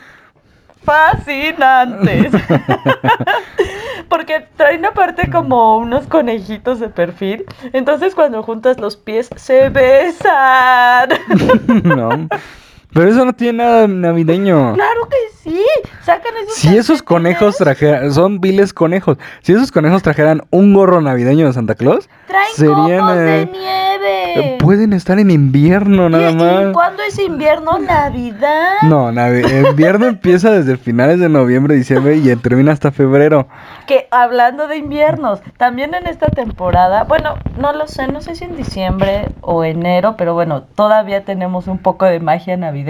fascinantes. 0.84 2.32
Porque 4.08 4.46
traen 4.56 4.84
aparte 4.84 5.30
como 5.30 5.78
unos 5.78 6.06
conejitos 6.06 6.80
de 6.80 6.88
perfil. 6.88 7.44
Entonces 7.72 8.14
cuando 8.14 8.42
juntas 8.42 8.78
los 8.78 8.96
pies 8.96 9.30
se 9.36 9.68
besan. 9.70 11.10
no. 11.84 12.28
Pero 12.94 13.08
eso 13.10 13.24
no 13.24 13.32
tiene 13.32 13.58
nada 13.64 13.86
navideño. 13.88 14.74
claro 14.74 15.08
que 15.08 15.16
sí. 15.42 15.62
Sacan 16.02 16.32
esos 16.42 16.54
Si 16.56 16.76
esos 16.76 17.02
conejos 17.02 17.56
trajeran, 17.56 18.12
son 18.12 18.40
viles 18.40 18.72
conejos, 18.72 19.18
si 19.42 19.52
esos 19.52 19.70
conejos 19.72 20.02
trajeran 20.02 20.42
un 20.50 20.74
gorro 20.74 21.00
navideño 21.00 21.46
de 21.46 21.52
Santa 21.52 21.74
Claus, 21.76 22.08
Traen 22.26 22.74
copos 22.74 22.88
de 23.16 23.48
nieve. 23.52 24.54
eh, 24.54 24.58
pueden 24.58 24.92
estar 24.94 25.18
en 25.18 25.30
invierno 25.30 26.08
nada 26.08 26.30
¿Y, 26.30 26.32
y 26.32 26.36
más. 26.36 26.72
cuándo 26.72 27.02
es 27.02 27.18
invierno? 27.18 27.78
Navidad. 27.78 28.72
No, 28.82 29.12
navi- 29.12 29.68
invierno 29.70 30.06
empieza 30.06 30.50
desde 30.50 30.76
finales 30.76 31.18
de 31.20 31.28
noviembre, 31.28 31.74
diciembre 31.76 32.16
y 32.16 32.34
termina 32.36 32.72
hasta 32.72 32.90
febrero. 32.90 33.46
Que 33.86 34.08
hablando 34.10 34.66
de 34.68 34.76
inviernos, 34.78 35.40
también 35.56 35.94
en 35.94 36.06
esta 36.06 36.26
temporada, 36.26 37.04
bueno, 37.04 37.34
no 37.58 37.72
lo 37.72 37.86
sé, 37.86 38.06
no 38.08 38.20
sé 38.22 38.34
si 38.34 38.44
en 38.44 38.56
diciembre 38.56 39.28
o 39.40 39.62
enero, 39.64 40.16
pero 40.16 40.34
bueno, 40.34 40.62
todavía 40.62 41.24
tenemos 41.24 41.66
un 41.68 41.78
poco 41.78 42.06
de 42.06 42.18
magia 42.20 42.56
navideña. 42.56 42.81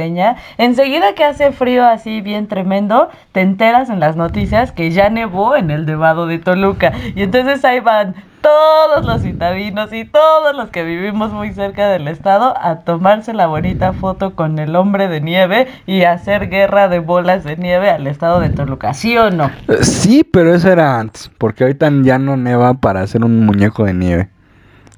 Enseguida 0.59 1.15
que 1.15 1.25
hace 1.25 1.53
frío 1.53 1.87
así 1.87 2.21
bien 2.21 2.49
tremendo, 2.49 3.09
te 3.33 3.41
enteras 3.41 3.91
en 3.91 4.01
las 4.01 4.17
noticias 4.17 4.73
que 4.73 4.91
ya 4.91 5.11
nevó 5.11 5.57
en 5.57 5.71
el 5.71 5.87
Nevado 5.87 6.27
de 6.27 6.39
Toluca. 6.39 6.93
Y 7.15 7.23
entonces 7.23 7.65
ahí 7.65 7.81
van 7.81 8.15
todos 8.43 9.05
los 9.07 9.23
citadinos 9.23 9.93
y 9.93 10.05
todos 10.05 10.55
los 10.55 10.69
que 10.71 10.83
vivimos 10.83 11.33
muy 11.33 11.53
cerca 11.53 11.89
del 11.89 12.09
estado 12.09 12.55
a 12.61 12.81
tomarse 12.81 13.33
la 13.33 13.47
bonita 13.47 13.93
foto 13.93 14.35
con 14.35 14.59
el 14.59 14.75
hombre 14.75 15.09
de 15.09 15.21
nieve 15.21 15.69
y 15.87 16.03
hacer 16.03 16.49
guerra 16.49 16.89
de 16.89 16.99
bolas 16.99 17.45
de 17.45 17.57
nieve 17.57 17.89
al 17.89 18.07
estado 18.07 18.41
de 18.41 18.51
Toluca, 18.51 18.95
¿sí 18.95 19.17
o 19.17 19.31
no? 19.31 19.51
Eh, 19.69 19.85
Sí, 19.85 20.25
pero 20.25 20.55
eso 20.55 20.71
era 20.71 20.99
antes, 20.99 21.31
porque 21.39 21.65
ahorita 21.65 21.89
ya 22.03 22.19
no 22.19 22.37
neva 22.37 22.75
para 22.75 23.03
hacer 23.03 23.25
un 23.25 23.47
muñeco 23.47 23.85
de 23.85 23.95
nieve, 23.95 24.29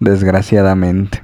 desgraciadamente. 0.01 1.23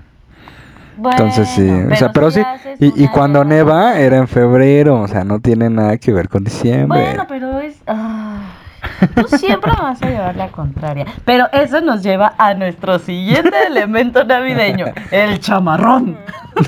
Entonces 1.05 1.49
sí, 1.49 1.69
o 1.69 1.97
sea, 1.97 2.13
pero 2.13 2.31
sí, 2.31 2.43
y, 2.79 3.05
y 3.05 3.09
cuando 3.09 3.45
neva 3.45 3.99
era 3.99 4.19
en 4.19 4.29
febrero, 4.29 5.01
o 5.01 5.09
sea, 5.09 5.25
no 5.25 5.41
tiene 5.41 5.71
nada 5.71 5.97
que 5.99 6.13
ver 6.13 6.29
con 6.29 6.45
diciembre. 6.45 7.01
Bueno, 7.01 7.27
pero 7.29 7.61
es... 7.61 7.83
tú 9.15 9.37
siempre 9.37 9.73
me 9.73 9.83
vas 9.83 10.03
a 10.03 10.07
llevar 10.09 10.37
la 10.37 10.49
contraria. 10.49 11.07
Pero 11.25 11.49
eso 11.53 11.81
nos 11.81 12.03
lleva 12.03 12.35
a 12.39 12.55
nuestro 12.55 12.99
siguiente 12.99 13.57
elemento 13.67 14.25
navideño, 14.25 14.87
el 15.11 15.41
chamarrón. 15.41 16.19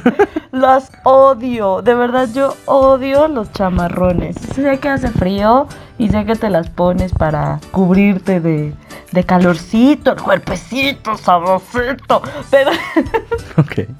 Los 0.52 0.90
odio, 1.04 1.82
de 1.82 1.94
verdad 1.94 2.28
yo 2.34 2.54
odio 2.66 3.26
los 3.28 3.50
chamarrones. 3.52 4.36
Sé 4.54 4.78
que 4.78 4.88
hace 4.88 5.08
frío 5.08 5.66
y 5.98 6.08
sé 6.10 6.24
que 6.26 6.36
te 6.36 6.50
las 6.50 6.68
pones 6.68 7.12
para 7.12 7.58
cubrirte 7.70 8.40
de, 8.40 8.74
de 9.12 9.24
calorcito, 9.24 10.12
el 10.12 10.20
cuerpecito, 10.20 11.16
sabrosito, 11.16 12.22
pero... 12.50 12.70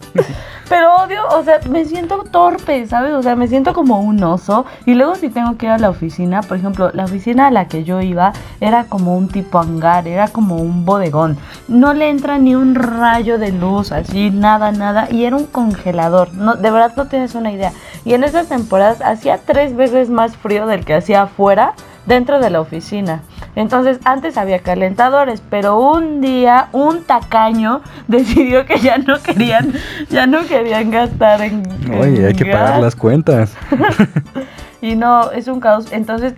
Pero 0.72 0.94
odio, 0.94 1.20
o 1.28 1.44
sea, 1.44 1.60
me 1.68 1.84
siento 1.84 2.24
torpe, 2.30 2.86
¿sabes? 2.86 3.12
O 3.12 3.22
sea, 3.22 3.36
me 3.36 3.46
siento 3.46 3.74
como 3.74 4.00
un 4.00 4.24
oso. 4.24 4.64
Y 4.86 4.94
luego 4.94 5.16
si 5.16 5.28
tengo 5.28 5.58
que 5.58 5.66
ir 5.66 5.72
a 5.72 5.76
la 5.76 5.90
oficina, 5.90 6.40
por 6.40 6.56
ejemplo, 6.56 6.90
la 6.94 7.04
oficina 7.04 7.48
a 7.48 7.50
la 7.50 7.68
que 7.68 7.84
yo 7.84 8.00
iba 8.00 8.32
era 8.58 8.84
como 8.84 9.14
un 9.14 9.28
tipo 9.28 9.58
hangar, 9.58 10.08
era 10.08 10.28
como 10.28 10.56
un 10.56 10.86
bodegón. 10.86 11.36
No 11.68 11.92
le 11.92 12.08
entra 12.08 12.38
ni 12.38 12.54
un 12.54 12.74
rayo 12.74 13.36
de 13.36 13.52
luz, 13.52 13.92
así, 13.92 14.30
nada, 14.30 14.72
nada. 14.72 15.08
Y 15.10 15.26
era 15.26 15.36
un 15.36 15.44
congelador. 15.82 16.32
No, 16.34 16.54
de 16.54 16.70
verdad 16.70 16.92
no 16.96 17.06
tienes 17.06 17.34
una 17.34 17.52
idea. 17.52 17.72
Y 18.04 18.14
en 18.14 18.24
esas 18.24 18.48
temporadas 18.48 19.00
hacía 19.02 19.38
tres 19.38 19.74
veces 19.74 20.10
más 20.10 20.36
frío 20.36 20.66
del 20.66 20.84
que 20.84 20.94
hacía 20.94 21.22
afuera 21.22 21.74
dentro 22.06 22.40
de 22.40 22.50
la 22.50 22.60
oficina. 22.60 23.22
Entonces, 23.54 23.98
antes 24.04 24.36
había 24.36 24.60
calentadores, 24.60 25.42
pero 25.50 25.78
un 25.78 26.20
día 26.20 26.68
un 26.72 27.04
tacaño 27.04 27.82
decidió 28.08 28.64
que 28.64 28.78
ya 28.78 28.98
no 28.98 29.20
querían, 29.20 29.72
ya 30.08 30.26
no 30.26 30.46
querían 30.46 30.90
gastar 30.90 31.42
en. 31.42 31.62
Oye, 31.98 32.20
en 32.20 32.26
hay 32.26 32.34
que 32.34 32.46
pagar 32.46 32.80
las 32.80 32.96
cuentas. 32.96 33.54
Y 34.84 34.96
no, 34.96 35.30
es 35.30 35.46
un 35.46 35.60
caos. 35.60 35.92
Entonces, 35.92 36.34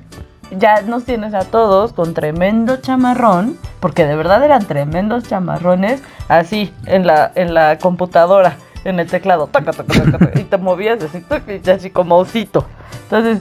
ya 0.50 0.82
nos 0.82 1.06
tienes 1.06 1.32
a 1.32 1.44
todos 1.46 1.94
con 1.94 2.12
tremendo 2.12 2.76
chamarrón, 2.76 3.56
porque 3.80 4.04
de 4.04 4.16
verdad 4.16 4.44
eran 4.44 4.66
tremendos 4.66 5.24
chamarrones, 5.24 6.02
así, 6.28 6.70
en 6.84 7.06
la, 7.06 7.32
en 7.36 7.54
la 7.54 7.78
computadora, 7.78 8.58
en 8.84 9.00
el 9.00 9.06
teclado, 9.06 9.46
taca, 9.46 9.72
taca, 9.72 10.18
taca, 10.18 10.38
y 10.38 10.44
te 10.44 10.56
movías 10.58 11.02
así, 11.02 11.22
y 11.64 11.70
así 11.70 11.90
como 11.90 12.16
osito. 12.16 12.66
Entonces, 13.04 13.40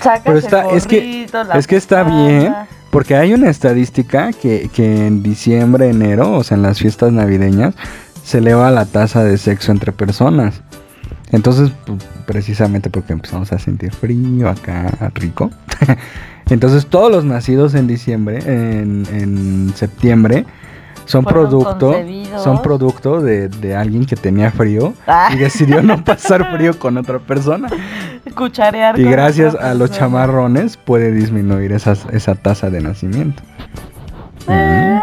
sacas 0.00 0.22
Pero 0.24 0.38
el 0.38 0.44
está, 0.44 0.70
es 0.70 0.86
que, 0.86 1.26
la 1.32 1.58
es 1.58 1.66
que 1.66 1.76
está 1.76 2.02
bien, 2.02 2.54
porque 2.90 3.16
hay 3.16 3.34
una 3.34 3.50
estadística 3.50 4.32
que, 4.32 4.70
que 4.72 5.06
en 5.06 5.22
diciembre, 5.22 5.88
enero, 5.88 6.32
o 6.32 6.44
sea, 6.44 6.56
en 6.56 6.62
las 6.62 6.78
fiestas 6.78 7.12
navideñas, 7.12 7.74
se 8.24 8.38
eleva 8.38 8.70
la 8.70 8.86
tasa 8.86 9.24
de 9.24 9.38
sexo 9.38 9.72
entre 9.72 9.92
personas. 9.92 10.62
Entonces, 11.30 11.70
pues, 11.86 12.02
precisamente 12.26 12.90
porque 12.90 13.12
empezamos 13.12 13.52
a 13.52 13.58
sentir 13.58 13.92
frío 13.92 14.48
acá, 14.48 15.12
rico. 15.14 15.50
Entonces, 16.50 16.86
todos 16.86 17.12
los 17.12 17.24
nacidos 17.24 17.74
en 17.74 17.86
diciembre, 17.86 18.38
en, 18.46 19.06
en 19.12 19.72
septiembre, 19.74 20.46
son 21.08 21.24
producto, 21.24 21.94
son 22.42 22.60
producto 22.62 23.20
de, 23.20 23.48
de 23.48 23.74
alguien 23.74 24.04
que 24.04 24.14
tenía 24.14 24.50
frío 24.50 24.92
Ah. 25.06 25.30
y 25.32 25.36
decidió 25.36 25.82
no 25.82 26.04
pasar 26.04 26.54
frío 26.54 26.78
con 26.78 26.96
otra 26.98 27.18
persona. 27.18 27.68
Cucharear 28.36 28.98
Y 29.00 29.04
gracias 29.04 29.54
a 29.54 29.74
los 29.74 29.90
chamarrones 29.90 30.76
puede 30.76 31.10
disminuir 31.12 31.72
esas, 31.72 32.06
esa 32.12 32.34
tasa 32.34 32.68
de 32.70 32.80
nacimiento. 32.82 33.42
Ah, 34.46 35.02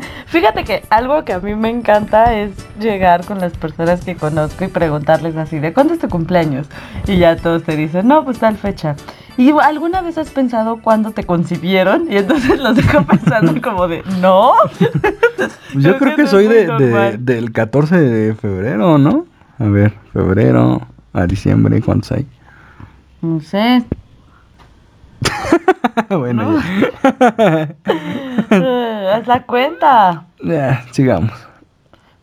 Fíjate 0.26 0.64
que 0.64 0.82
algo 0.90 1.24
que 1.24 1.32
a 1.32 1.40
mí 1.40 1.54
me 1.54 1.68
encanta 1.70 2.34
es 2.34 2.52
llegar 2.78 3.24
con 3.24 3.38
las 3.40 3.52
personas 3.52 4.04
que 4.04 4.16
conozco 4.16 4.64
y 4.64 4.68
preguntarles 4.68 5.36
así, 5.36 5.58
¿de 5.58 5.72
cuándo 5.72 5.94
es 5.94 6.00
tu 6.00 6.08
cumpleaños? 6.08 6.66
Y 7.06 7.18
ya 7.18 7.36
todos 7.36 7.62
te 7.64 7.76
dicen, 7.76 8.08
no, 8.08 8.24
pues 8.24 8.38
tal 8.38 8.56
fecha. 8.56 8.96
¿Y 9.38 9.50
alguna 9.50 10.02
vez 10.02 10.18
has 10.18 10.28
pensado 10.30 10.82
cuándo 10.82 11.12
te 11.12 11.24
concibieron? 11.24 12.06
Y 12.12 12.16
entonces 12.18 12.60
los 12.60 12.76
dejo 12.76 13.02
pensando 13.06 13.60
como 13.62 13.88
de, 13.88 14.02
no. 14.20 14.52
Yo 15.74 15.96
creo 15.98 16.16
que 16.16 16.26
soy 16.26 16.48
de, 16.48 16.66
de- 16.66 17.16
del 17.18 17.52
14 17.52 17.98
de 17.98 18.34
febrero, 18.34 18.98
¿no? 18.98 19.24
A 19.58 19.64
ver, 19.64 19.94
febrero 20.12 20.82
a 21.14 21.26
diciembre, 21.26 21.80
¿cuántos 21.80 22.12
hay? 22.12 22.26
No 23.22 23.40
sé. 23.40 23.84
bueno, 26.10 26.58
Haz 29.12 29.26
la 29.26 29.42
cuenta. 29.42 30.24
ya, 30.42 30.82
sigamos. 30.90 31.32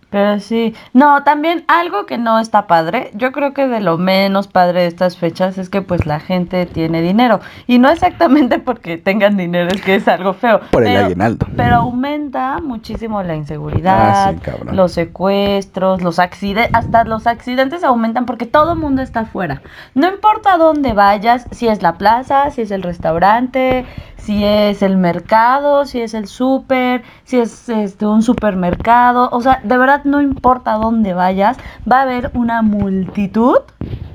Pero 0.10 0.40
sí, 0.40 0.74
no, 0.94 1.24
también 1.24 1.64
algo 1.68 2.06
que 2.08 2.18
no 2.18 2.40
está 2.40 2.66
padre, 2.66 3.12
yo 3.14 3.32
creo 3.32 3.54
que 3.54 3.68
de 3.68 3.80
lo 3.80 3.98
menos 4.00 4.48
padre 4.48 4.82
de 4.82 4.88
estas 4.88 5.18
fechas 5.18 5.58
es 5.60 5.70
que 5.70 5.84
pues 5.84 6.08
la 6.08 6.20
gente 6.20 6.66
tiene 6.66 7.02
dinero 7.04 7.42
y 7.68 7.78
no 7.78 7.90
exactamente 7.90 8.58
porque 8.66 8.98
tengan 8.98 9.38
dinero 9.38 9.70
es 9.72 9.82
que 9.82 9.96
es 9.96 10.08
algo 10.08 10.34
feo. 10.34 10.62
Por 10.72 10.84
el 10.88 10.94
pero- 10.94 11.06
aguinaldo. 11.06 11.48
Pero 11.56 11.76
aumenta 11.76 12.60
muchísimo 12.60 13.22
la 13.22 13.36
inseguridad, 13.36 14.30
Ah, 14.30 14.34
sí, 14.34 14.52
los 14.76 14.92
secuestros, 14.94 16.02
los 16.02 16.18
accidentes, 16.20 16.74
hasta 16.74 17.04
los 17.04 17.28
accidentes 17.28 17.84
aumentan 17.84 18.26
porque 18.26 18.46
todo 18.46 18.74
el 18.74 18.80
mundo 18.80 19.02
está 19.02 19.22
afuera. 19.22 19.62
No 19.94 20.08
importa 20.08 20.58
dónde 20.58 20.94
vayas, 20.94 21.46
si 21.52 21.68
es 21.68 21.82
la 21.84 21.94
plaza, 21.98 22.50
si 22.52 22.62
es 22.62 22.72
el 22.72 22.82
restaurante, 22.84 23.86
si 24.18 24.44
es 24.44 24.82
el 24.82 24.98
mercado, 24.98 25.86
si 25.86 26.02
es 26.02 26.14
el 26.14 26.28
súper, 26.28 27.04
si 27.24 27.38
es 27.40 27.70
este, 27.70 28.06
un 28.06 28.22
supermercado, 28.22 29.30
o 29.32 29.42
sea, 29.42 29.60
de 29.64 29.78
verdad 29.78 29.99
no 30.06 30.22
importa 30.22 30.74
dónde 30.74 31.14
vayas, 31.14 31.58
va 31.90 32.00
a 32.00 32.04
haber 32.04 32.32
una 32.34 32.62
multitud 32.62 33.58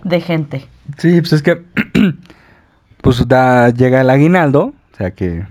de 0.04 0.20
gente. 0.20 0.68
Sí, 0.98 1.20
pues 1.20 1.32
es 1.32 1.42
que 1.42 1.62
pues 3.02 3.26
da, 3.26 3.70
llega 3.70 4.00
el 4.00 4.10
aguinaldo, 4.10 4.72
o 4.92 4.96
sea 4.96 5.10
que, 5.12 5.46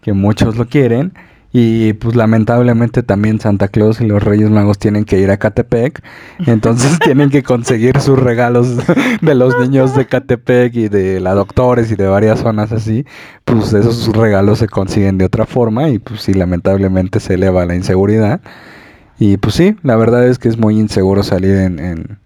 que 0.00 0.12
muchos 0.12 0.56
lo 0.56 0.66
quieren. 0.66 1.12
Y 1.54 1.92
pues 1.94 2.16
lamentablemente 2.16 3.02
también 3.02 3.38
Santa 3.38 3.68
Claus 3.68 4.00
y 4.00 4.06
los 4.06 4.22
Reyes 4.22 4.48
Magos 4.48 4.78
tienen 4.78 5.04
que 5.04 5.20
ir 5.20 5.30
a 5.30 5.36
Catepec. 5.36 6.02
Entonces 6.46 6.98
tienen 7.04 7.28
que 7.28 7.42
conseguir 7.42 8.00
sus 8.00 8.18
regalos 8.18 8.78
de 9.20 9.34
los 9.34 9.58
niños 9.60 9.94
de 9.94 10.06
Catepec 10.06 10.74
y 10.74 10.88
de 10.88 11.20
la 11.20 11.34
Doctores 11.34 11.90
y 11.90 11.96
de 11.96 12.06
varias 12.06 12.40
zonas 12.40 12.72
así. 12.72 13.04
Pues 13.44 13.74
esos 13.74 14.08
regalos 14.16 14.60
se 14.60 14.68
consiguen 14.68 15.18
de 15.18 15.26
otra 15.26 15.44
forma 15.44 15.90
y 15.90 15.98
pues 15.98 16.22
sí, 16.22 16.32
lamentablemente 16.32 17.20
se 17.20 17.34
eleva 17.34 17.66
la 17.66 17.74
inseguridad. 17.74 18.40
Y 19.24 19.36
pues 19.36 19.54
sí, 19.54 19.76
la 19.84 19.94
verdad 19.94 20.26
es 20.26 20.40
que 20.40 20.48
es 20.48 20.58
muy 20.58 20.76
inseguro 20.80 21.22
salir 21.22 21.54
en, 21.54 21.78
en, 21.78 22.18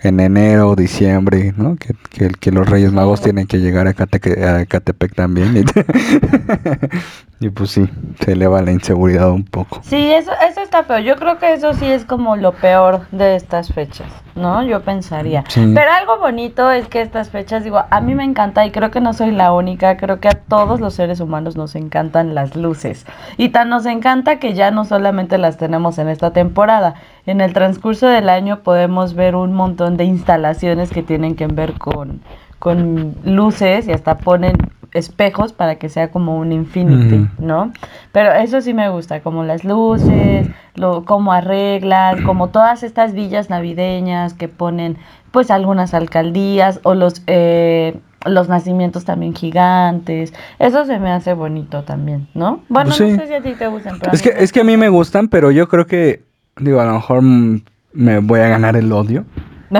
en 0.00 0.18
enero, 0.18 0.76
diciembre, 0.76 1.52
¿no? 1.58 1.76
Que, 1.76 1.94
que, 2.10 2.30
que 2.30 2.50
los 2.52 2.66
Reyes 2.66 2.90
Magos 2.90 3.20
tienen 3.20 3.46
que 3.46 3.58
llegar 3.58 3.86
a, 3.86 3.92
Cateque- 3.94 4.42
a 4.42 4.64
Catepec 4.64 5.14
también. 5.14 5.66
Y, 7.40 7.50
pues 7.50 7.70
sí, 7.70 7.88
se 8.18 8.32
eleva 8.32 8.60
la 8.62 8.72
inseguridad 8.72 9.30
un 9.30 9.44
poco. 9.44 9.80
Sí, 9.84 10.10
eso, 10.12 10.32
eso 10.48 10.60
está 10.60 10.82
feo. 10.82 10.98
Yo 10.98 11.14
creo 11.14 11.38
que 11.38 11.52
eso 11.52 11.72
sí 11.72 11.86
es 11.86 12.04
como 12.04 12.34
lo 12.34 12.52
peor 12.52 13.06
de 13.12 13.36
estas 13.36 13.72
fechas, 13.72 14.08
¿no? 14.34 14.64
Yo 14.64 14.80
pensaría. 14.80 15.44
Sí. 15.46 15.70
Pero 15.72 15.88
algo 15.92 16.18
bonito 16.18 16.72
es 16.72 16.88
que 16.88 17.00
estas 17.00 17.30
fechas, 17.30 17.62
digo, 17.62 17.84
a 17.88 18.00
mí 18.00 18.16
me 18.16 18.24
encanta 18.24 18.66
y 18.66 18.72
creo 18.72 18.90
que 18.90 19.00
no 19.00 19.12
soy 19.12 19.30
la 19.30 19.52
única, 19.52 19.96
creo 19.96 20.18
que 20.18 20.26
a 20.26 20.32
todos 20.32 20.80
los 20.80 20.94
seres 20.94 21.20
humanos 21.20 21.56
nos 21.56 21.76
encantan 21.76 22.34
las 22.34 22.56
luces. 22.56 23.06
Y 23.36 23.50
tan 23.50 23.68
nos 23.68 23.86
encanta 23.86 24.40
que 24.40 24.54
ya 24.54 24.72
no 24.72 24.84
solamente 24.84 25.38
las 25.38 25.58
tenemos 25.58 25.98
en 25.98 26.08
esta 26.08 26.32
temporada. 26.32 26.94
En 27.24 27.40
el 27.40 27.52
transcurso 27.52 28.08
del 28.08 28.30
año 28.30 28.64
podemos 28.64 29.14
ver 29.14 29.36
un 29.36 29.52
montón 29.52 29.96
de 29.96 30.04
instalaciones 30.04 30.90
que 30.90 31.04
tienen 31.04 31.36
que 31.36 31.46
ver 31.46 31.74
con, 31.74 32.20
con 32.58 33.14
luces 33.22 33.86
y 33.86 33.92
hasta 33.92 34.18
ponen 34.18 34.56
espejos 34.98 35.52
para 35.52 35.76
que 35.76 35.88
sea 35.88 36.10
como 36.10 36.36
un 36.38 36.52
infinity. 36.52 37.28
¿no? 37.38 37.72
Pero 38.12 38.32
eso 38.32 38.60
sí 38.60 38.74
me 38.74 38.88
gusta, 38.90 39.20
como 39.20 39.44
las 39.44 39.64
luces, 39.64 40.48
lo, 40.74 41.04
cómo 41.04 41.32
arreglan, 41.32 42.24
como 42.24 42.48
todas 42.48 42.82
estas 42.82 43.14
villas 43.14 43.48
navideñas 43.48 44.34
que 44.34 44.48
ponen, 44.48 44.96
pues 45.30 45.50
algunas 45.50 45.94
alcaldías 45.94 46.80
o 46.82 46.94
los 46.94 47.22
eh, 47.26 47.98
los 48.26 48.48
nacimientos 48.48 49.04
también 49.04 49.34
gigantes. 49.34 50.34
Eso 50.58 50.84
se 50.84 50.98
me 50.98 51.10
hace 51.12 51.34
bonito 51.34 51.84
también, 51.84 52.28
¿no? 52.34 52.62
Bueno, 52.68 52.90
Pues 52.90 52.96
sí. 52.96 53.12
no 53.12 53.22
sé 53.22 53.28
si 53.28 53.34
a 53.34 53.42
ti 53.42 53.52
te 53.54 53.68
gustan, 53.68 53.98
pero 54.00 54.12
Es 54.12 54.22
que, 54.22 54.34
es 54.36 54.52
que 54.52 54.60
a 54.60 54.64
mí 54.64 54.76
me 54.76 54.88
gustan, 54.88 55.28
pero 55.28 55.50
yo 55.50 55.68
creo 55.68 55.86
que, 55.86 56.24
digo, 56.58 56.80
a 56.80 56.84
lo 56.84 56.94
mejor 56.94 57.22
me 57.22 58.18
voy 58.18 58.40
a 58.40 58.48
ganar 58.48 58.76
el 58.76 58.92
odio. 58.92 59.24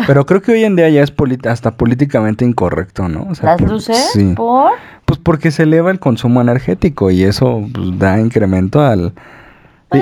Pero 0.06 0.26
creo 0.26 0.42
que 0.42 0.52
hoy 0.52 0.64
en 0.64 0.76
día 0.76 0.88
ya 0.90 1.02
es 1.02 1.12
hasta 1.46 1.76
políticamente 1.76 2.44
incorrecto, 2.44 3.08
¿no? 3.08 3.26
O 3.30 3.34
sea, 3.34 3.50
¿Las 3.50 3.58
por- 3.60 3.70
luces? 3.70 4.10
Sí. 4.12 4.34
¿Por? 4.36 4.72
Pues 5.04 5.18
porque 5.18 5.50
se 5.50 5.62
eleva 5.62 5.90
el 5.90 5.98
consumo 5.98 6.40
energético 6.40 7.10
y 7.10 7.22
eso 7.24 7.62
pues, 7.72 7.98
da 7.98 8.20
incremento 8.20 8.80
al... 8.80 9.12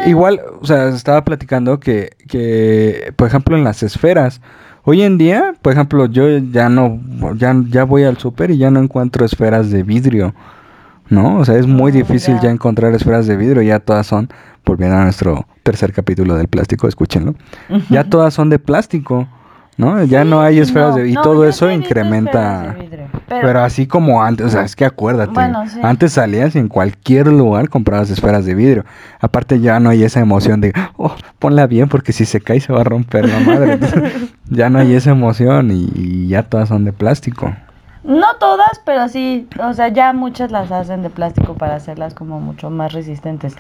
Igual, 0.07 0.41
o 0.61 0.66
sea, 0.66 0.89
estaba 0.89 1.24
platicando 1.24 1.78
que, 1.78 2.11
que, 2.26 3.12
por 3.14 3.28
ejemplo, 3.28 3.57
en 3.57 3.62
las 3.62 3.84
esferas, 3.84 4.41
hoy 4.82 5.03
en 5.03 5.16
día, 5.16 5.55
por 5.62 5.72
ejemplo, 5.74 6.07
yo 6.07 6.26
ya 6.39 6.68
no, 6.68 6.99
ya, 7.37 7.55
ya 7.68 7.84
voy 7.84 8.03
al 8.03 8.16
súper 8.18 8.51
y 8.51 8.59
ya 8.59 8.72
no 8.72 8.80
encuentro 8.80 9.24
esferas 9.24 9.70
de 9.70 9.84
vidrio, 9.84 10.34
¿no? 11.09 11.39
O 11.39 11.45
sea, 11.45 11.57
es 11.57 11.68
muy 11.68 11.93
Ah, 11.93 11.95
difícil 11.95 12.34
ya. 12.37 12.43
ya 12.43 12.51
encontrar 12.51 12.95
esferas 12.95 13.28
de 13.28 13.37
vidrio, 13.37 13.62
ya 13.62 13.78
todas 13.78 14.09
son, 14.09 14.28
volviendo 14.64 14.97
a 14.97 15.05
nuestro 15.05 15.47
tercer 15.62 15.93
capítulo 15.93 16.34
del 16.34 16.49
plástico, 16.49 16.89
escúchenlo, 16.89 17.37
ya 17.89 18.03
todas 18.03 18.34
son 18.34 18.51
de 18.51 18.59
plástico, 18.59 19.28
¿no? 19.77 20.03
Ya 20.05 20.24
no 20.24 20.41
hay 20.41 20.59
esferas 20.59 20.95
de... 20.95 21.09
Y 21.09 21.12
no, 21.12 21.22
todo 21.22 21.47
eso 21.47 21.70
incrementa... 21.70 22.77
Pero, 23.29 23.61
así 23.61 23.89
como 23.89 24.22
antes, 24.22 24.47
o 24.47 24.51
sea, 24.51 24.62
es 24.62 24.77
que 24.77 24.85
acuérdate, 24.85 25.33
Bueno, 25.33 25.66
sí. 25.66 25.81
antes 25.83 26.12
salías 26.12 26.55
y 26.55 26.61
en 26.61 26.68
cualquier 26.68 27.27
lugar 27.27 27.68
comprabas 27.68 28.09
esferas 28.09 28.45
de 28.45 28.55
vidrio. 28.55 28.85
Aparte 29.18 29.59
ya 29.59 29.81
no 29.81 29.91
hay 29.91 30.05
esa 30.05 30.20
emoción 30.20 30.61
de, 30.61 30.72
oh, 30.97 31.12
ponla 31.41 31.66
bien 31.66 31.89
porque 31.89 32.12
si 32.12 32.24
se 32.24 32.41
cae 32.41 32.61
se 32.61 32.72
va 32.72 32.83
a 32.83 32.85
romper 32.85 33.29
la 33.29 33.41
madre. 33.41 33.72
Entonces, 33.72 34.33
ya 34.49 34.70
no 34.70 34.79
hay 34.79 34.95
esa 34.95 35.11
emoción 35.11 35.72
y, 35.72 35.91
y 35.97 36.29
ya 36.29 36.45
todas 36.45 36.68
son 36.68 36.85
de 36.85 36.93
plástico. 36.93 37.53
No 38.05 38.37
todas, 38.39 38.81
pero 38.85 39.09
sí, 39.09 39.49
o 39.61 39.72
sea, 39.72 39.89
ya 39.89 40.12
muchas 40.12 40.53
las 40.53 40.70
hacen 40.70 41.03
de 41.03 41.11
plástico 41.11 41.55
para 41.55 41.74
hacerlas 41.74 42.14
como 42.14 42.39
mucho 42.39 42.70
más 42.70 42.93
resistentes. 42.93 43.57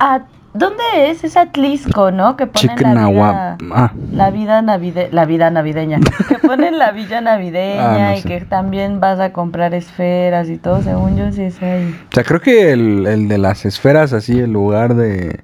¿A 0.00 0.22
dónde 0.54 0.82
es? 1.10 1.24
Es 1.24 1.36
Atlisco, 1.36 2.10
¿no? 2.10 2.36
Que 2.36 2.46
ponen 2.46 2.94
la 2.94 3.08
vida, 3.08 3.58
ah. 3.74 3.92
la 4.12 4.30
vida 4.30 4.62
navide- 4.62 5.10
la 5.10 5.24
vida 5.26 5.50
navideña. 5.50 5.98
que 6.28 6.38
ponen 6.38 6.78
la 6.78 6.92
villa 6.92 7.20
navideña 7.20 7.94
Ah, 7.94 7.98
no 8.10 8.14
y 8.16 8.20
sé. 8.20 8.28
que 8.28 8.40
también 8.42 9.00
vas 9.00 9.20
a 9.20 9.32
comprar 9.32 9.74
esferas 9.74 10.48
y 10.48 10.56
todo, 10.56 10.80
según 10.82 11.16
yo 11.16 11.30
sí 11.32 11.42
es 11.42 11.62
ahí. 11.62 11.94
O 12.10 12.14
sea, 12.14 12.24
creo 12.24 12.40
que 12.40 12.72
el, 12.72 13.06
el 13.06 13.28
de 13.28 13.38
las 13.38 13.64
esferas, 13.66 14.12
así, 14.12 14.38
el 14.40 14.52
lugar 14.52 14.94
de... 14.94 15.42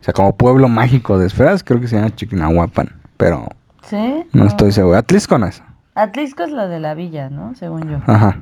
O 0.00 0.04
sea, 0.04 0.14
como 0.14 0.36
pueblo 0.36 0.68
mágico 0.68 1.18
de 1.18 1.26
esferas, 1.26 1.64
creo 1.64 1.80
que 1.80 1.88
se 1.88 1.96
llama 1.96 2.14
Chiquinahuapan. 2.14 2.90
Pero 3.16 3.48
¿Sí? 3.82 4.24
no 4.32 4.44
estoy 4.46 4.70
seguro. 4.72 4.96
Atlisco 4.96 5.38
no 5.38 5.46
es. 5.46 5.62
Atlisco 5.94 6.44
es 6.44 6.50
lo 6.52 6.68
de 6.68 6.78
la 6.78 6.94
villa, 6.94 7.30
¿no? 7.30 7.54
Según 7.56 7.90
yo. 7.90 7.98
Ajá. 8.06 8.38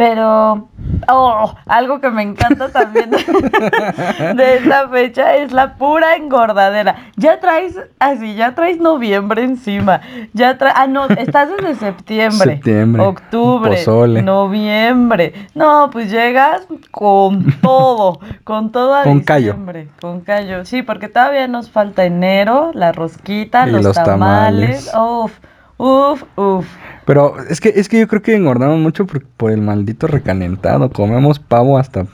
Pero, 0.00 0.70
oh, 1.08 1.54
algo 1.66 2.00
que 2.00 2.08
me 2.08 2.22
encanta 2.22 2.70
también 2.70 3.10
de 4.34 4.56
esta 4.56 4.88
fecha 4.88 5.36
es 5.36 5.52
la 5.52 5.74
pura 5.74 6.16
engordadera. 6.16 6.96
Ya 7.18 7.38
traes, 7.38 7.78
así, 7.98 8.34
ya 8.34 8.54
traes 8.54 8.78
noviembre 8.80 9.44
encima. 9.44 10.00
Ya 10.32 10.56
traes, 10.56 10.74
ah, 10.78 10.86
no, 10.86 11.04
estás 11.04 11.50
desde 11.50 11.74
septiembre. 11.74 12.54
Septiembre, 12.54 13.02
Octubre. 13.02 13.72
pozole. 13.72 14.22
Noviembre. 14.22 15.34
No, 15.54 15.90
pues 15.92 16.10
llegas 16.10 16.62
con 16.90 17.52
todo, 17.60 18.20
con 18.44 18.72
todo 18.72 18.94
a 18.94 19.02
Con 19.02 19.20
callo. 19.20 19.48
diciembre. 19.48 19.88
Con 20.00 20.22
callo. 20.22 20.64
Sí, 20.64 20.80
porque 20.80 21.08
todavía 21.08 21.46
nos 21.46 21.70
falta 21.70 22.06
enero, 22.06 22.70
la 22.72 22.92
rosquita, 22.92 23.68
Y 23.68 23.72
los, 23.72 23.84
los 23.84 23.96
tamales. 23.96 24.90
Uf, 24.94 25.32
uf, 25.76 26.22
uf. 26.36 26.66
Pero 27.10 27.34
es 27.48 27.60
que, 27.60 27.70
es 27.74 27.88
que 27.88 27.98
yo 27.98 28.06
creo 28.06 28.22
que 28.22 28.36
engordamos 28.36 28.78
mucho 28.78 29.04
por, 29.04 29.26
por 29.26 29.50
el 29.50 29.60
maldito 29.60 30.06
recalentado. 30.06 30.90
Comemos 30.90 31.40
pavo 31.40 31.76
hasta 31.76 32.06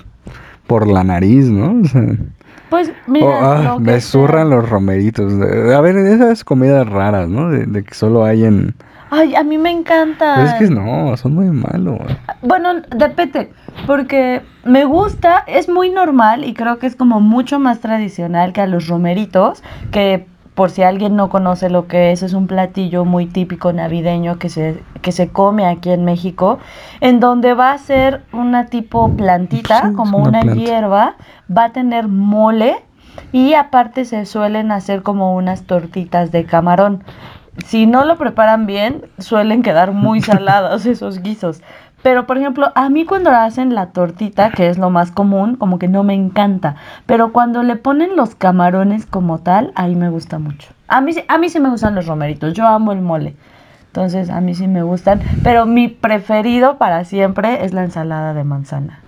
por 0.66 0.86
la 0.86 1.04
nariz, 1.04 1.50
¿no? 1.50 1.82
O 1.82 1.84
sea, 1.84 2.02
Pues 2.70 2.90
mira, 3.06 3.26
oh, 3.26 3.38
ah, 3.42 3.62
lo 3.62 3.76
que 3.76 3.82
me 3.82 4.00
sea. 4.00 4.00
zurran 4.00 4.48
los 4.48 4.66
romeritos. 4.66 5.34
A 5.34 5.80
ver, 5.82 5.98
esas 5.98 6.44
comidas 6.44 6.88
raras, 6.88 7.28
¿no? 7.28 7.50
De, 7.50 7.66
de 7.66 7.84
que 7.84 7.92
solo 7.92 8.24
hay 8.24 8.46
en... 8.46 8.74
Ay, 9.10 9.34
a 9.34 9.44
mí 9.44 9.58
me 9.58 9.70
encanta. 9.70 10.32
Pero 10.36 10.48
es 10.48 10.54
que 10.54 10.70
no, 10.74 11.14
son 11.18 11.34
muy 11.34 11.50
malos. 11.50 12.00
Bueno, 12.40 12.80
depende, 12.96 13.52
porque 13.86 14.40
me 14.64 14.86
gusta, 14.86 15.44
es 15.46 15.68
muy 15.68 15.90
normal 15.90 16.42
y 16.42 16.54
creo 16.54 16.78
que 16.78 16.86
es 16.86 16.96
como 16.96 17.20
mucho 17.20 17.58
más 17.58 17.80
tradicional 17.80 18.54
que 18.54 18.62
a 18.62 18.66
los 18.66 18.88
romeritos, 18.88 19.62
que 19.90 20.26
por 20.56 20.70
si 20.70 20.82
alguien 20.82 21.16
no 21.16 21.28
conoce 21.28 21.68
lo 21.68 21.86
que 21.86 22.12
es, 22.12 22.22
es 22.22 22.32
un 22.32 22.46
platillo 22.46 23.04
muy 23.04 23.26
típico 23.26 23.74
navideño 23.74 24.38
que 24.38 24.48
se, 24.48 24.82
que 25.02 25.12
se 25.12 25.28
come 25.28 25.66
aquí 25.66 25.90
en 25.90 26.06
México, 26.06 26.58
en 27.00 27.20
donde 27.20 27.52
va 27.52 27.72
a 27.72 27.78
ser 27.78 28.22
una 28.32 28.64
tipo 28.64 29.14
plantita, 29.14 29.90
Sí, 29.90 29.94
como 29.94 30.16
una 30.16 30.40
una, 30.40 30.54
hierba, 30.54 31.16
va 31.54 31.64
a 31.64 31.72
tener 31.72 32.08
mole 32.08 32.76
y 33.32 33.52
aparte 33.52 34.06
se 34.06 34.24
suelen 34.24 34.72
hacer 34.72 35.02
como 35.02 35.36
unas 35.36 35.64
tortitas 35.64 36.32
de 36.32 36.46
camarón. 36.46 37.04
Si 37.66 37.86
no 37.86 38.06
lo 38.06 38.16
preparan 38.16 38.64
bien, 38.64 39.04
suelen 39.18 39.62
quedar 39.62 39.92
muy 39.92 40.20
salados 40.22 40.86
esos 40.86 41.20
guisos. 41.20 41.60
Pero, 42.02 42.26
por 42.26 42.38
ejemplo, 42.38 42.70
a 42.74 42.88
mí 42.88 43.04
cuando 43.04 43.30
hacen 43.30 43.74
la 43.74 43.86
tortita, 43.86 44.50
que 44.50 44.68
es 44.68 44.78
lo 44.78 44.90
más 44.90 45.10
común, 45.10 45.56
como 45.56 45.78
que 45.78 45.88
no 45.88 46.02
me 46.04 46.14
encanta. 46.14 46.76
Pero 47.06 47.32
cuando 47.32 47.62
le 47.62 47.76
ponen 47.76 48.16
los 48.16 48.34
camarones 48.34 49.06
como 49.06 49.38
tal, 49.38 49.72
ahí 49.74 49.96
me 49.96 50.08
gusta 50.08 50.38
mucho. 50.38 50.72
A 50.88 51.00
mí, 51.00 51.12
a 51.26 51.38
mí 51.38 51.48
sí 51.48 51.58
me 51.58 51.70
gustan 51.70 51.94
los 51.94 52.06
romeritos, 52.06 52.54
yo 52.54 52.66
amo 52.66 52.92
el 52.92 53.00
mole. 53.00 53.34
Entonces, 53.88 54.30
a 54.30 54.40
mí 54.40 54.54
sí 54.54 54.68
me 54.68 54.82
gustan. 54.82 55.20
Pero 55.42 55.66
mi 55.66 55.88
preferido 55.88 56.76
para 56.76 57.04
siempre 57.04 57.64
es 57.64 57.72
la 57.72 57.82
ensalada 57.82 58.34
de 58.34 58.44
manzana. 58.44 59.00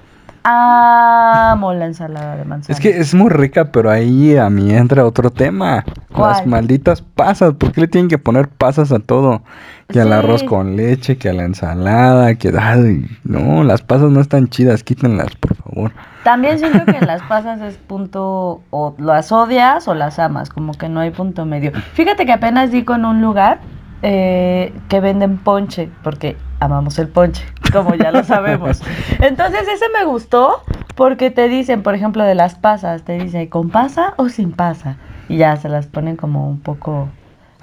Amo 0.44 1.74
la 1.74 1.86
ensalada 1.86 2.36
de 2.36 2.44
manzana. 2.44 2.74
Es 2.74 2.80
que 2.80 2.98
es 2.98 3.14
muy 3.14 3.28
rica, 3.30 3.72
pero 3.72 3.90
ahí 3.90 4.36
a 4.36 4.48
mí 4.48 4.72
entra 4.72 5.04
otro 5.04 5.30
tema. 5.30 5.84
Las 5.86 6.06
¿Cuál? 6.12 6.46
malditas 6.46 7.02
pasas. 7.02 7.54
¿Por 7.54 7.72
qué 7.72 7.82
le 7.82 7.88
tienen 7.88 8.08
que 8.08 8.18
poner 8.18 8.48
pasas 8.48 8.92
a 8.92 8.98
todo? 8.98 9.42
Que 9.88 10.00
al 10.00 10.12
arroz 10.12 10.42
con 10.42 10.76
leche, 10.76 11.16
que 11.16 11.28
a 11.28 11.32
la 11.32 11.44
ensalada, 11.44 12.34
que... 12.34 12.52
Ay, 12.58 13.06
no, 13.24 13.64
las 13.64 13.82
pasas 13.82 14.10
no 14.10 14.20
están 14.20 14.48
chidas. 14.48 14.82
Quítenlas, 14.84 15.34
por 15.36 15.54
favor. 15.56 15.92
También 16.24 16.58
siento 16.60 16.84
que 16.84 17.04
las 17.04 17.22
pasas 17.22 17.60
es 17.60 17.76
punto, 17.76 18.62
o 18.70 18.94
las 18.98 19.32
odias 19.32 19.88
o 19.88 19.94
las 19.94 20.18
amas, 20.18 20.50
como 20.50 20.74
que 20.74 20.88
no 20.88 21.00
hay 21.00 21.10
punto 21.10 21.44
medio. 21.44 21.72
Fíjate 21.94 22.26
que 22.26 22.32
apenas 22.32 22.70
di 22.70 22.84
con 22.84 23.04
un 23.04 23.22
lugar 23.22 23.60
eh, 24.02 24.72
que 24.88 25.00
venden 25.00 25.38
ponche, 25.38 25.88
porque 26.02 26.36
amamos 26.60 26.98
el 26.98 27.08
ponche, 27.08 27.44
como 27.72 27.94
ya 27.94 28.10
lo 28.10 28.24
sabemos. 28.24 28.82
Entonces 29.20 29.62
ese 29.68 29.86
me 29.98 30.04
gustó 30.04 30.62
porque 30.94 31.30
te 31.30 31.48
dicen, 31.48 31.82
por 31.82 31.94
ejemplo, 31.94 32.24
de 32.24 32.34
las 32.34 32.54
pasas, 32.56 33.02
te 33.02 33.18
dice 33.18 33.48
con 33.48 33.70
pasa 33.70 34.14
o 34.16 34.28
sin 34.28 34.52
pasa. 34.52 34.96
Y 35.28 35.36
ya 35.38 35.56
se 35.56 35.68
las 35.68 35.86
ponen 35.86 36.16
como 36.16 36.48
un 36.48 36.60
poco... 36.60 37.08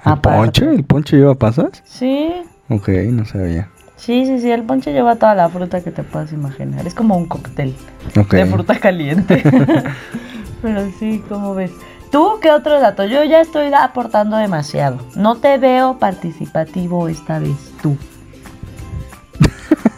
¿El 0.04 0.12
aparte. 0.12 0.38
ponche? 0.38 0.70
¿El 0.74 0.84
ponche 0.84 1.16
lleva 1.16 1.34
pasas? 1.34 1.82
Sí, 1.84 2.32
Ok, 2.68 2.88
no 3.10 3.24
sabía. 3.24 3.68
sí, 3.96 4.24
sí, 4.26 4.40
sí, 4.40 4.50
el 4.50 4.62
ponche 4.62 4.92
lleva 4.92 5.16
toda 5.16 5.34
la 5.34 5.48
fruta 5.48 5.82
que 5.82 5.90
te 5.90 6.02
puedas 6.02 6.32
imaginar. 6.32 6.86
Es 6.86 6.94
como 6.94 7.16
un 7.16 7.26
cóctel. 7.26 7.74
De 8.30 8.46
fruta 8.46 8.78
caliente. 8.78 9.42
Pero 10.62 10.80
sí, 10.98 11.22
¿cómo 11.28 11.54
ves? 11.54 11.70
¿Tú 12.10 12.38
qué 12.40 12.50
otro 12.50 12.80
dato? 12.80 13.04
Yo 13.04 13.24
ya 13.24 13.40
estoy 13.40 13.72
aportando 13.74 14.36
demasiado. 14.36 14.98
No 15.16 15.36
te 15.36 15.58
veo 15.58 15.98
participativo 15.98 17.08
esta 17.08 17.38
vez, 17.38 17.72
tú. 17.82 17.96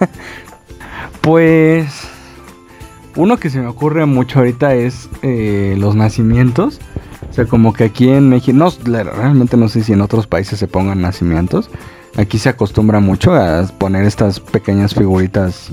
Pues... 1.21 1.87
Uno 3.17 3.37
que 3.37 3.51
se 3.51 3.59
me 3.61 3.67
ocurre 3.67 4.07
mucho 4.07 4.39
ahorita 4.39 4.75
es 4.75 5.09
eh, 5.23 5.75
los 5.77 5.97
nacimientos. 5.97 6.79
O 7.29 7.33
sea, 7.33 7.47
como 7.47 7.73
que 7.73 7.85
aquí 7.85 8.09
en 8.11 8.29
México, 8.29 8.57
no, 8.57 8.71
realmente 8.85 9.57
no 9.57 9.69
sé 9.69 9.83
si 9.83 9.93
en 9.93 10.03
otros 10.03 10.29
países 10.29 10.59
se 10.61 10.69
pongan 10.69 11.01
nacimientos. 11.03 11.69
Aquí 12.17 12.39
se 12.39 12.49
acostumbra 12.49 13.01
mucho 13.01 13.35
a 13.35 13.65
poner 13.79 14.05
estas 14.05 14.39
pequeñas 14.39 14.95
figuritas. 14.95 15.73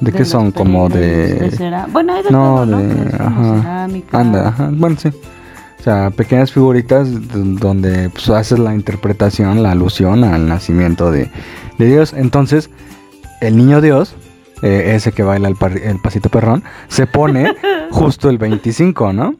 ¿De, 0.00 0.12
qué 0.12 0.24
son? 0.24 0.52
Como 0.52 0.88
de... 0.88 1.50
cera- 1.50 1.88
Bueno, 1.90 2.14
hay 2.14 2.22
de 2.22 2.30
No, 2.30 2.38
todo, 2.56 2.66
¿no? 2.66 2.78
de... 2.78 3.14
Ajá. 3.18 3.60
cerámica. 3.60 4.20
Anda, 4.20 4.48
ajá. 4.48 4.70
Bueno, 4.72 4.96
sí. 5.00 5.08
O 5.08 5.82
sea, 5.82 6.10
pequeñas 6.10 6.52
figuritas 6.52 7.08
donde 7.58 8.08
pues, 8.10 8.28
haces 8.30 8.58
la 8.60 8.74
interpretación, 8.74 9.62
la 9.64 9.72
alusión 9.72 10.22
al 10.22 10.48
nacimiento 10.48 11.10
de, 11.10 11.28
de 11.78 11.86
Dios. 11.86 12.12
Entonces, 12.12 12.70
el 13.44 13.56
niño 13.56 13.80
Dios, 13.80 14.14
eh, 14.62 14.92
ese 14.94 15.12
que 15.12 15.22
baila 15.22 15.48
el, 15.48 15.56
par- 15.56 15.76
el 15.78 15.98
pasito 16.00 16.28
perrón, 16.28 16.64
se 16.88 17.06
pone 17.06 17.54
justo 17.90 18.28
el 18.30 18.38
25, 18.38 19.12
¿no? 19.12 19.34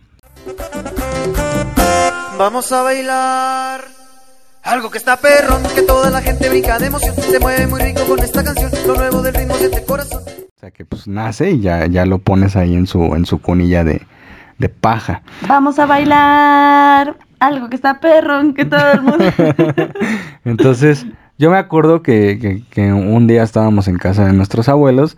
Vamos 2.39 2.73
a 2.73 2.83
bailar. 2.83 3.81
Algo 4.63 4.91
que 4.91 4.99
está 4.99 5.17
perrón, 5.19 5.63
que 5.75 5.83
toda 5.83 6.11
la 6.11 6.21
gente 6.23 6.49
brinca 6.49 6.79
de 6.79 6.87
emoción. 6.87 7.15
Se 7.17 7.39
mueve 7.39 7.67
muy 7.67 7.81
rico 7.81 8.01
con 8.09 8.19
esta 8.21 8.43
canción. 8.43 8.71
Lo 8.87 8.95
nuevo 8.97 9.23
del 9.23 9.35
ritmo 9.35 9.57
de 9.59 9.67
este 9.67 9.85
corazón. 9.85 10.23
O 10.27 10.61
sea, 10.61 10.71
que 10.71 10.85
pues 10.85 11.07
nace 11.07 11.51
y 11.51 11.61
ya, 11.61 11.87
ya 11.87 12.07
lo 12.07 12.19
pones 12.19 12.57
ahí 12.57 12.75
en 12.75 12.87
su, 12.87 13.15
en 13.15 13.27
su 13.27 13.41
cunilla 13.43 13.85
de, 13.85 14.07
de 14.59 14.69
paja. 14.71 15.23
Vamos 15.47 15.79
a 15.79 15.87
bailar. 15.87 17.17
Algo 17.41 17.69
que 17.69 17.77
está 17.77 18.01
perrón, 18.01 18.55
que 18.55 18.65
todo 18.65 18.93
el 18.93 19.03
mundo. 19.03 19.25
Entonces, 20.45 21.05
yo 21.39 21.51
me 21.51 21.57
acuerdo 21.59 22.03
que, 22.03 22.39
que- 22.41 22.62
que 22.70 22.93
un 22.93 23.26
día 23.26 23.43
estábamos 23.43 23.89
en 23.89 23.97
casa 23.99 24.24
de 24.26 24.32
nuestros 24.32 24.68
abuelos 24.68 25.16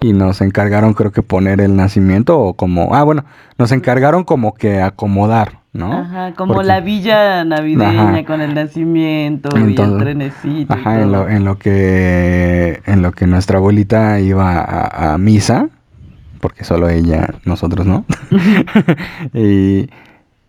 y 0.00 0.12
nos 0.12 0.40
encargaron, 0.40 0.94
creo 0.94 1.10
que 1.12 1.22
poner 1.22 1.60
el 1.60 1.74
nacimiento 1.76 2.38
o 2.38 2.54
como, 2.54 2.94
ah, 2.94 3.02
bueno, 3.02 3.24
nos 3.58 3.72
encargaron 3.72 4.22
como 4.24 4.54
que 4.54 4.80
acomodar, 4.80 5.58
¿no? 5.72 5.92
Ajá, 5.92 6.34
como 6.36 6.54
Porque- 6.54 6.68
la 6.68 6.80
villa 6.80 7.44
navideña 7.44 8.10
Ajá. 8.10 8.24
con 8.24 8.40
el 8.40 8.54
nacimiento 8.54 9.48
y 9.58 9.74
el 9.74 9.98
trenecito. 9.98 10.76
y 10.76 10.78
Ajá, 10.80 11.02
en 11.02 11.10
lo, 11.12 11.28
en 11.28 11.44
lo 11.44 11.58
que 11.58 12.80
en 12.86 13.02
lo 13.02 13.10
que 13.12 13.26
nuestra 13.26 13.58
abuelita 13.58 14.20
iba 14.20 14.58
a, 14.60 15.14
a 15.14 15.18
misa, 15.18 15.68
porque 16.40 16.62
solo 16.62 16.88
ella, 16.88 17.34
nosotros 17.44 17.84
no, 17.84 18.04
y 19.34 19.90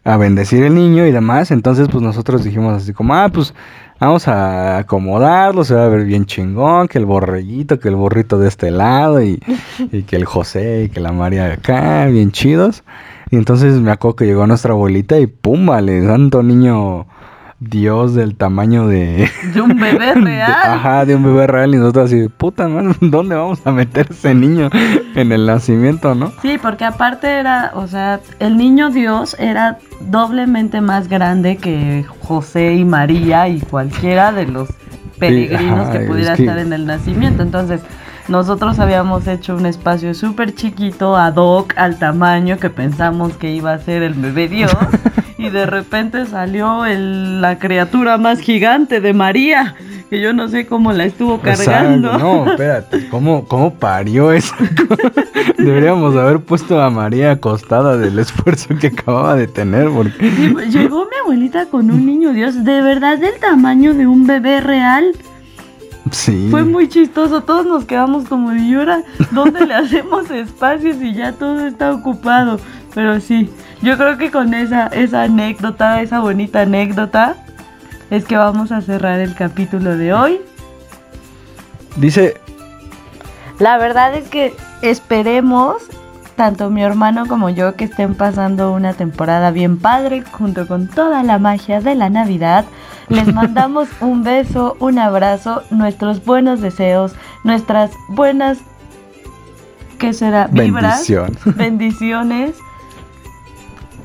a 0.04 0.18
bendecir 0.18 0.64
el 0.64 0.76
niño 0.76 1.06
y 1.06 1.12
demás, 1.12 1.52
entonces 1.52 1.88
pues 1.90 2.04
nosotros 2.04 2.44
dijimos 2.44 2.76
así 2.82 2.94
como, 2.94 3.14
ah, 3.16 3.30
pues 3.34 3.54
vamos 4.00 4.28
a 4.28 4.78
acomodarlo, 4.78 5.64
se 5.64 5.76
va 5.76 5.86
a 5.86 5.90
ver 5.90 6.06
bien 6.06 6.26
chingón, 6.26 6.88
que 6.88 6.98
el 6.98 7.06
borreguito, 7.06 7.80
que 7.80 7.90
el 7.90 7.96
borrito 7.96 8.40
de 8.40 8.48
este 8.48 8.72
lado, 8.72 9.22
y, 9.22 9.42
y 9.92 10.04
que 10.04 10.16
el 10.16 10.26
José 10.26 10.84
y 10.86 10.90
que 10.90 11.00
la 11.00 11.12
María 11.12 11.46
de 11.46 11.54
acá, 11.54 12.06
bien 12.06 12.32
chidos. 12.32 12.84
Y 13.32 13.36
entonces 13.36 13.76
me 13.76 13.92
acuerdo 13.92 14.16
que 14.16 14.26
llegó 14.26 14.48
nuestra 14.48 14.74
abuelita 14.74 15.20
y 15.20 15.28
pum, 15.28 15.68
vale, 15.68 16.04
santo 16.06 16.42
niño 16.42 17.06
Dios 17.60 18.16
del 18.16 18.36
tamaño 18.36 18.88
de... 18.88 19.30
De 19.54 19.62
un 19.62 19.76
bebé 19.78 20.08
de- 20.16 20.22
real. 20.22 20.52
ajá, 20.52 21.06
de 21.06 21.16
un 21.16 21.24
bebé 21.24 21.46
real 21.48 21.74
y 21.76 21.78
nosotros 21.78 22.06
así, 22.06 22.28
puta 22.30 22.68
madre, 22.68 22.96
¿dónde 23.02 23.36
vamos 23.36 23.60
a 23.66 23.72
meter 23.72 24.08
ese 24.10 24.34
niño 24.34 24.70
en 25.16 25.32
el 25.32 25.46
nacimiento, 25.46 26.16
no? 26.16 26.32
Sí, 26.42 26.58
porque 26.62 26.86
aparte 26.86 27.28
era, 27.28 27.72
o 27.76 27.88
sea, 27.88 28.22
el 28.40 28.58
niño 28.58 28.92
Dios 28.92 29.36
era 29.40 29.78
doblemente 30.00 30.80
más 30.82 31.10
grande 31.10 31.58
que 31.58 32.06
José 32.22 32.76
y 32.76 32.86
María 32.86 33.48
y 33.50 33.60
cualquiera 33.60 34.32
de 34.32 34.46
los 34.48 34.70
peregrinos 35.20 35.82
ajá, 35.88 35.92
que 35.92 35.98
es 36.04 36.10
pudiera 36.10 36.36
que- 36.36 36.44
estar 36.44 36.60
en 36.60 36.72
el 36.72 36.86
nacimiento. 36.86 37.44
Entonces, 37.44 37.82
nosotros 38.30 38.80
habíamos 38.80 39.28
hecho 39.28 39.56
un 39.58 39.66
espacio 39.66 40.14
súper 40.14 40.54
chiquito, 40.56 41.18
ad 41.18 41.34
hoc, 41.36 41.74
al 41.76 41.98
tamaño 42.00 42.58
que 42.58 42.70
pensamos 42.70 43.34
que 43.34 43.52
iba 43.52 43.74
a 43.74 43.80
ser 43.80 44.04
el 44.04 44.14
bebé 44.14 44.48
Dios. 44.48 44.72
Y 45.40 45.50
de 45.50 45.66
repente 45.66 46.26
salió 46.26 46.86
el- 46.86 47.42
la 47.42 47.58
criatura 47.60 48.18
más 48.18 48.40
gigante 48.40 49.00
de 49.02 49.14
María, 49.14 49.76
que 50.10 50.20
yo 50.22 50.34
no 50.34 50.48
sé 50.50 50.66
cómo 50.68 50.92
la 50.92 51.06
estuvo 51.06 51.40
cargando. 51.40 52.10
Exacto, 52.10 52.46
No, 52.46 52.52
espérate, 52.52 53.10
¿cómo, 53.10 53.46
cómo 53.46 53.74
parió 53.74 54.32
eso? 54.32 54.54
Deberíamos 55.58 56.16
haber 56.16 56.40
puesto 56.40 56.82
a 56.82 56.90
María 56.90 57.32
acostada 57.32 57.98
del 57.98 58.20
esfuerzo 58.20 58.76
que 58.80 58.88
acababa 58.88 59.36
de 59.36 59.48
tener, 59.48 59.90
porque 59.90 60.50
pues, 60.54 60.74
llegó 60.74 61.06
mi 61.06 61.16
abuelita 61.24 61.66
con 61.68 61.90
un 61.92 62.06
niño 62.06 62.32
Dios, 62.34 62.64
de 62.64 62.82
verdad 62.82 63.18
del 63.18 63.40
tamaño 63.40 63.94
de 63.94 64.08
un 64.08 64.26
bebé 64.28 64.62
real. 64.62 65.06
sí. 66.12 66.48
Fue 66.50 66.64
muy 66.64 66.88
chistoso, 66.90 67.42
todos 67.42 67.66
nos 67.66 67.86
quedamos 67.86 68.28
como 68.28 68.52
de 68.52 68.60
"¿Y 68.60 68.74
ahora 68.74 69.04
¿dónde 69.32 69.66
le 69.66 69.74
hacemos 69.76 70.30
espacio 70.32 70.94
si 70.94 71.14
ya 71.14 71.34
todo 71.34 71.66
está 71.68 71.92
ocupado? 71.94 72.60
Pero 72.94 73.20
sí, 73.20 73.50
yo 73.82 73.98
creo 73.98 74.18
que 74.18 74.32
con 74.32 74.54
esa, 74.54 74.88
esa 74.88 75.24
anécdota, 75.24 76.02
esa 76.02 76.20
bonita 76.20 76.62
anécdota, 76.62 77.36
es 78.10 78.26
que 78.26 78.38
vamos 78.38 78.72
a 78.72 78.82
cerrar 78.82 79.20
el 79.20 79.36
capítulo 79.36 79.96
de 79.96 80.14
hoy. 80.14 80.42
Dice, 81.96 82.36
La 83.60 83.78
verdad 83.78 84.16
es 84.16 84.28
que 84.30 84.56
esperemos, 84.82 85.84
tanto 86.36 86.70
mi 86.70 86.82
hermano 86.82 87.28
como 87.28 87.50
yo, 87.50 87.76
que 87.76 87.86
estén 87.86 88.16
pasando 88.16 88.72
una 88.72 88.94
temporada 88.94 89.52
bien 89.52 89.78
padre 89.78 90.24
junto 90.32 90.68
con 90.68 90.88
toda 90.88 91.24
la 91.24 91.38
magia 91.38 91.82
de 91.82 91.96
la 91.96 92.10
Navidad. 92.10 92.66
Les 93.10 93.28
mandamos 93.34 93.88
un 94.02 94.24
beso, 94.24 94.76
un 94.80 94.98
abrazo, 94.98 95.64
nuestros 95.70 96.26
buenos 96.26 96.62
deseos, 96.62 97.14
nuestras 97.44 97.92
buenas, 98.08 98.60
¿qué 100.00 100.14
será? 100.14 100.48
Vibras, 100.48 101.08
bendición. 101.08 101.38
bendiciones 101.56 102.56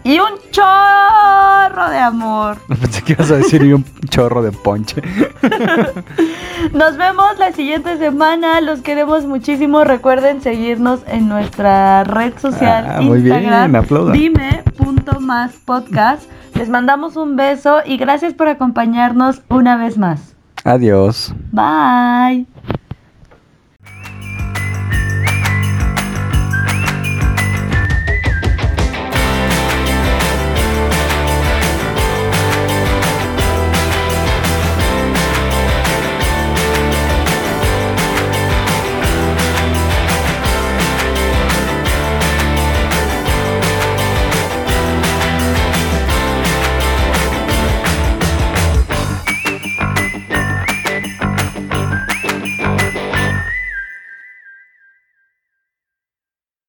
y 0.05 0.19
un 0.21 0.29
chorro 0.51 1.91
de 1.91 1.99
amor. 1.99 2.59
Pensé 2.69 3.03
que 3.03 3.13
ibas 3.15 3.31
a 3.31 3.37
decir 3.37 3.63
y 3.65 3.73
un 3.73 3.85
chorro 4.09 4.43
de 4.43 4.53
ponche. 4.53 5.03
Nos 6.73 6.97
vemos 6.97 7.39
la 7.39 7.53
siguiente 7.53 7.99
semana. 7.99 8.61
Los 8.61 8.81
queremos 8.81 9.25
muchísimo. 9.27 9.85
Recuerden 9.85 10.41
seguirnos 10.41 11.01
en 11.07 11.29
nuestra 11.29 12.05
red 12.05 12.35
social 12.39 12.87
Ah, 12.89 13.01
muy 13.01 13.21
bien, 13.21 13.37
Instagram. 13.43 13.75
aplaudan. 13.77 14.13
Dime 14.13 14.63
punto 14.77 15.21
más 15.21 15.53
podcast. 15.65 16.23
Les 16.55 16.69
mandamos 16.69 17.17
un 17.17 17.35
beso 17.37 17.79
y 17.85 17.97
gracias 17.97 18.33
por 18.35 18.49
acompañarnos 18.49 19.43
una 19.49 19.77
vez 19.77 19.99
más. 19.99 20.35
Adiós. 20.65 21.35
Bye. 21.51 22.47